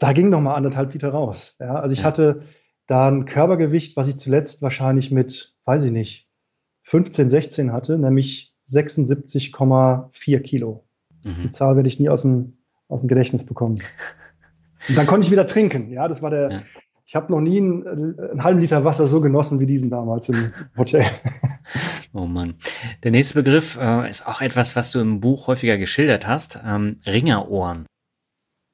Da 0.00 0.12
ging 0.12 0.28
nochmal 0.28 0.54
anderthalb 0.54 0.92
Liter 0.92 1.10
raus. 1.10 1.56
Ja, 1.58 1.74
also 1.74 1.92
ich 1.92 2.04
hatte 2.04 2.42
da 2.88 3.06
ein 3.06 3.26
Körpergewicht, 3.26 3.96
was 3.96 4.08
ich 4.08 4.16
zuletzt 4.16 4.62
wahrscheinlich 4.62 5.12
mit, 5.12 5.54
weiß 5.64 5.84
ich 5.84 5.92
nicht, 5.92 6.26
15, 6.84 7.30
16 7.30 7.72
hatte, 7.72 7.98
nämlich 7.98 8.54
76,4 8.66 10.40
Kilo. 10.40 10.84
Mhm. 11.24 11.42
Die 11.44 11.50
Zahl 11.50 11.76
werde 11.76 11.88
ich 11.88 12.00
nie 12.00 12.08
aus 12.08 12.22
dem, 12.22 12.56
aus 12.88 13.00
dem 13.00 13.08
Gedächtnis 13.08 13.44
bekommen. 13.44 13.82
Und 14.88 14.96
dann 14.96 15.06
konnte 15.06 15.26
ich 15.26 15.30
wieder 15.30 15.46
trinken. 15.46 15.92
Ja, 15.92 16.08
das 16.08 16.22
war 16.22 16.30
der. 16.30 16.50
Ja. 16.50 16.62
Ich 17.04 17.14
habe 17.14 17.32
noch 17.32 17.40
nie 17.40 17.58
einen, 17.58 17.86
einen, 17.86 18.44
halben 18.44 18.60
Liter 18.60 18.84
Wasser 18.84 19.06
so 19.06 19.20
genossen 19.20 19.60
wie 19.60 19.66
diesen 19.66 19.90
damals 19.90 20.28
im 20.28 20.52
Hotel. 20.76 21.04
Oh 22.14 22.24
Mann. 22.24 22.54
Der 23.02 23.10
nächste 23.10 23.34
Begriff 23.34 23.78
äh, 23.78 24.10
ist 24.10 24.26
auch 24.26 24.40
etwas, 24.40 24.76
was 24.76 24.92
du 24.92 24.98
im 24.98 25.20
Buch 25.20 25.46
häufiger 25.46 25.76
geschildert 25.76 26.26
hast. 26.26 26.58
Ähm, 26.66 26.96
Ringerohren. 27.06 27.84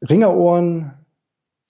Ringerohren 0.09 1.04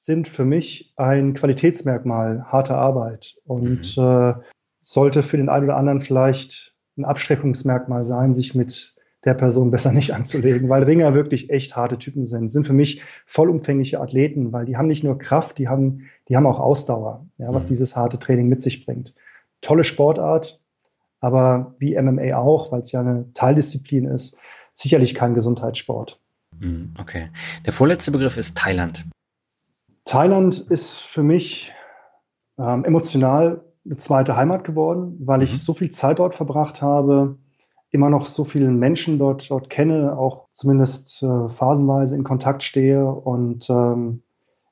sind 0.04 0.28
für 0.28 0.44
mich 0.44 0.92
ein 0.96 1.32
Qualitätsmerkmal 1.32 2.44
harter 2.52 2.76
Arbeit 2.76 3.38
und 3.46 3.96
mhm. 3.96 4.02
äh, 4.02 4.34
sollte 4.82 5.22
für 5.22 5.38
den 5.38 5.48
einen 5.48 5.64
oder 5.64 5.78
anderen 5.78 6.02
vielleicht 6.02 6.74
ein 6.98 7.06
Abschreckungsmerkmal 7.06 8.04
sein, 8.04 8.34
sich 8.34 8.54
mit 8.54 8.94
der 9.24 9.32
Person 9.32 9.70
besser 9.70 9.92
nicht 9.92 10.12
anzulegen, 10.12 10.68
weil 10.68 10.82
Ringer 10.82 11.14
wirklich 11.14 11.48
echt 11.48 11.74
harte 11.74 11.96
Typen 11.96 12.26
sind. 12.26 12.50
Sind 12.50 12.66
für 12.66 12.74
mich 12.74 13.00
vollumfängliche 13.24 13.98
Athleten, 13.98 14.52
weil 14.52 14.66
die 14.66 14.76
haben 14.76 14.88
nicht 14.88 15.04
nur 15.04 15.18
Kraft, 15.18 15.56
die 15.56 15.68
haben, 15.68 16.02
die 16.28 16.36
haben 16.36 16.46
auch 16.46 16.60
Ausdauer, 16.60 17.24
ja, 17.38 17.54
was 17.54 17.64
mhm. 17.64 17.68
dieses 17.68 17.96
harte 17.96 18.18
Training 18.18 18.48
mit 18.48 18.60
sich 18.60 18.84
bringt. 18.84 19.14
Tolle 19.62 19.84
Sportart, 19.84 20.60
aber 21.20 21.74
wie 21.78 21.98
MMA 21.98 22.36
auch, 22.36 22.72
weil 22.72 22.82
es 22.82 22.92
ja 22.92 23.00
eine 23.00 23.32
Teildisziplin 23.32 24.04
ist, 24.04 24.36
sicherlich 24.74 25.14
kein 25.14 25.32
Gesundheitssport. 25.32 26.20
Mhm, 26.58 26.92
okay. 27.00 27.30
Der 27.64 27.72
vorletzte 27.72 28.10
Begriff 28.10 28.36
ist 28.36 28.54
Thailand. 28.58 29.06
Thailand 30.04 30.58
ist 30.58 31.00
für 31.00 31.22
mich 31.22 31.72
ähm, 32.58 32.84
emotional 32.84 33.64
eine 33.84 33.96
zweite 33.96 34.36
Heimat 34.36 34.64
geworden, 34.64 35.16
weil 35.20 35.38
mhm. 35.38 35.44
ich 35.44 35.62
so 35.62 35.74
viel 35.74 35.90
Zeit 35.90 36.18
dort 36.18 36.34
verbracht 36.34 36.82
habe, 36.82 37.38
immer 37.90 38.10
noch 38.10 38.26
so 38.26 38.44
vielen 38.44 38.78
Menschen 38.78 39.18
dort, 39.18 39.50
dort 39.50 39.70
kenne, 39.70 40.16
auch 40.16 40.48
zumindest 40.52 41.22
äh, 41.22 41.48
phasenweise 41.48 42.16
in 42.16 42.24
Kontakt 42.24 42.62
stehe 42.62 43.06
und 43.06 43.68
ähm, 43.70 44.22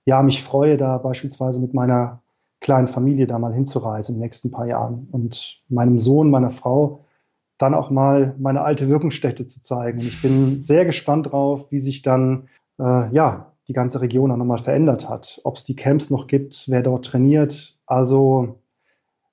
ja, 0.04 0.22
mich 0.22 0.42
freue, 0.42 0.76
da 0.76 0.98
beispielsweise 0.98 1.60
mit 1.60 1.74
meiner 1.74 2.22
kleinen 2.60 2.88
Familie 2.88 3.26
da 3.26 3.38
mal 3.38 3.54
hinzureisen 3.54 4.14
in 4.14 4.20
den 4.20 4.24
nächsten 4.24 4.50
paar 4.50 4.66
Jahren 4.66 5.08
und 5.12 5.62
meinem 5.68 5.98
Sohn, 5.98 6.30
meiner 6.30 6.50
Frau 6.50 7.04
dann 7.58 7.74
auch 7.74 7.90
mal 7.90 8.34
meine 8.38 8.62
alte 8.62 8.88
Wirkungsstätte 8.88 9.46
zu 9.46 9.60
zeigen. 9.60 10.00
Und 10.00 10.06
ich 10.06 10.20
bin 10.20 10.60
sehr 10.60 10.84
gespannt 10.84 11.30
drauf, 11.30 11.66
wie 11.70 11.78
sich 11.78 12.02
dann 12.02 12.48
äh, 12.80 13.12
ja 13.14 13.51
die 13.72 13.74
ganze 13.74 14.02
Region 14.02 14.30
auch 14.30 14.36
nochmal 14.36 14.58
verändert 14.58 15.08
hat. 15.08 15.40
Ob 15.44 15.56
es 15.56 15.64
die 15.64 15.76
Camps 15.76 16.10
noch 16.10 16.26
gibt, 16.26 16.66
wer 16.68 16.82
dort 16.82 17.06
trainiert. 17.06 17.78
Also 17.86 18.60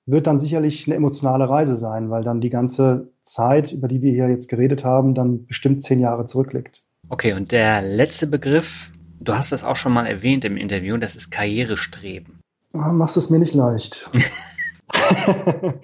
wird 0.06 0.26
dann 0.26 0.40
sicherlich 0.40 0.86
eine 0.86 0.96
emotionale 0.96 1.46
Reise 1.46 1.76
sein, 1.76 2.08
weil 2.08 2.24
dann 2.24 2.40
die 2.40 2.48
ganze 2.48 3.10
Zeit, 3.22 3.72
über 3.72 3.86
die 3.86 4.00
wir 4.00 4.12
hier 4.12 4.30
jetzt 4.30 4.48
geredet 4.48 4.82
haben, 4.82 5.14
dann 5.14 5.44
bestimmt 5.44 5.82
zehn 5.82 6.00
Jahre 6.00 6.24
zurückliegt. 6.24 6.82
Okay, 7.10 7.34
und 7.34 7.52
der 7.52 7.82
letzte 7.82 8.26
Begriff, 8.26 8.90
du 9.20 9.34
hast 9.34 9.52
das 9.52 9.62
auch 9.62 9.76
schon 9.76 9.92
mal 9.92 10.06
erwähnt 10.06 10.46
im 10.46 10.56
Interview, 10.56 10.96
das 10.96 11.16
ist 11.16 11.30
Karrierestreben. 11.30 12.40
Ah, 12.72 12.92
machst 12.92 13.18
es 13.18 13.28
mir 13.28 13.40
nicht 13.40 13.54
leicht. 13.54 14.08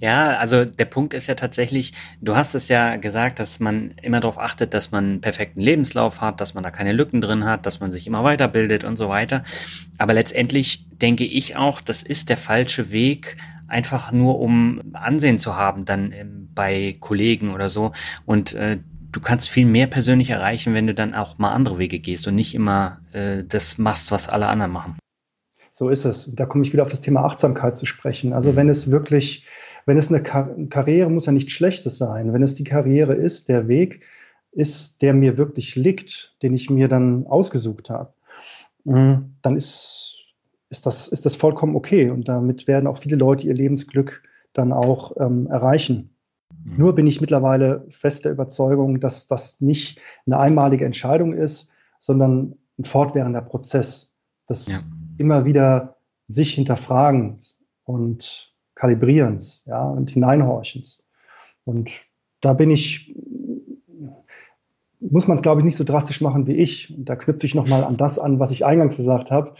ja, 0.00 0.36
also 0.38 0.64
der 0.64 0.84
Punkt 0.84 1.14
ist 1.14 1.26
ja 1.26 1.34
tatsächlich, 1.34 1.92
du 2.20 2.36
hast 2.36 2.54
es 2.54 2.68
ja 2.68 2.96
gesagt, 2.96 3.38
dass 3.38 3.60
man 3.60 3.92
immer 4.02 4.20
darauf 4.20 4.38
achtet, 4.38 4.74
dass 4.74 4.90
man 4.90 5.04
einen 5.04 5.20
perfekten 5.20 5.60
Lebenslauf 5.60 6.20
hat, 6.20 6.40
dass 6.40 6.54
man 6.54 6.62
da 6.62 6.70
keine 6.70 6.92
Lücken 6.92 7.20
drin 7.20 7.44
hat, 7.44 7.66
dass 7.66 7.80
man 7.80 7.92
sich 7.92 8.06
immer 8.06 8.24
weiterbildet 8.24 8.84
und 8.84 8.96
so 8.96 9.08
weiter. 9.08 9.44
Aber 9.98 10.12
letztendlich 10.12 10.86
denke 10.90 11.24
ich 11.24 11.56
auch, 11.56 11.80
das 11.80 12.02
ist 12.02 12.28
der 12.28 12.36
falsche 12.36 12.90
Weg, 12.92 13.36
einfach 13.68 14.12
nur 14.12 14.38
um 14.38 14.80
Ansehen 14.92 15.38
zu 15.38 15.56
haben, 15.56 15.84
dann 15.84 16.12
ähm, 16.12 16.48
bei 16.54 16.96
Kollegen 17.00 17.52
oder 17.52 17.68
so. 17.68 17.92
Und 18.24 18.54
äh, 18.54 18.78
du 19.12 19.20
kannst 19.20 19.48
viel 19.48 19.66
mehr 19.66 19.86
persönlich 19.86 20.30
erreichen, 20.30 20.74
wenn 20.74 20.86
du 20.86 20.94
dann 20.94 21.14
auch 21.14 21.38
mal 21.38 21.52
andere 21.52 21.78
Wege 21.78 21.98
gehst 21.98 22.26
und 22.28 22.34
nicht 22.34 22.54
immer 22.54 23.00
äh, 23.12 23.44
das 23.44 23.78
machst, 23.78 24.10
was 24.10 24.28
alle 24.28 24.46
anderen 24.46 24.72
machen. 24.72 24.96
So 25.78 25.90
ist 25.90 26.06
es. 26.06 26.26
Und 26.26 26.40
da 26.40 26.46
komme 26.46 26.64
ich 26.64 26.72
wieder 26.72 26.84
auf 26.84 26.88
das 26.88 27.02
Thema 27.02 27.26
Achtsamkeit 27.26 27.76
zu 27.76 27.84
sprechen. 27.84 28.32
Also 28.32 28.52
mhm. 28.52 28.56
wenn 28.56 28.68
es 28.70 28.90
wirklich, 28.90 29.46
wenn 29.84 29.98
es 29.98 30.08
eine 30.08 30.22
Kar 30.22 30.48
Karriere 30.70 31.10
muss 31.10 31.26
ja 31.26 31.32
nichts 31.32 31.52
Schlechtes 31.52 31.98
sein. 31.98 32.32
Wenn 32.32 32.42
es 32.42 32.54
die 32.54 32.64
Karriere 32.64 33.12
ist, 33.12 33.50
der 33.50 33.68
Weg 33.68 34.00
ist, 34.52 35.02
der 35.02 35.12
mir 35.12 35.36
wirklich 35.36 35.76
liegt, 35.76 36.34
den 36.42 36.54
ich 36.54 36.70
mir 36.70 36.88
dann 36.88 37.26
ausgesucht 37.26 37.90
habe, 37.90 38.14
mhm, 38.84 39.34
dann 39.42 39.54
ist, 39.54 40.14
ist, 40.70 40.86
das, 40.86 41.08
ist 41.08 41.26
das 41.26 41.36
vollkommen 41.36 41.76
okay. 41.76 42.08
Und 42.08 42.26
damit 42.26 42.66
werden 42.66 42.86
auch 42.86 42.96
viele 42.96 43.16
Leute 43.16 43.46
ihr 43.46 43.52
Lebensglück 43.52 44.22
dann 44.54 44.72
auch 44.72 45.14
ähm, 45.20 45.46
erreichen. 45.48 46.08
Mhm. 46.64 46.78
Nur 46.78 46.94
bin 46.94 47.06
ich 47.06 47.20
mittlerweile 47.20 47.84
fest 47.90 48.24
der 48.24 48.32
Überzeugung, 48.32 48.98
dass 48.98 49.26
das 49.26 49.60
nicht 49.60 50.00
eine 50.24 50.38
einmalige 50.38 50.86
Entscheidung 50.86 51.34
ist, 51.34 51.70
sondern 51.98 52.56
ein 52.78 52.84
fortwährender 52.84 53.42
Prozess. 53.42 54.14
Das 54.46 54.68
ja 54.68 54.78
immer 55.18 55.44
wieder 55.44 55.96
sich 56.26 56.54
hinterfragens 56.54 57.56
und 57.84 58.52
kalibrierens, 58.74 59.64
ja, 59.66 59.82
und 59.82 60.10
hineinhorchens. 60.10 61.04
Und 61.64 62.06
da 62.40 62.52
bin 62.52 62.70
ich, 62.70 63.14
muss 65.00 65.26
man 65.28 65.36
es, 65.36 65.42
glaube 65.42 65.60
ich, 65.60 65.64
nicht 65.64 65.76
so 65.76 65.84
drastisch 65.84 66.20
machen 66.20 66.46
wie 66.46 66.56
ich. 66.56 66.96
Und 66.96 67.08
da 67.08 67.16
knüpfe 67.16 67.46
ich 67.46 67.54
nochmal 67.54 67.84
an 67.84 67.96
das 67.96 68.18
an, 68.18 68.38
was 68.38 68.50
ich 68.50 68.64
eingangs 68.64 68.96
gesagt 68.96 69.30
habe. 69.30 69.54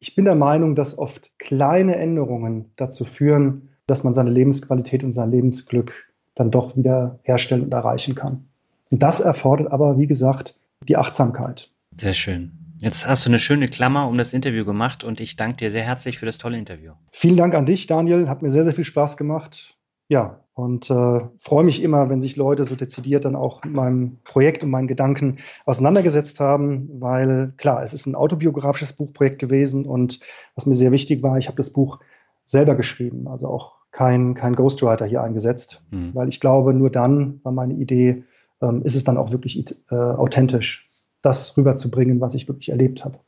Ich 0.00 0.14
bin 0.14 0.24
der 0.24 0.34
Meinung, 0.34 0.74
dass 0.74 0.98
oft 0.98 1.30
kleine 1.38 1.96
Änderungen 1.96 2.72
dazu 2.76 3.04
führen, 3.04 3.68
dass 3.86 4.04
man 4.04 4.14
seine 4.14 4.30
Lebensqualität 4.30 5.04
und 5.04 5.12
sein 5.12 5.30
Lebensglück 5.30 6.12
dann 6.34 6.50
doch 6.50 6.76
wieder 6.76 7.18
herstellen 7.22 7.64
und 7.64 7.72
erreichen 7.72 8.14
kann. 8.14 8.46
Und 8.90 9.02
das 9.02 9.20
erfordert 9.20 9.72
aber, 9.72 9.98
wie 9.98 10.06
gesagt, 10.06 10.58
die 10.88 10.96
Achtsamkeit. 10.96 11.70
Sehr 11.96 12.14
schön. 12.14 12.52
Jetzt 12.82 13.06
hast 13.06 13.26
du 13.26 13.30
eine 13.30 13.38
schöne 13.38 13.68
Klammer 13.68 14.08
um 14.08 14.16
das 14.16 14.32
Interview 14.32 14.64
gemacht 14.64 15.04
und 15.04 15.20
ich 15.20 15.36
danke 15.36 15.58
dir 15.58 15.70
sehr 15.70 15.84
herzlich 15.84 16.18
für 16.18 16.26
das 16.26 16.38
tolle 16.38 16.56
Interview. 16.56 16.92
Vielen 17.12 17.36
Dank 17.36 17.54
an 17.54 17.66
dich, 17.66 17.86
Daniel. 17.86 18.28
Hat 18.28 18.40
mir 18.40 18.50
sehr, 18.50 18.64
sehr 18.64 18.72
viel 18.72 18.84
Spaß 18.84 19.16
gemacht. 19.18 19.76
Ja, 20.08 20.40
und 20.54 20.90
äh, 20.90 21.20
freue 21.38 21.64
mich 21.64 21.82
immer, 21.82 22.10
wenn 22.10 22.20
sich 22.20 22.36
Leute 22.36 22.64
so 22.64 22.74
dezidiert 22.74 23.24
dann 23.24 23.36
auch 23.36 23.62
mit 23.64 23.72
meinem 23.72 24.18
Projekt 24.24 24.64
und 24.64 24.70
meinen 24.70 24.88
Gedanken 24.88 25.36
auseinandergesetzt 25.66 26.40
haben, 26.40 27.00
weil 27.00 27.52
klar, 27.56 27.82
es 27.82 27.94
ist 27.94 28.06
ein 28.06 28.14
autobiografisches 28.14 28.92
Buchprojekt 28.92 29.38
gewesen 29.38 29.86
und 29.86 30.18
was 30.54 30.66
mir 30.66 30.74
sehr 30.74 30.90
wichtig 30.90 31.22
war, 31.22 31.38
ich 31.38 31.46
habe 31.46 31.56
das 31.56 31.70
Buch 31.70 32.00
selber 32.44 32.74
geschrieben, 32.74 33.28
also 33.28 33.48
auch 33.48 33.76
kein, 33.92 34.34
kein 34.34 34.56
Ghostwriter 34.56 35.06
hier 35.06 35.22
eingesetzt, 35.22 35.82
mhm. 35.90 36.14
weil 36.14 36.28
ich 36.28 36.40
glaube, 36.40 36.74
nur 36.74 36.90
dann 36.90 37.40
war 37.44 37.52
meine 37.52 37.74
Idee, 37.74 38.24
ähm, 38.60 38.82
ist 38.82 38.96
es 38.96 39.04
dann 39.04 39.16
auch 39.16 39.30
wirklich 39.30 39.76
äh, 39.90 39.94
authentisch 39.94 40.89
das 41.22 41.56
rüberzubringen, 41.56 42.20
was 42.20 42.34
ich 42.34 42.48
wirklich 42.48 42.70
erlebt 42.70 43.04
habe. 43.04 43.18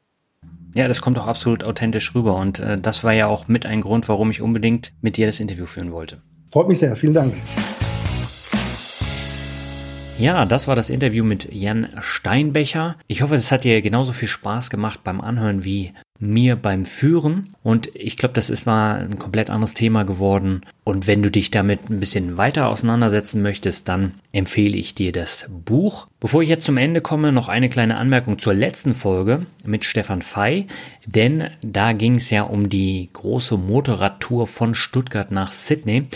Ja, 0.74 0.88
das 0.88 1.02
kommt 1.02 1.18
auch 1.18 1.26
absolut 1.26 1.64
authentisch 1.64 2.14
rüber 2.14 2.36
und 2.36 2.58
äh, 2.58 2.78
das 2.78 3.04
war 3.04 3.12
ja 3.12 3.26
auch 3.26 3.46
mit 3.46 3.66
ein 3.66 3.82
Grund, 3.82 4.08
warum 4.08 4.30
ich 4.30 4.40
unbedingt 4.40 4.92
mit 5.02 5.18
dir 5.18 5.26
das 5.26 5.38
Interview 5.38 5.66
führen 5.66 5.92
wollte. 5.92 6.22
Freut 6.50 6.68
mich 6.68 6.78
sehr, 6.78 6.96
vielen 6.96 7.14
Dank. 7.14 7.34
Ja, 10.18 10.46
das 10.46 10.68
war 10.68 10.76
das 10.76 10.88
Interview 10.88 11.24
mit 11.24 11.52
Jan 11.52 11.88
Steinbecher. 12.00 12.96
Ich 13.06 13.22
hoffe, 13.22 13.34
es 13.34 13.50
hat 13.50 13.64
dir 13.64 13.82
genauso 13.82 14.12
viel 14.12 14.28
Spaß 14.28 14.70
gemacht 14.70 15.00
beim 15.02 15.20
Anhören 15.20 15.64
wie 15.64 15.92
mir 16.22 16.54
beim 16.56 16.86
Führen. 16.86 17.54
Und 17.64 17.90
ich 17.94 18.16
glaube, 18.16 18.34
das 18.34 18.48
ist 18.48 18.64
mal 18.64 19.00
ein 19.00 19.18
komplett 19.18 19.50
anderes 19.50 19.74
Thema 19.74 20.04
geworden. 20.04 20.62
Und 20.84 21.06
wenn 21.06 21.22
du 21.22 21.30
dich 21.30 21.50
damit 21.50 21.90
ein 21.90 22.00
bisschen 22.00 22.36
weiter 22.36 22.68
auseinandersetzen 22.68 23.42
möchtest, 23.42 23.88
dann 23.88 24.14
empfehle 24.32 24.76
ich 24.76 24.94
dir 24.94 25.12
das 25.12 25.48
Buch. 25.64 26.06
Bevor 26.20 26.42
ich 26.42 26.48
jetzt 26.48 26.64
zum 26.64 26.76
Ende 26.76 27.00
komme, 27.00 27.32
noch 27.32 27.48
eine 27.48 27.68
kleine 27.68 27.96
Anmerkung 27.96 28.38
zur 28.38 28.54
letzten 28.54 28.94
Folge 28.94 29.46
mit 29.64 29.84
Stefan 29.84 30.22
Fey. 30.22 30.68
Denn 31.06 31.50
da 31.60 31.92
ging 31.92 32.14
es 32.14 32.30
ja 32.30 32.42
um 32.42 32.68
die 32.68 33.10
große 33.12 33.56
Motorradtour 33.58 34.46
von 34.46 34.74
Stuttgart 34.74 35.32
nach 35.32 35.50
Sydney. 35.50 36.06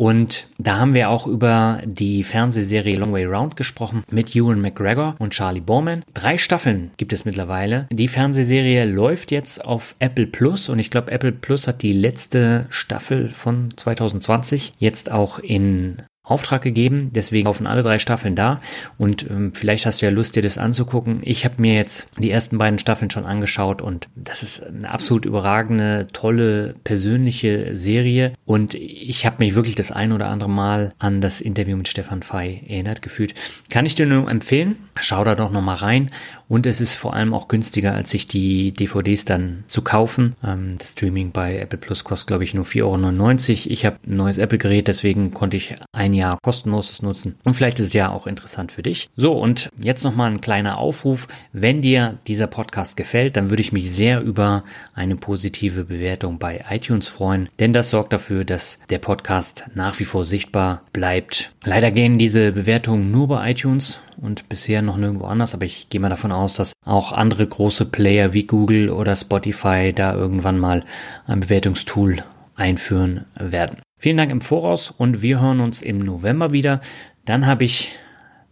Und 0.00 0.48
da 0.56 0.78
haben 0.78 0.94
wir 0.94 1.10
auch 1.10 1.26
über 1.26 1.82
die 1.84 2.24
Fernsehserie 2.24 2.96
Long 2.96 3.12
Way 3.12 3.26
Round 3.26 3.56
gesprochen 3.58 4.02
mit 4.10 4.34
Ewan 4.34 4.58
McGregor 4.58 5.14
und 5.18 5.34
Charlie 5.34 5.60
Borman. 5.60 6.04
Drei 6.14 6.38
Staffeln 6.38 6.90
gibt 6.96 7.12
es 7.12 7.26
mittlerweile. 7.26 7.86
Die 7.92 8.08
Fernsehserie 8.08 8.86
läuft 8.86 9.30
jetzt 9.30 9.62
auf 9.62 9.94
Apple 9.98 10.26
Plus 10.26 10.70
und 10.70 10.78
ich 10.78 10.90
glaube, 10.90 11.12
Apple 11.12 11.32
Plus 11.32 11.68
hat 11.68 11.82
die 11.82 11.92
letzte 11.92 12.64
Staffel 12.70 13.28
von 13.28 13.74
2020 13.76 14.72
jetzt 14.78 15.12
auch 15.12 15.38
in 15.38 15.98
Auftrag 16.30 16.62
gegeben. 16.62 17.10
Deswegen 17.14 17.46
laufen 17.46 17.66
alle 17.66 17.82
drei 17.82 17.98
Staffeln 17.98 18.36
da. 18.36 18.60
Und 18.98 19.28
ähm, 19.28 19.52
vielleicht 19.54 19.86
hast 19.86 20.00
du 20.00 20.06
ja 20.06 20.12
Lust, 20.12 20.36
dir 20.36 20.42
das 20.42 20.58
anzugucken. 20.58 21.20
Ich 21.22 21.44
habe 21.44 21.56
mir 21.58 21.74
jetzt 21.74 22.08
die 22.18 22.30
ersten 22.30 22.58
beiden 22.58 22.78
Staffeln 22.78 23.10
schon 23.10 23.26
angeschaut 23.26 23.82
und 23.82 24.08
das 24.14 24.42
ist 24.42 24.66
eine 24.66 24.90
absolut 24.90 25.24
überragende, 25.24 26.08
tolle, 26.12 26.74
persönliche 26.84 27.74
Serie. 27.74 28.34
Und 28.44 28.74
ich 28.74 29.26
habe 29.26 29.36
mich 29.40 29.54
wirklich 29.54 29.74
das 29.74 29.92
ein 29.92 30.12
oder 30.12 30.28
andere 30.28 30.50
Mal 30.50 30.94
an 30.98 31.20
das 31.20 31.40
Interview 31.40 31.76
mit 31.76 31.88
Stefan 31.88 32.22
Fey 32.22 32.62
erinnert 32.68 33.02
gefühlt. 33.02 33.34
Kann 33.70 33.86
ich 33.86 33.94
dir 33.94 34.06
nur 34.06 34.30
empfehlen. 34.30 34.76
Schau 35.00 35.24
da 35.24 35.34
doch 35.34 35.50
nochmal 35.50 35.76
rein. 35.76 36.10
Und 36.50 36.66
es 36.66 36.80
ist 36.80 36.96
vor 36.96 37.14
allem 37.14 37.32
auch 37.32 37.46
günstiger, 37.46 37.94
als 37.94 38.10
sich 38.10 38.26
die 38.26 38.72
DVDs 38.72 39.24
dann 39.24 39.62
zu 39.68 39.82
kaufen. 39.82 40.34
Ähm, 40.44 40.74
das 40.78 40.90
Streaming 40.90 41.30
bei 41.30 41.56
Apple 41.56 41.78
Plus 41.78 42.02
kostet, 42.02 42.26
glaube 42.26 42.42
ich, 42.42 42.54
nur 42.54 42.64
4,99 42.64 43.50
Euro. 43.50 43.72
Ich 43.72 43.86
habe 43.86 43.98
ein 44.04 44.16
neues 44.16 44.38
Apple-Gerät, 44.38 44.88
deswegen 44.88 45.32
konnte 45.32 45.56
ich 45.56 45.76
ein 45.92 46.12
Jahr 46.12 46.38
kostenloses 46.42 47.02
nutzen. 47.02 47.36
Und 47.44 47.54
vielleicht 47.54 47.78
ist 47.78 47.86
es 47.86 47.92
ja 47.92 48.10
auch 48.10 48.26
interessant 48.26 48.72
für 48.72 48.82
dich. 48.82 49.10
So, 49.16 49.32
und 49.32 49.70
jetzt 49.80 50.02
nochmal 50.02 50.28
ein 50.28 50.40
kleiner 50.40 50.78
Aufruf. 50.78 51.28
Wenn 51.52 51.82
dir 51.82 52.18
dieser 52.26 52.48
Podcast 52.48 52.96
gefällt, 52.96 53.36
dann 53.36 53.50
würde 53.50 53.62
ich 53.62 53.70
mich 53.70 53.88
sehr 53.88 54.20
über 54.20 54.64
eine 54.92 55.14
positive 55.14 55.84
Bewertung 55.84 56.40
bei 56.40 56.64
iTunes 56.68 57.06
freuen. 57.06 57.48
Denn 57.60 57.72
das 57.72 57.90
sorgt 57.90 58.12
dafür, 58.12 58.44
dass 58.44 58.80
der 58.90 58.98
Podcast 58.98 59.66
nach 59.76 60.00
wie 60.00 60.04
vor 60.04 60.24
sichtbar 60.24 60.82
bleibt. 60.92 61.52
Leider 61.62 61.92
gehen 61.92 62.18
diese 62.18 62.50
Bewertungen 62.50 63.12
nur 63.12 63.28
bei 63.28 63.52
iTunes 63.52 64.00
und 64.20 64.48
bisher 64.48 64.82
noch 64.82 64.96
nirgendwo 64.96 65.24
anders, 65.26 65.54
aber 65.54 65.64
ich 65.64 65.88
gehe 65.88 66.00
mal 66.00 66.08
davon 66.08 66.32
aus, 66.32 66.54
dass 66.54 66.72
auch 66.84 67.12
andere 67.12 67.46
große 67.46 67.86
Player 67.86 68.32
wie 68.32 68.46
Google 68.46 68.90
oder 68.90 69.16
Spotify 69.16 69.92
da 69.94 70.14
irgendwann 70.14 70.58
mal 70.58 70.84
ein 71.26 71.40
Bewertungstool 71.40 72.22
einführen 72.54 73.24
werden. 73.38 73.78
Vielen 73.98 74.16
Dank 74.16 74.30
im 74.30 74.40
Voraus 74.40 74.90
und 74.96 75.22
wir 75.22 75.40
hören 75.40 75.60
uns 75.60 75.82
im 75.82 75.98
November 75.98 76.52
wieder. 76.52 76.80
Dann 77.24 77.46
habe 77.46 77.64
ich 77.64 77.92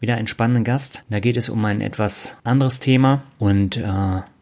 wieder 0.00 0.16
einen 0.16 0.26
spannenden 0.26 0.64
Gast. 0.64 1.04
Da 1.10 1.20
geht 1.20 1.36
es 1.36 1.48
um 1.48 1.64
ein 1.64 1.80
etwas 1.80 2.36
anderes 2.44 2.80
Thema 2.80 3.22
und 3.38 3.76
äh, 3.76 3.82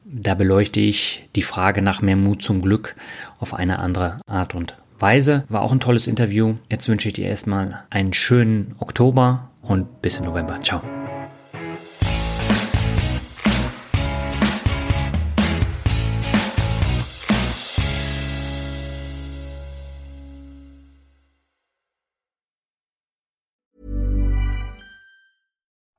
da 0.04 0.34
beleuchte 0.34 0.80
ich 0.80 1.28
die 1.34 1.42
Frage 1.42 1.82
nach 1.82 2.00
mehr 2.00 2.16
Mut 2.16 2.42
zum 2.42 2.62
Glück 2.62 2.94
auf 3.38 3.54
eine 3.54 3.78
andere 3.78 4.20
Art 4.26 4.54
und 4.54 4.76
Weise. 4.98 5.44
War 5.48 5.62
auch 5.62 5.72
ein 5.72 5.80
tolles 5.80 6.06
Interview. 6.06 6.54
Jetzt 6.70 6.88
wünsche 6.88 7.08
ich 7.08 7.14
dir 7.14 7.28
erstmal 7.28 7.84
einen 7.90 8.12
schönen 8.12 8.74
Oktober 8.78 9.50
und 9.62 10.02
bis 10.02 10.18
im 10.18 10.24
November. 10.24 10.60
Ciao. 10.60 10.80